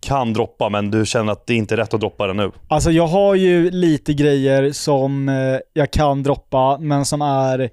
[0.00, 2.50] kan droppa men du känner att det inte är rätt att droppa den nu?
[2.68, 7.70] Alltså jag har ju lite grejer som eh, jag kan droppa, men som är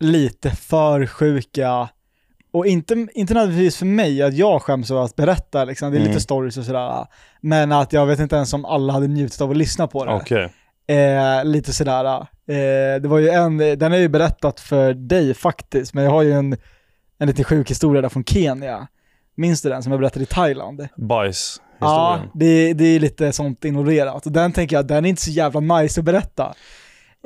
[0.00, 1.88] lite för sjuka.
[2.52, 5.90] Och inte, inte nödvändigtvis för mig, att jag skäms över att berätta liksom.
[5.90, 6.08] Det är Mm.
[6.10, 7.06] lite stories och sådär.
[7.40, 10.12] Men att jag vet inte ens om alla hade njutit av att lyssna på det.
[10.14, 10.52] Okej.
[10.90, 12.04] Eh, lite sådär.
[12.46, 16.10] Eh, det var ju en, den har jag ju berättat för dig faktiskt, men jag
[16.10, 16.56] har ju en,
[17.18, 18.88] en lite sjuk historia där från Kenya.
[19.34, 20.88] Minns du den som jag berättade i Thailand?
[20.96, 21.60] Bajs.
[21.80, 24.26] Ja, det, det är lite sånt involverat.
[24.26, 26.54] Och den tänker jag, den är inte så jävla nice att berätta.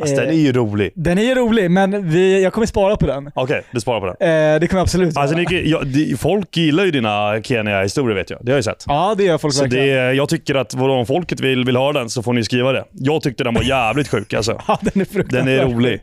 [0.01, 0.93] Alltså, den är ju rolig.
[0.95, 3.31] den är ju rolig, men vi, jag kommer spara på den.
[3.35, 4.15] Okej, du sparar på den.
[4.55, 5.49] Eh, det kommer jag absolut Alltså, göra.
[5.51, 8.39] ni, ja, de, folk gillar ju dina Kenya-historier vet jag.
[8.43, 8.85] Det har jag sett.
[8.87, 9.87] Ja, det gör folk Så verkligen.
[9.87, 12.85] det, jag tycker att om folket vill, vill ha den så får ni skriva det.
[12.93, 14.61] Jag tyckte den var jävligt sjuk alltså.
[14.69, 15.49] Ja, den är Den fruktansvärd.
[15.49, 16.01] är rolig.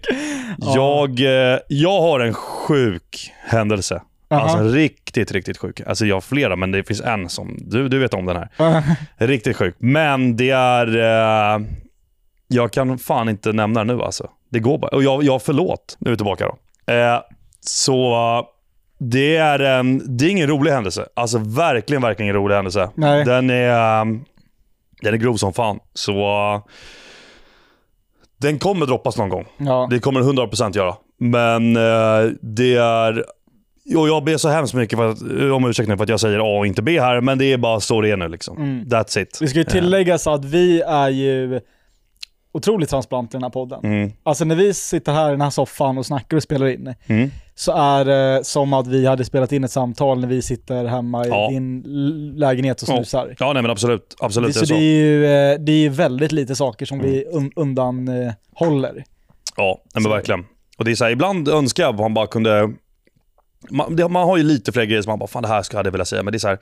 [0.58, 1.20] Jag,
[1.54, 4.02] eh, jag har en sjuk händelse.
[4.32, 4.42] Aha.
[4.42, 5.82] Alltså riktigt, riktigt sjuk.
[5.88, 8.50] Alltså jag har flera, men det finns en som, du, du vet om den här.
[9.28, 9.76] Riktigt sjuk.
[9.80, 10.88] Men det är,
[11.56, 11.60] eh,
[12.54, 14.30] jag kan fan inte nämna det nu alltså.
[14.50, 14.96] Det går bara.
[14.96, 16.94] Och jag, jag förlåt, nu är vi tillbaka då.
[16.94, 17.20] Eh,
[17.60, 18.46] så eh,
[18.98, 21.08] det är, en, det är ingen rolig händelse.
[21.14, 22.90] Alltså verkligen, verkligen ingen rolig händelse.
[22.96, 23.26] Nej.
[23.26, 24.06] Den är, eh,
[25.02, 25.80] den är grov som fan.
[25.94, 26.62] Så eh,
[28.38, 29.46] den kommer droppas någon gång.
[29.58, 29.88] ja.
[29.90, 30.96] Det kommer den 100% göra.
[31.18, 33.26] Men eh, det är...
[33.98, 35.22] Och jag ber så hemskt mycket för att,
[35.56, 37.58] om ursäkt nu för att jag säger A och inte B här, men det är
[37.58, 38.28] bara så det är nu.
[38.28, 38.58] Liksom.
[38.58, 38.86] Mm.
[38.86, 39.38] That's it.
[39.40, 41.62] Det ska ju tilläggas att vi är ju
[42.54, 43.80] otroligt transparenta i den här podden.
[43.84, 44.12] Mm.
[44.24, 47.30] Alltså när vi sitter här i den här soffan och snackar och spelar in, Mm.
[47.56, 51.26] så är det som att vi hade spelat in ett samtal när vi sitter hemma
[51.26, 51.48] i Ja.
[51.50, 53.36] din l- lägenhet och snusar.
[53.40, 54.16] Ja, nej men absolut.
[54.20, 54.76] Absolut så är det det så.
[54.76, 57.38] är ju eh, det är väldigt lite saker som vi Mm.
[57.38, 59.04] un undanhåller.
[59.58, 60.46] Ja, nej, men Så- verkligen.
[60.78, 62.70] Och det är så här, ibland önskar jag att man bara kunde...
[63.70, 65.82] Man, det, man har ju lite fler grejer som man bara, fan det här skulle
[65.84, 66.58] jag velat säga, men det är så här.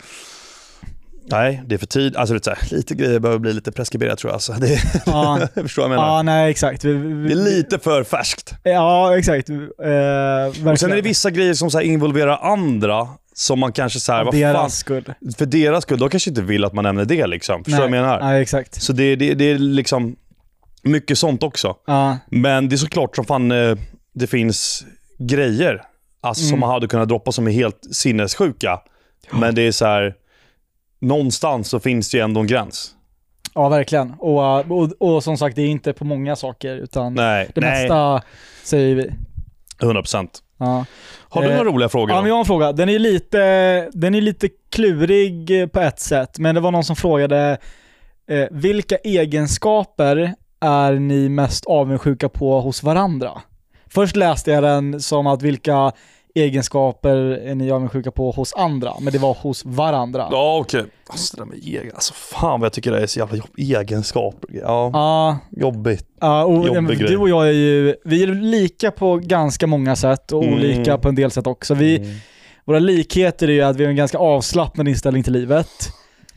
[1.32, 2.16] Nej, det är för tid.
[2.16, 4.34] Alltså det är lite grejer behöver bli lite preskriberat tror jag.
[4.34, 6.16] Alltså, det, Ja, jag förstår vad jag menar.
[6.16, 6.84] ja nej exakt.
[6.86, 8.54] Vi, vi, Det är lite för färskt.
[8.64, 9.50] Ja, exakt.
[9.50, 10.70] Eh.
[10.72, 14.24] Och sen är det vissa grejer som så involverar andra, som man kanske så här,
[14.24, 15.14] vad Deras fan, skull.
[15.38, 17.64] för deras skull, de kanske inte vill att man nämner det liksom.
[17.64, 18.20] Förstår du vad jag menar?
[18.20, 18.82] Nej, exakt.
[18.82, 20.16] Så det, det, det är liksom
[20.84, 21.76] mycket sånt också.
[21.88, 23.76] Ja, Men det är såklart som fan eh,
[24.14, 24.86] det finns
[25.20, 25.82] grejer
[26.22, 26.60] alltså, som Mm.
[26.60, 28.80] man hade kunnat droppa som är helt sinnessjuka.
[29.32, 30.14] Men det är så här,
[31.00, 32.92] någonstans så finns det ju ändå en gräns.
[33.56, 34.14] ja verkligen.
[34.20, 37.62] Och, eh, och, och som sagt, det är inte på många saker, utan Nej, det
[37.62, 37.82] nej.
[37.82, 38.22] mesta
[38.64, 39.12] säger vi.
[39.82, 40.28] 100%.
[40.58, 40.86] Ja.
[41.30, 42.10] Har du Eh, några roliga frågor?
[42.10, 42.22] Ja, då?
[42.22, 42.72] men jag har en fråga.
[42.72, 43.40] Den är lite,
[43.94, 47.58] den är lite klurig på ett sätt, men det var någon som frågade
[48.30, 53.42] eh, vilka egenskaper är ni mest avundsjuka på hos varandra?
[53.88, 55.92] Först läste jag den som att vilka
[56.36, 60.28] egenskaper är ni avundsjuka på hos andra, men det var hos varandra.
[60.32, 60.84] Ja, okej.
[61.10, 63.50] Alltså det där med egen, alltså fan vad jag tycker det är så jävla jobb,
[63.58, 64.50] egenskaper.
[64.54, 66.06] Ja, Ja, jobbigt.
[66.22, 70.32] ja, och, Jobbig du och jag är ju, vi är lika på ganska många sätt
[70.32, 70.56] och Mm.
[70.56, 71.74] olika på en del sätt också.
[71.74, 72.10] Vi, Mm.
[72.66, 75.68] Våra likheter är ju att vi har en ganska avslappnad inställning till livet.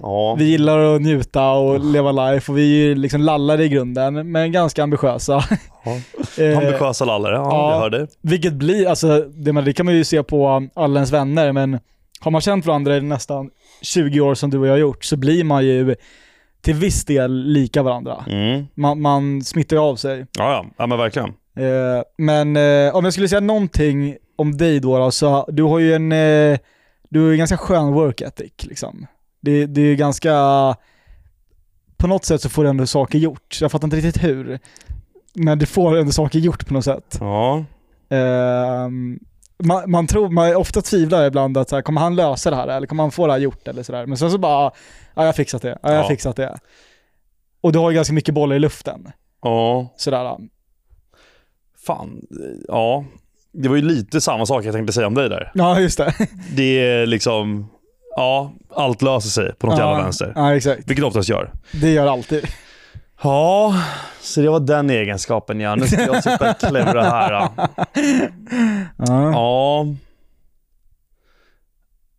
[0.02, 0.34] Ja.
[0.38, 4.52] Vi gillar att njuta och leva life och vi är liksom lallare i grunden, men
[4.52, 5.44] ganska ambitiösa.
[5.84, 5.96] Ja.
[6.38, 7.72] Eh, Ambitiösa lallare, ja, ja.
[7.72, 8.06] jag hör det.
[8.20, 11.78] vilket blir, alltså det, det kan man ju se på alla ens vänner, men
[12.20, 13.50] har man känt varandra i nästan
[13.82, 15.94] 20 år som du och jag har gjort, så blir man ju
[16.60, 18.24] till viss del lika varandra.
[18.28, 18.66] Mm.
[18.74, 20.26] Man, man smittar ju av sig.
[20.38, 20.86] Ja, ja.
[20.86, 21.28] men verkligen.
[21.56, 25.78] Eh, men eh, om jag skulle säga någonting om dig då, då så du har
[25.78, 26.58] ju en, eh,
[27.08, 29.06] du en ganska skön work ethic liksom.
[29.42, 30.32] Det, det är ganska,
[31.96, 33.58] på något sätt så får du ändå saker gjort.
[33.60, 34.58] Jag fattar inte riktigt hur.
[35.34, 37.16] Men du får ändå saker gjort på något sätt.
[37.20, 37.64] Ja.
[38.10, 39.18] Ehm,
[39.64, 42.68] man, man tror, man ofta tvivlar ibland att så här, kommer han lösa det här
[42.68, 44.06] eller kommer han få det här gjort eller sådär.
[44.06, 44.72] Men sen så bara, ja
[45.14, 46.08] jag har fixat det, ja jag har Ja.
[46.08, 46.58] fixat det.
[47.60, 49.08] Och du har ju ganska mycket bollar i luften.
[49.42, 49.88] Ja.
[49.96, 50.36] Sådär.
[51.86, 52.20] Fan.
[52.68, 53.04] Ja.
[53.52, 55.50] Det var ju lite samma sak jag tänkte säga om dig där.
[55.54, 56.14] Ja just det.
[56.56, 57.68] Det är liksom,
[58.16, 60.32] ja, allt löser sig på något jävla ja, vänster.
[60.36, 60.82] Ja exakt.
[60.86, 61.50] Vilket oftast gör.
[61.72, 62.46] Det gör alltid.
[63.22, 63.74] Ja,
[64.20, 65.74] så det var den egenskapen ja.
[65.74, 67.32] Nu ska jag sitta och klura här.
[67.32, 67.68] Ja.
[69.06, 69.86] Ja.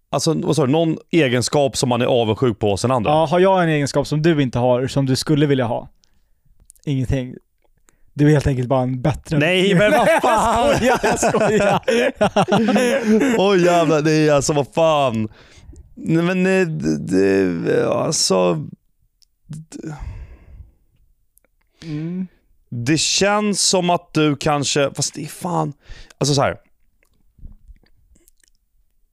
[0.09, 0.71] Alltså, vad sa du?
[0.71, 3.11] Någon egenskap som man är avundsjuk på hos en andra?
[3.11, 5.89] Ja, har jag en egenskap som du inte har, som du skulle vilja ha?
[6.85, 7.35] Ingenting.
[8.13, 9.37] Du är helt enkelt bara en bättre...
[9.37, 10.75] Nej, men vad fan!
[10.81, 13.35] Jag skojar, jag skojar.
[13.49, 15.29] Oj jävlar, nej alltså vad fan.
[15.95, 18.67] Nej men eh, det, det alltså.
[21.83, 22.27] Mm.
[22.69, 25.73] Det känns som att du kanske, fast det är fan.
[26.17, 26.57] Alltså så här.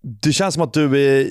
[0.03, 1.29] Det känns som att du är,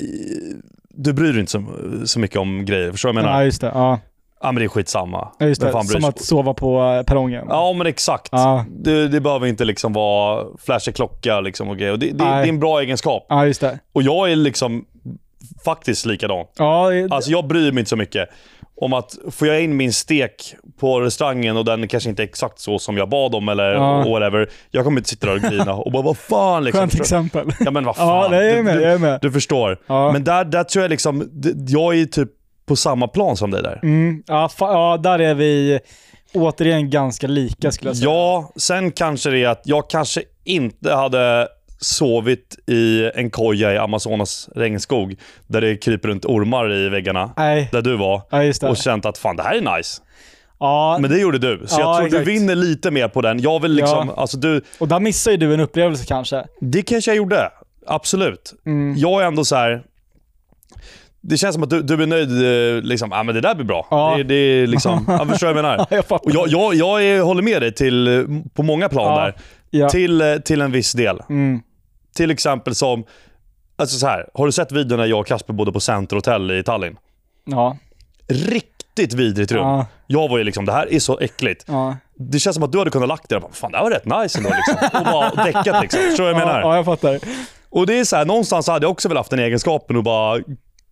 [0.89, 1.65] du bryr dig inte så,
[2.05, 2.91] så mycket om grejer.
[2.91, 3.39] Förstår du vad jag menar?
[3.39, 3.67] Ja, just det.
[3.67, 3.99] Ja,
[4.41, 5.31] Ja men det är skitsamma.
[5.37, 5.71] Ja, just det.
[5.71, 7.45] fan Som att sova på eh, perrongen.
[7.49, 8.29] Ja men exakt.
[8.31, 8.65] Ja.
[8.69, 11.97] Det, det behöver inte liksom vara flashig klocka liksom och grejer.
[11.97, 13.25] Det, det, det är en bra egenskap.
[13.29, 13.79] Ja, just det.
[13.93, 14.85] Och jag är liksom
[15.65, 16.45] faktiskt likadan.
[16.57, 18.29] Ja, det- Alltså jag bryr mig inte så mycket
[18.81, 22.59] om att får jag in min stek på restaurangen och den kanske inte är exakt
[22.59, 23.97] så som jag bad om eller Ja.
[24.09, 24.49] whatever.
[24.71, 26.79] Jag kommer inte sitta där och grina och bara vad fan liksom.
[26.79, 27.51] skönt exempel.
[27.59, 28.07] Ja men vad fan.
[28.07, 28.77] Ja, nej, jag är med.
[28.77, 29.19] du, Jag är med.
[29.21, 29.77] du förstår.
[29.87, 30.11] Ja.
[30.11, 31.29] Men där, där tror jag liksom,
[31.67, 32.29] jag är typ
[32.65, 33.79] på samma plan som dig där.
[33.83, 35.79] Mm, ja, ja, där är vi
[36.33, 38.09] återigen ganska lika skulle jag säga.
[38.09, 41.47] Ja, sen kanske det är att jag kanske inte hade
[41.81, 45.15] sovit i en koja i Amazonas regnskog
[45.47, 48.21] där det kryper runt ormar i väggarna, Nej, där du var,
[48.61, 50.01] ja, och känt att fan det här är nice.
[50.59, 52.25] Ja, Men det gjorde du, så Ja, jag tror exakt.
[52.25, 53.39] du vinner lite mer på den.
[53.39, 54.21] Jag vill liksom, Ja.
[54.21, 56.43] alltså du, och där missar ju du en upplevelse kanske.
[56.61, 57.49] det kanske jag gjorde.
[57.87, 58.53] Absolut.
[58.65, 58.95] Mm.
[58.97, 59.83] Jag är ändå så här.
[61.21, 62.31] Det känns som att du, du är nöjd,
[62.77, 63.87] eh, liksom, ja men det där blir bra.
[63.91, 64.13] Ja.
[64.17, 65.77] Det, det är liksom, jag förstår jag menar.
[65.77, 66.11] Ja, jag.
[66.25, 68.23] Och jag, jag, jag är, håller med dig till, eh,
[68.53, 69.25] på många plan Ja.
[69.25, 69.35] där.
[69.69, 69.89] Ja.
[69.89, 71.19] Till, eh, till en viss del.
[71.29, 71.61] Mm.
[72.15, 73.03] Till exempel som,
[73.75, 76.51] alltså så här, har du sett videon när jag och Kasper bodde på Center Hotel
[76.51, 76.97] i Tallinn?
[77.45, 77.77] Ja.
[78.27, 79.61] Riktigt vidrigt rum.
[79.67, 79.85] Ja.
[80.07, 81.65] Jag var ju liksom, det här är så äckligt.
[81.67, 81.95] Ja.
[82.15, 83.91] Det känns som att du hade kunnat lagt dig och bara, fan det här var
[83.91, 84.99] rätt nice ändå liksom.
[84.99, 85.99] Och bara däckat liksom.
[86.01, 86.61] Förstår du vad jag menar?
[86.61, 87.19] Ja, jag fattar.
[87.69, 90.39] Och det är så här, någonstans hade jag också väl haft den egenskapen och bara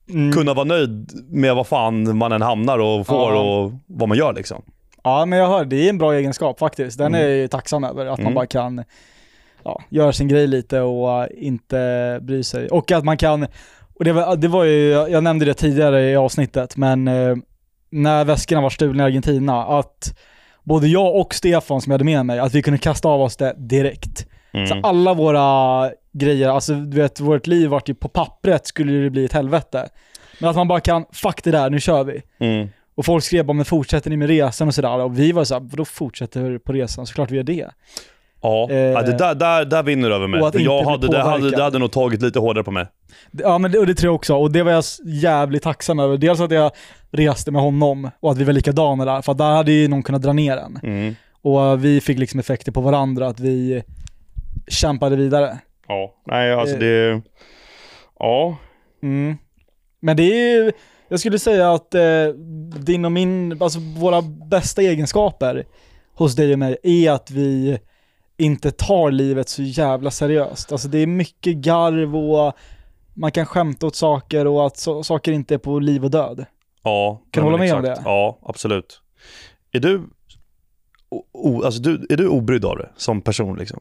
[0.10, 0.34] Mm.
[0.34, 3.40] kunna vara nöjd med vad fan man än hamnar och får Ja.
[3.42, 4.62] och vad man gör liksom.
[5.04, 6.98] Ja, men jag hör, det är en bra egenskap faktiskt.
[6.98, 7.22] Den Mm.
[7.22, 8.34] är jag ju tacksam över, att man Mm.
[8.34, 8.84] bara kan
[9.68, 12.68] ja, göra sin grej lite och uh, inte bry sig.
[12.68, 13.48] Och att man kan,
[13.96, 17.36] och det var, det var ju, jag nämnde det tidigare i avsnittet, men eh,
[17.90, 20.18] när väskorna var stulna i Argentina, att
[20.64, 23.36] både jag och Stefan som jag hade med mig, att vi kunde kasta av oss
[23.36, 24.28] det direkt.
[24.52, 24.68] Mm.
[24.68, 29.10] Så alla våra grejer, alltså du vet, vårt liv vart ju på pappret skulle det
[29.10, 29.90] bli ett helvete.
[30.40, 32.22] Men att man bara kan, fuck det där, nu kör vi.
[32.40, 32.68] Mm.
[32.96, 35.00] Och folk skrev bara, men fortsätter ni med resan och sådär?
[35.00, 37.06] Och vi var såhär, vadå fortsätter på resan?
[37.06, 37.70] Såklart vi gör det.
[38.42, 40.40] Ja, Eh, ja det där, där, där vinner du över mig.
[40.54, 42.86] jag hade, det, hade, det hade nog tagit lite hårdare på mig.
[43.32, 46.18] Ja men det, det tror jag också, och det var jag jävligt tacksam över.
[46.18, 46.72] Dels att jag
[47.12, 50.22] reste med honom och att vi var likadana där, för där hade ju någon kunnat
[50.22, 50.80] dra ner en.
[50.84, 51.16] Mm.
[51.42, 53.84] Och vi fick liksom effekter på varandra, att vi
[54.68, 55.58] kämpade vidare.
[55.88, 56.80] Ja, nej alltså Eh.
[56.80, 57.22] det...
[58.20, 58.58] Ja.
[59.04, 59.38] Mm.
[60.00, 60.72] Men det är ju,
[61.10, 62.02] jag skulle säga att eh,
[62.80, 65.66] din och min, alltså våra bästa egenskaper
[66.16, 67.80] hos dig och mig är att vi
[68.38, 70.72] inte tar livet så jävla seriöst.
[70.72, 72.54] Alltså det är mycket garv och
[73.14, 76.46] man kan skämta åt saker och att så, saker inte är på liv och död.
[76.84, 78.04] Ja, Kan du hålla med om exakt.
[78.04, 78.10] det?
[78.10, 79.02] Ja, absolut.
[79.72, 80.04] Är du,
[81.10, 83.80] o, o, alltså du, är du obrydd av det som person liksom?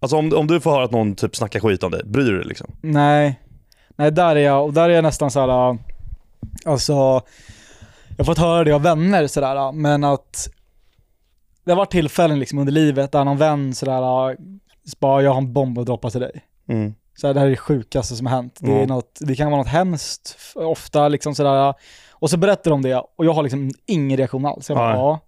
[0.00, 2.38] Alltså om, om du får höra att någon typ snackar skit om dig, bryr du
[2.38, 2.70] dig liksom?
[2.80, 3.40] Nej,
[3.96, 5.70] nej där är jag, och där är jag nästan så här.
[5.70, 5.76] äh,
[6.64, 10.48] alltså, jag har fått höra det av vänner sådär, äh, men att
[11.64, 14.36] det har varit tillfällen liksom under livet där någon vän sådär,
[15.00, 16.44] bara jag har en bomb att droppa till dig.
[16.68, 16.94] Mm.
[17.16, 18.58] Så här, det här är det sjukaste som har hänt.
[18.60, 18.86] Det, är Ja.
[18.86, 21.74] något, det kan vara något hemskt, ofta liksom sådär.
[22.12, 24.68] Och så berättar de det och jag har liksom ingen reaktion alls.
[24.68, 25.20] Jag bara, ja.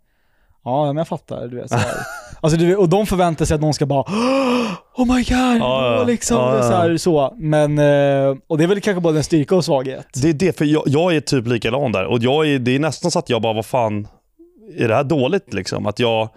[0.64, 1.70] Ja, men jag fattar, du vet.
[1.70, 1.84] Sådär.
[2.40, 4.02] alltså, du och de förväntar sig att någon ska bara
[4.96, 5.56] Oh my god!
[5.58, 6.62] Ja, liksom, Ja, ja.
[6.62, 7.34] Så, här, så.
[7.36, 10.06] Men, eh, och det är väl kanske både en styrka och svaghet.
[10.22, 12.04] Det är det, för jag, jag är typ likadan där.
[12.06, 14.08] Och jag är, det är nästan så att jag bara, vad fan,
[14.78, 15.86] är det här dåligt liksom?
[15.86, 16.28] Att jag...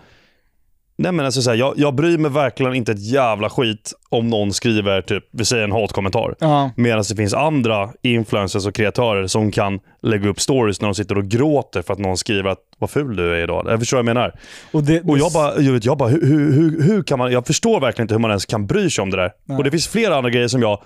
[1.02, 4.28] Nej men alltså så här, jag, jag bryr mig verkligen inte ett jävla skit om
[4.30, 6.36] någon skriver typ, vi säger en hatkommentar.
[6.40, 10.96] Ja, Medan det finns andra influencers och kreatörer som kan lägga upp stories när de
[10.96, 13.66] sitter och gråter för att någon skriver att vad ful du är idag.
[13.70, 14.40] Jag förstår vad jag menar.
[14.72, 17.48] och, det, Och jag bara, jag vet, jag bara hur, hur, hur, kan man, jag
[17.48, 19.32] förstår verkligen inte hur man ens kan bry sig om det där.
[19.46, 19.58] Nej.
[19.58, 20.82] Och det finns flera andra grejer som jag,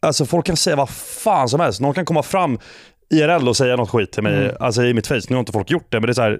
[0.00, 1.80] alltså folk kan säga vad fan som helst.
[1.80, 2.58] Någon kan komma fram
[3.10, 4.56] IRL och säga något skit till mig, Mm.
[4.60, 5.20] alltså i mitt face.
[5.28, 6.38] Nu har inte folk gjort det, men det är så här.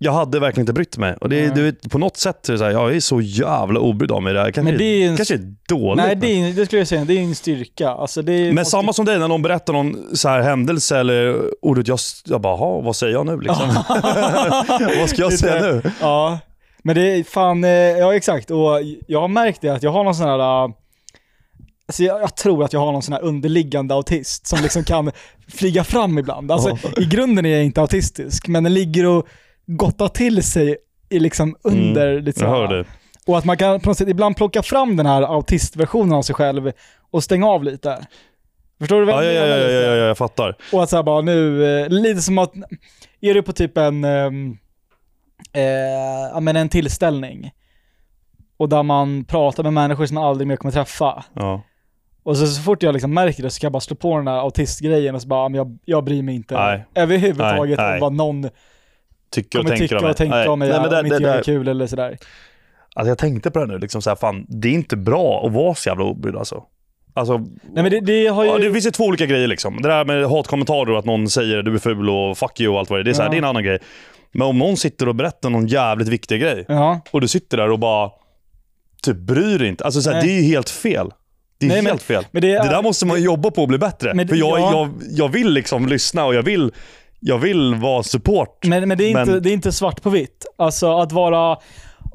[0.00, 1.14] Jag hade verkligen inte brytt mig.
[1.20, 3.80] Och det, du vet, på något sätt är det så här, jag är så jävla
[3.80, 4.32] obrydd av mig.
[4.32, 6.04] Det här kanske, Men det är en- kanske är dåligt.
[6.04, 7.88] nej, det, är, det skulle jag säga, det är en styrka.
[7.90, 10.98] Alltså, det är, men måste- samma som dig, när någon berättar någon så här händelse
[10.98, 13.68] eller ordet, jag, jag bara, "Ha, vad säger jag nu liksom?
[15.00, 15.82] vad ska jag säga nu?
[16.00, 16.38] Ja,
[16.82, 18.50] men det är fan, eh, ja exakt.
[18.50, 20.70] Och jag har märkt det att jag har någon sån här, äh,
[21.88, 25.10] Alltså jag, jag tror att jag har någon sån här underliggande autist som liksom kan
[25.54, 26.52] flyga fram ibland.
[26.52, 29.26] Alltså i grunden är jag inte autistisk, men den ligger och
[29.68, 30.76] gottar till sig
[31.08, 32.52] i liksom under lite Mm.
[32.52, 32.86] Jag så här-.
[33.26, 36.34] Och att man kan på något sätt ibland plocka fram den här autistversionen av sig
[36.34, 36.72] själv
[37.10, 38.06] och stänga av lite.
[38.78, 39.88] Förstår du vad Ja, ja, jag ja, menar ja, lite?
[39.88, 40.56] ja, ja, jag fattar.
[40.72, 42.52] Och att såhär bara nu, eh, lite som att,
[43.20, 44.56] är du på typ en, ehm,
[45.52, 45.62] eh,
[46.32, 47.50] ja men en tillställning.
[48.56, 51.24] Och där man pratar med människor som man aldrig mer kommer träffa.
[51.34, 51.62] Ja.
[52.22, 54.28] Och så, så fort jag liksom märker det så kan jag bara slå på den
[54.28, 56.84] här autistgrejen och så bara, ja, jag, jag bryr mig inte Nej.
[56.94, 58.00] överhuvudtaget Nej, om nej.
[58.00, 58.48] vad någon
[59.30, 60.10] Tycker och tänker tycka om mig.
[60.10, 60.48] och tänka Nej.
[60.48, 62.18] om mig, Nej, men det, om inte det, jag är det, kul eller sådär.
[62.94, 65.52] alltså jag tänkte på det nu, liksom så här, fan, det är inte bra att
[65.52, 66.62] vara så jävla obrydd alltså.
[67.14, 68.58] Alltså, Nej men det, det har ju...
[68.68, 69.82] det finns ju två olika grejer liksom.
[69.82, 72.78] Det där med hatkommentarer och att någon säger du är ful och fuck you och
[72.78, 73.04] allt vad det är.
[73.04, 73.30] Det är, så här, Ja.
[73.30, 73.78] det är en annan grej.
[74.32, 77.00] Men om någon sitter och berättar någon jävligt viktig grej Ja.
[77.10, 78.10] och du sitter där och bara
[79.02, 79.84] typ bryr dig inte.
[79.84, 81.10] Alltså så här, det är ju helt fel.
[81.60, 82.26] Det är Nej, men- helt fel.
[82.30, 84.14] men det det, är- där måste man jobba på att bli bättre.
[84.14, 84.72] Men det- För jag, ja.
[84.72, 86.72] jag, jag vill liksom lyssna och jag vill,
[87.20, 88.66] jag vill vara support.
[88.66, 90.46] Men, men, det, är inte, Men- det är inte svart på vitt.
[90.56, 91.56] Alltså att vara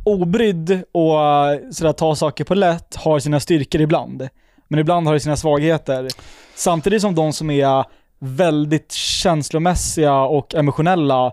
[0.04, 4.30] obrydd och eh, sådär, ta saker på lätt har sina styrkor ibland.
[4.68, 6.08] Men ibland har det sina svagheter.
[6.56, 7.86] Samtidigt som de som är
[8.20, 11.32] väldigt känslomässiga och emotionella,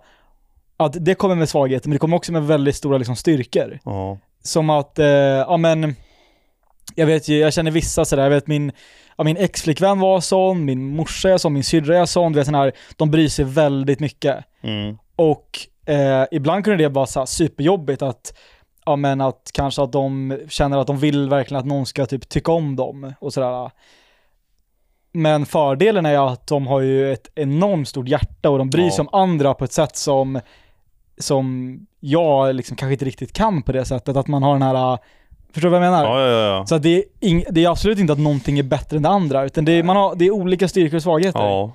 [0.76, 3.78] att det kommer med svagheter, men det kommer också med väldigt stora liksom, styrkor.
[3.84, 4.18] Ja.
[4.42, 5.94] Som att, eh, ja men,
[6.94, 8.72] jag vet ju, jag känner vissa sådär, jag vet min,
[9.20, 12.46] ja, min ex-flickvän var sån, min morsa är sån, min syrra är sån, du vet
[12.46, 14.44] sån här, de bryr sig väldigt mycket.
[14.62, 14.98] Mm.
[15.16, 18.34] Och eh, ibland kunde det vara så superjobbigt att,
[18.86, 22.28] ja men att kanske att de känner att de vill verkligen att någon ska typ
[22.28, 23.70] tycka om dem och sådär.
[25.12, 28.90] Men fördelen är att de har ju ett enormt stort hjärta och de bryr Ja.
[28.90, 30.40] sig om andra på ett sätt som,
[31.18, 34.16] som jag liksom kanske inte riktigt kan på det sättet.
[34.16, 34.98] Att man har den här,
[35.54, 36.04] förstår du vad jag menar?
[36.04, 36.66] Ja, ja, ja.
[36.66, 39.44] Så det, är ing, det är absolut inte att någonting är bättre än det andra,
[39.44, 41.40] utan det är, man har, det är olika styrkor och svagheter.
[41.40, 41.72] ja.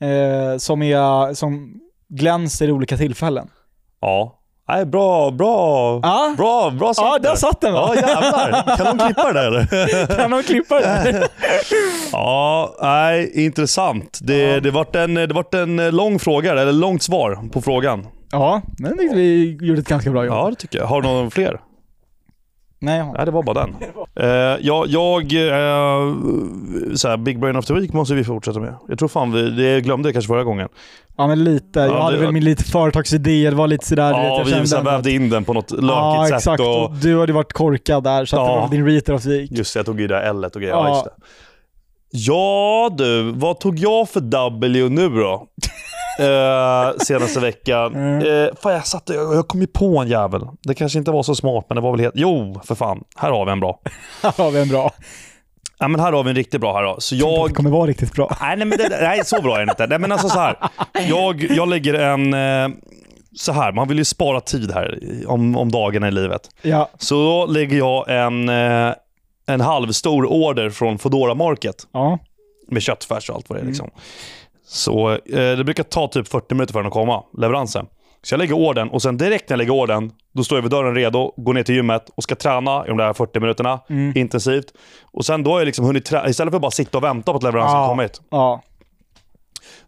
[0.00, 1.74] Eh, som, är, som
[2.08, 3.48] glänser i olika tillfällen.
[4.00, 4.34] ja.
[4.70, 6.34] Nej, bra, bra, Ja.
[6.36, 7.94] bra, bra sagt Ja, där satt den Ja, va?
[7.94, 8.76] jävlar.
[8.76, 10.06] Kan de klippa det där eller?
[10.16, 11.28] Kan de klippa det?
[12.12, 14.18] Ja, nej, intressant.
[14.22, 14.60] Det, Ja.
[14.60, 18.06] det, vart en, det vart en lång fråga, eller långt svar på frågan.
[18.32, 20.34] Ja, men vi gjorde ett ganska bra jobb.
[20.36, 20.86] Ja, det tycker jag.
[20.86, 21.60] Har du någon fler?
[22.80, 23.12] Nej, ja.
[23.16, 23.74] Nej, det var bara den.
[24.20, 26.14] Uh, jag, jag eh,
[26.94, 28.74] så här, Big Brain of the Week måste vi fortsätta med.
[28.88, 30.68] Jag tror fan vi, det glömde jag kanske förra gången.
[31.16, 31.80] ja, men lite.
[31.80, 34.38] Jag Ja, hade det- väl min lite företagsidé, det var lite sådär, du vet, Ja,
[34.38, 36.36] jag vi kände så här, ändå- vävde in den på något lökigt Ja, sätt.
[36.36, 36.60] exakt.
[36.60, 38.54] Och, du hade varit korkad där, så Ja.
[38.54, 39.50] det var din reader of the week.
[39.50, 40.68] just det, jag tog ju det där L och grejer.
[40.74, 40.88] Ja.
[40.88, 40.94] Ja.
[40.94, 41.10] just det.
[42.10, 45.46] ja du, vad tog jag för W nu då?
[46.18, 47.94] Eh, senaste veckan.
[48.08, 48.44] Mm.
[48.46, 50.42] Eh, fan, jag, satt, jag, jag kom ju på en jävel.
[50.62, 52.14] Det kanske inte var så smart, men det var väl helt...
[52.16, 53.04] Jo, för fan.
[53.16, 53.80] Här har vi en bra.
[54.22, 54.92] Här har vi en bra.
[55.78, 56.96] Ja, men här har vi en riktigt bra här då.
[56.98, 57.54] Så Det jag...
[57.54, 58.36] kommer vara riktigt bra.
[58.40, 59.86] Nej, nej, men det, nej, så bra är det inte.
[59.86, 60.56] Nej, men alltså så här.
[61.08, 62.34] Jag, jag lägger en...
[62.34, 62.68] Eh,
[63.36, 66.50] så här, man vill ju spara tid här om, om dagarna i livet.
[66.62, 68.94] Ja, Så då lägger jag en, eh,
[69.46, 72.18] en halvstor order från Foodora Market ja.
[72.68, 73.80] med köttfärs och allt vad det är.
[73.80, 73.90] Mm.
[74.68, 77.86] Så eh, det brukar ta typ 40 minuter för den att komma, leveransen.
[78.22, 80.70] Så jag lägger ordern och sen direkt när jag lägger ordern, då står jag vid
[80.70, 84.12] dörren redo, går ner till gymmet och ska träna i de där 40 minuterna Mm.
[84.16, 84.66] intensivt.
[85.12, 87.32] Och sen då har jag liksom hunnit trä- istället för att bara sitta och vänta
[87.32, 87.88] på att leveransen Ja.
[87.88, 88.62] kommit, Ja.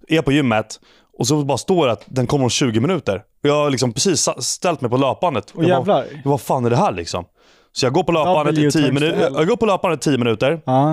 [0.09, 0.81] är jag på gymmet
[1.19, 3.17] och så bara står det att den kommer om 20 minuter.
[3.43, 5.51] Och jag har liksom precis ställt mig på löpandet.
[5.51, 7.25] Och jag bara, vad fan är det här liksom?
[7.73, 9.31] Så jag går på löpandet W i 10 times minuter.
[9.35, 10.61] Jag går på löpandet i 10 minuter.
[10.65, 10.93] Ja.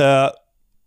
[0.00, 0.28] Eh,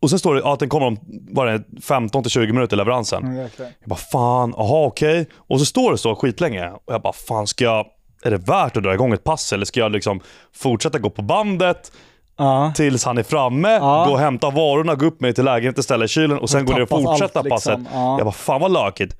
[0.02, 0.98] och sen står det att den kommer om
[1.32, 3.36] bara 15-20 minuter leveransen.
[3.36, 3.68] Jäklar.
[3.80, 5.26] Jag bara fan, aha okej.
[5.36, 6.70] Och så står det så skitlänge.
[6.72, 7.86] Och jag bara fan ska jag,
[8.24, 10.20] är det värt att dra igång ett pass eller ska jag liksom
[10.56, 11.92] fortsätta gå på bandet
[12.38, 12.74] Ja.
[12.76, 14.06] tills han är framme, Ja.
[14.08, 16.74] gå och hämta varorna, gå upp mig till lägenheten, ställa i kylen och sen går
[16.76, 17.80] det och fortsätta allt, passet.
[17.80, 18.00] liksom.
[18.00, 18.18] Ja.
[18.18, 19.18] Jag bara fan vad lökigt.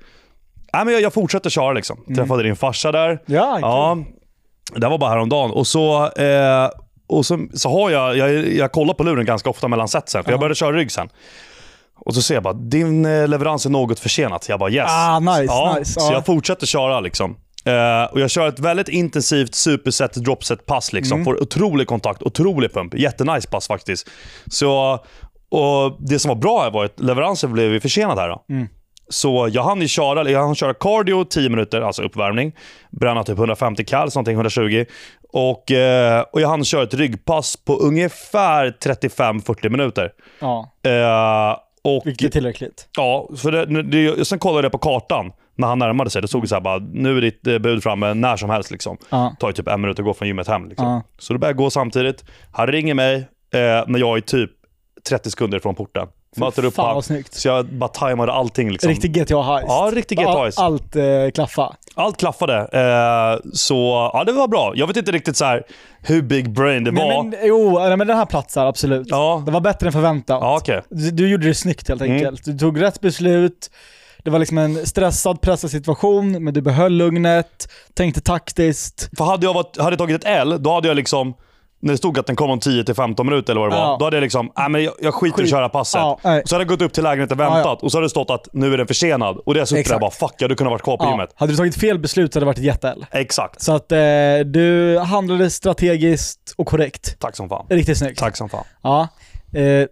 [0.72, 2.04] Nej men jag, jag fortsätter köra liksom.
[2.16, 3.08] Träffade din farsa där.
[3.08, 3.20] Mm.
[3.26, 3.98] Ja, Ja,
[4.76, 5.50] det var bara häromdagen.
[5.50, 6.70] Och så, eh,
[7.12, 10.30] och så, så har jag, jag, jag kollar på luren ganska ofta mellan setsen, för
[10.30, 11.08] jag började köra rygg sen.
[12.04, 14.48] Och så ser jag bara, din eh, leverans är något försenat.
[14.48, 14.86] Jag bara yes.
[14.88, 16.12] Ah, nice, ja, nice, Så ja.
[16.12, 17.36] jag fortsätter köra liksom.
[17.64, 21.14] Eh, och jag kör ett väldigt intensivt superset dropset pass liksom.
[21.14, 21.24] Mm.
[21.24, 22.94] Får otrolig kontakt, otrolig pump.
[22.94, 24.08] Jättenice pass faktiskt.
[24.46, 24.92] Så,
[25.50, 28.28] och det som var bra var att leveransen blev försenad här.
[28.28, 28.44] Då.
[28.50, 28.68] Mm.
[29.12, 32.52] Så jag hann ju köra, jag hann köra cardio 10 minuter, alltså uppvärmning.
[32.90, 34.84] Bränna typ 150 kals, någonting 120.
[35.32, 40.10] Och, eh, och jag hann köra ett ryggpass på ungefär 35-40 minuter.
[40.40, 40.70] ja.
[40.82, 42.88] Eh, och, Vilket är tillräckligt.
[42.96, 46.22] Ja, för det, det, sen kollade jag på kartan när han närmade sig.
[46.22, 48.70] Det stod så här bara, nu är ditt eh, bud framme när som helst.
[48.70, 48.96] Liksom.
[49.10, 49.36] Ja.
[49.40, 50.68] tar ju typ en minut att gå från gymmet hem.
[50.68, 50.86] Liksom.
[50.86, 51.02] Ja.
[51.18, 52.24] Så då börjar jag gå samtidigt.
[52.52, 53.14] Han ringer mig.
[53.54, 54.50] eh, när jag är typ
[55.08, 56.08] 30 sekunder från porten.
[56.36, 57.34] Möter upp Fan vad snyggt.
[57.34, 58.90] Så jag bara tajmade allting liksom.
[58.90, 59.64] Riktig GTA-heist.
[59.68, 60.58] Ja, riktig GTA-heist.
[60.60, 61.76] All, allt eh, klaffa.
[61.94, 62.56] Allt klaffade.
[62.58, 64.72] Eh, så ja, det var bra.
[64.76, 65.62] Jag vet inte riktigt så här
[66.02, 67.08] hur big brain det var.
[67.22, 69.06] Men, men, jo, nej, men den här platsar absolut.
[69.10, 69.42] Ja.
[69.46, 70.38] Det var bättre än förväntat.
[70.40, 70.82] Ja, okej.
[70.88, 72.16] Du, du gjorde det snyggt helt Mm.
[72.16, 72.44] enkelt.
[72.44, 73.70] Du tog rätt beslut.
[74.24, 79.10] Det var liksom en stressad, pressad situation, men du behöll lugnet, tänkte taktiskt.
[79.16, 81.34] För hade jag varit, hade jag tagit ett L, då hade jag liksom
[81.82, 83.96] när det stod att den kom om 10-15 minuter eller vad det var, Ja.
[83.98, 85.50] då hade jag liksom, nej men jag, jag skiter i att Skit.
[85.50, 85.98] köra passet.
[86.00, 86.42] Ja, nej.
[86.44, 87.78] så hade jag gått upp till lägenheten och väntat ja.
[87.82, 89.36] och så hade det stått att nu är den försenad.
[89.46, 91.30] Och det jag suttit där och bara fuck, jag hade kunnat varit kvar på gymmet.
[91.34, 93.06] Hade du tagit fel beslut så hade det varit ett jätte-L.
[93.10, 93.62] Exakt.
[93.62, 93.98] Så att eh,
[94.46, 97.16] du handlade strategiskt och korrekt.
[97.18, 97.66] Tack som fan.
[97.68, 98.18] Riktigt snyggt.
[98.18, 98.64] Tack som fan.
[98.82, 99.08] Ja.
[99.54, 99.86] Eh,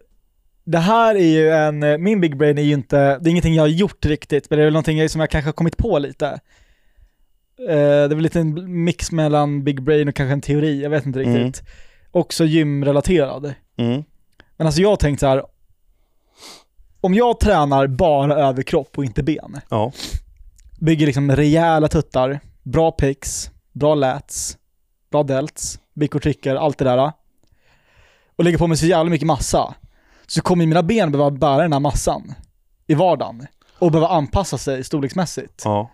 [0.65, 3.55] det här är ju en, eh, min big brain är ju inte, det är ingenting
[3.55, 5.99] jag har gjort riktigt, men det är väl någonting som jag kanske har kommit på
[5.99, 6.41] lite.
[7.69, 10.91] Eh, det är väl lite en mix mellan big brain och kanske en teori, jag
[10.91, 11.62] vet inte riktigt.
[12.11, 13.55] Också gymrelaterad.
[13.77, 14.05] Mm.
[14.57, 15.43] Men alltså jag har tänkt så här.
[17.01, 19.93] om jag tränar bara överkropp och inte ben, Ja.
[20.81, 24.59] bygger liksom rejäla tuttar, bra picks, bra lats,
[25.11, 25.78] bra delts,
[26.23, 27.12] trickar, allt det där.
[28.37, 29.74] Och lägger på mig så jävla mycket massa.
[30.27, 32.35] Så kommer mina ben behöva bära den här massan
[32.87, 33.47] i vardagen.
[33.78, 35.62] Och behöva anpassa sig storleksmässigt.
[35.65, 35.91] Ja.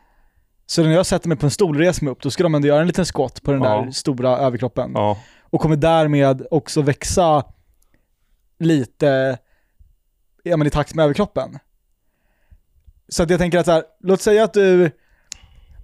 [0.66, 2.54] Så när jag sätter mig på en stol och reser mig upp, då ska de
[2.54, 3.82] ändå göra en liten skott på den Ja.
[3.82, 4.90] där stora överkroppen.
[4.94, 5.18] Ja.
[5.50, 7.44] Och kommer därmed också växa
[8.58, 9.38] lite
[10.42, 11.58] ja, men i takt med överkroppen.
[13.08, 14.90] Så att jag tänker att så här, låt säga att du,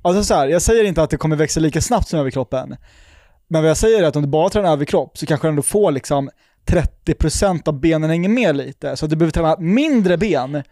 [0.02, 2.76] alltså så här, jag säger inte att det kommer växa lika snabbt som överkroppen.
[3.48, 5.62] Men vad jag säger är att om du bara tränar överkropp så kanske du ändå
[5.62, 6.30] får liksom
[6.66, 8.96] 30% av benen hänger med lite.
[8.96, 10.62] Så att du behöver träna mindre ben.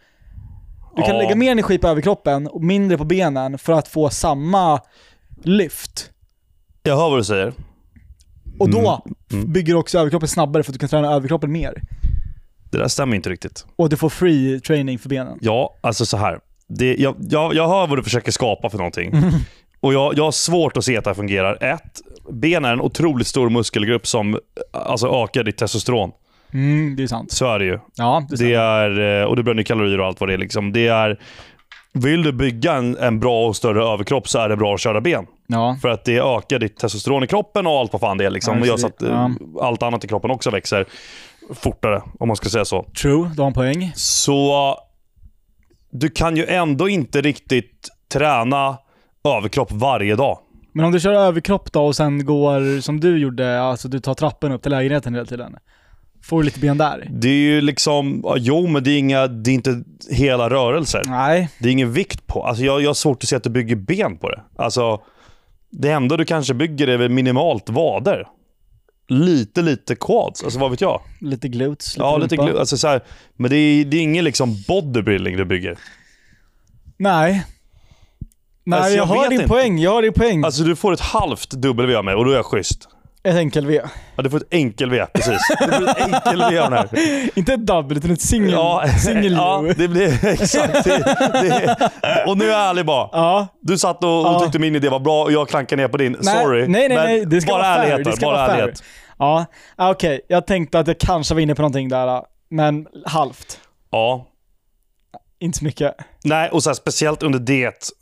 [0.96, 1.22] Du kan Ja.
[1.22, 4.80] lägga mer energi på överkroppen och mindre på benen för att få samma
[5.42, 6.10] lyft.
[6.82, 7.52] Jag hör vad du säger.
[8.58, 9.02] Och då
[9.32, 9.52] Mm.
[9.52, 11.82] bygger du också överkroppen snabbare för att du kan träna överkroppen mer.
[12.70, 13.66] Det där stämmer inte riktigt.
[13.76, 15.38] Och du får free training för benen.
[15.40, 16.38] Ja, alltså så här.
[16.68, 19.12] Det, jag, jag, jag hör vad du försöker skapa för någonting.
[19.80, 21.62] Och jag, jag har svårt att se att det här fungerar.
[21.64, 22.00] Ett,
[22.32, 24.38] ben är en otroligt stor muskelgrupp som
[24.72, 26.10] alltså, ökar ditt testosteron.
[26.52, 27.32] Mm, det är sant.
[27.32, 27.78] Så är det ju.
[27.96, 30.38] Ja, det är Det är, eh, och du bränner kalorier och allt vad det är.
[30.38, 30.72] Liksom.
[30.72, 31.20] Det är
[31.92, 35.00] vill du bygga en, en bra och större överkropp så är det bra att köra
[35.00, 35.26] ben.
[35.46, 35.76] Ja.
[35.82, 38.30] För att det ökar ditt testosteron i kroppen och allt vad fan det är.
[38.30, 38.54] Liksom.
[38.54, 39.66] Ja, och gör så det- att ja.
[39.66, 40.86] allt annat i kroppen också växer
[41.54, 42.82] fortare, om man ska säga så.
[43.02, 43.92] True, du har en poäng.
[43.94, 44.76] Så
[45.90, 48.78] du kan ju ändå inte riktigt träna
[49.24, 50.38] överkropp varje dag.
[50.72, 54.14] Men om du kör överkropp då och sen går som du gjorde, alltså du tar
[54.14, 55.56] trappen upp till lägenheten hela tiden.
[56.22, 57.08] Får du lite ben där?
[57.10, 61.02] Det är ju liksom, ja, jo men det är, inga, det är inte hela rörelser.
[61.06, 61.48] Nej.
[61.58, 62.42] Det är ingen vikt på.
[62.44, 64.42] Alltså jag, jag har svårt att se att du bygger ben på det.
[64.56, 65.02] Alltså,
[65.70, 68.26] det enda du kanske bygger är väl minimalt vader.
[69.08, 70.44] Lite, lite quads.
[70.44, 71.00] Alltså vad vet jag?
[71.20, 72.52] Lite glutes, lite Ja, lite rumpa.
[72.52, 73.00] glu- alltså, så här,
[73.36, 75.78] Men det är, det är ingen liksom bodybuilding du bygger.
[76.96, 77.44] Nej.
[78.64, 79.48] Nej, Alltså, jag, jag har din inte.
[79.48, 79.78] poäng.
[79.78, 80.44] Jag har din poäng.
[80.44, 82.88] Alltså du får ett halvt W av mig och då är jag schysst.
[83.22, 83.80] Ett enkel-V.
[84.16, 85.40] Ja, du får ett enkel-V, precis.
[85.60, 86.88] Du får ett enkel-V av den här.
[87.38, 88.52] Inte ett double, utan ett single.
[88.52, 90.84] Ja, single ja, det blir exakt.
[90.84, 90.98] Det,
[92.02, 93.08] det, och nu är jag ärlig bara.
[93.12, 93.48] Ja.
[93.60, 96.16] Du satt och, och tyckte min idé var bra och jag klankar ner på din.
[96.20, 96.68] Nej, Sorry.
[96.68, 98.82] nej, nej, nej, det ska bara vara ärlighet Det ska bara vara ärlighet.
[99.18, 100.20] Ja, ah, okej.
[100.28, 103.60] Jag tänkte att jag kanske var inne på någonting där, men halvt.
[103.90, 104.26] Ja.
[105.40, 105.94] Inte så mycket.
[106.24, 107.92] Nej, och så här, speciellt under det.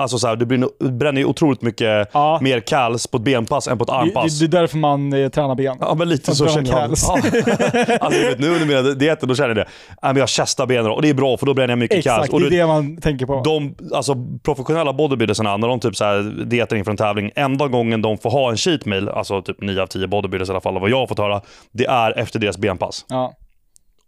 [0.00, 2.38] Alltså så här, du bränner, du bränner ju otroligt mycket Ja.
[2.42, 4.38] mer kals på ett benpass än på ett armpass.
[4.38, 5.76] det, det är därför man eh, tränar ben.
[5.80, 6.78] Ja men lite så känner jag.
[6.80, 6.88] Ja.
[8.00, 9.66] Alltså, vet, nu under mina dieter då känner jag det.
[10.02, 12.24] Men jag chestar benen och det är bra för då bränner jag mycket kals.
[12.24, 13.42] Exakt, det är du, det man tänker på.
[13.44, 18.02] de alltså, professionella bodybuildersarna, när de typ så här dietar inför en tävling, enda gången
[18.02, 20.80] de får ha en cheat meal, alltså typ 9 av 10 bodybuilders i alla fall,
[20.80, 21.40] vad jag har fått höra,
[21.72, 23.04] det är efter deras benpass.
[23.08, 23.32] Ja,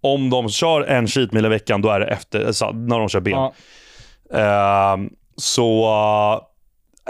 [0.03, 3.21] Om de kör en cheat meal i veckan, då är det efter, när de kör
[3.21, 3.33] ben.
[3.39, 3.53] ja.
[4.35, 5.11] Ehm,
[5.41, 5.85] så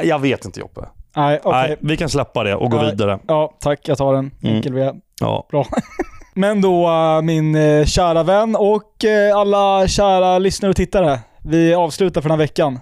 [0.01, 0.81] eh, jag vet inte Joppe.
[1.17, 1.69] Nej, okej.
[1.69, 2.91] Nej, vi kan släppa det och gå Nej.
[2.91, 3.19] vidare.
[3.29, 3.89] Ja, tack.
[3.89, 4.31] Jag tar den.
[4.43, 4.57] Mm.
[4.57, 4.93] Enkel V.
[5.21, 5.47] Ja.
[5.51, 5.67] Bra.
[6.35, 9.05] Men då eh, min eh, kära vän och
[9.35, 11.19] alla kära lyssnare och tittare.
[11.45, 12.81] Vi avslutar för den här veckan.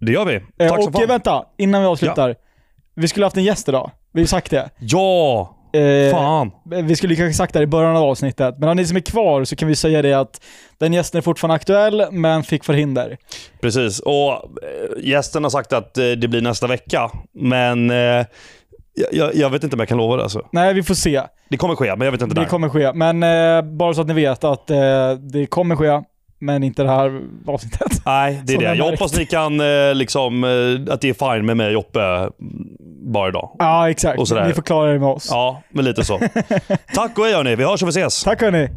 [0.00, 0.40] Det gör vi.
[0.40, 1.08] Tack så och eh, fan.
[1.08, 2.36] vänta, innan vi avslutar.
[2.94, 3.90] Vi skulle haft en gäst idag.
[4.12, 4.70] Vi har ju sagt det.
[4.78, 5.56] Ja!
[5.72, 6.50] Eh, Fan.
[6.64, 9.00] Vi skulle kanske sagt det här i början av avsnittet, men om ni som är
[9.00, 10.40] kvar så kan vi säga det att
[10.78, 13.16] den gästen är fortfarande aktuell, men fick förhinder.
[13.60, 14.00] Precis.
[14.00, 14.38] Och eh,
[15.02, 17.10] gästen har sagt att eh, det blir nästa vecka.
[17.34, 18.26] Men eh,
[19.12, 20.46] jag, jag vet inte om jag kan lova det alltså.
[20.52, 21.22] Nej, vi får se.
[21.48, 22.48] Det kommer ske, men jag vet inte Det när.
[22.48, 22.92] kommer ske.
[22.92, 26.02] Men eh, bara så att ni vet att eh, det kommer ske,
[26.42, 28.02] men inte det här avsnittet.
[28.06, 28.68] Nej, det är Som det.
[28.68, 31.72] jag Jag hoppas ni kan, eh, liksom, eh, att det är fine med mig och
[31.72, 32.28] Joppe.
[33.04, 33.56] bara idag.
[33.58, 34.18] Ja, exakt.
[34.18, 34.46] Och sådär.
[34.46, 35.28] Ni får klara er med oss.
[35.30, 36.18] Ja, men lite så.
[36.94, 38.22] Tack och hej hörni, vi hörs och vi ses.
[38.24, 38.68] Tack hörni.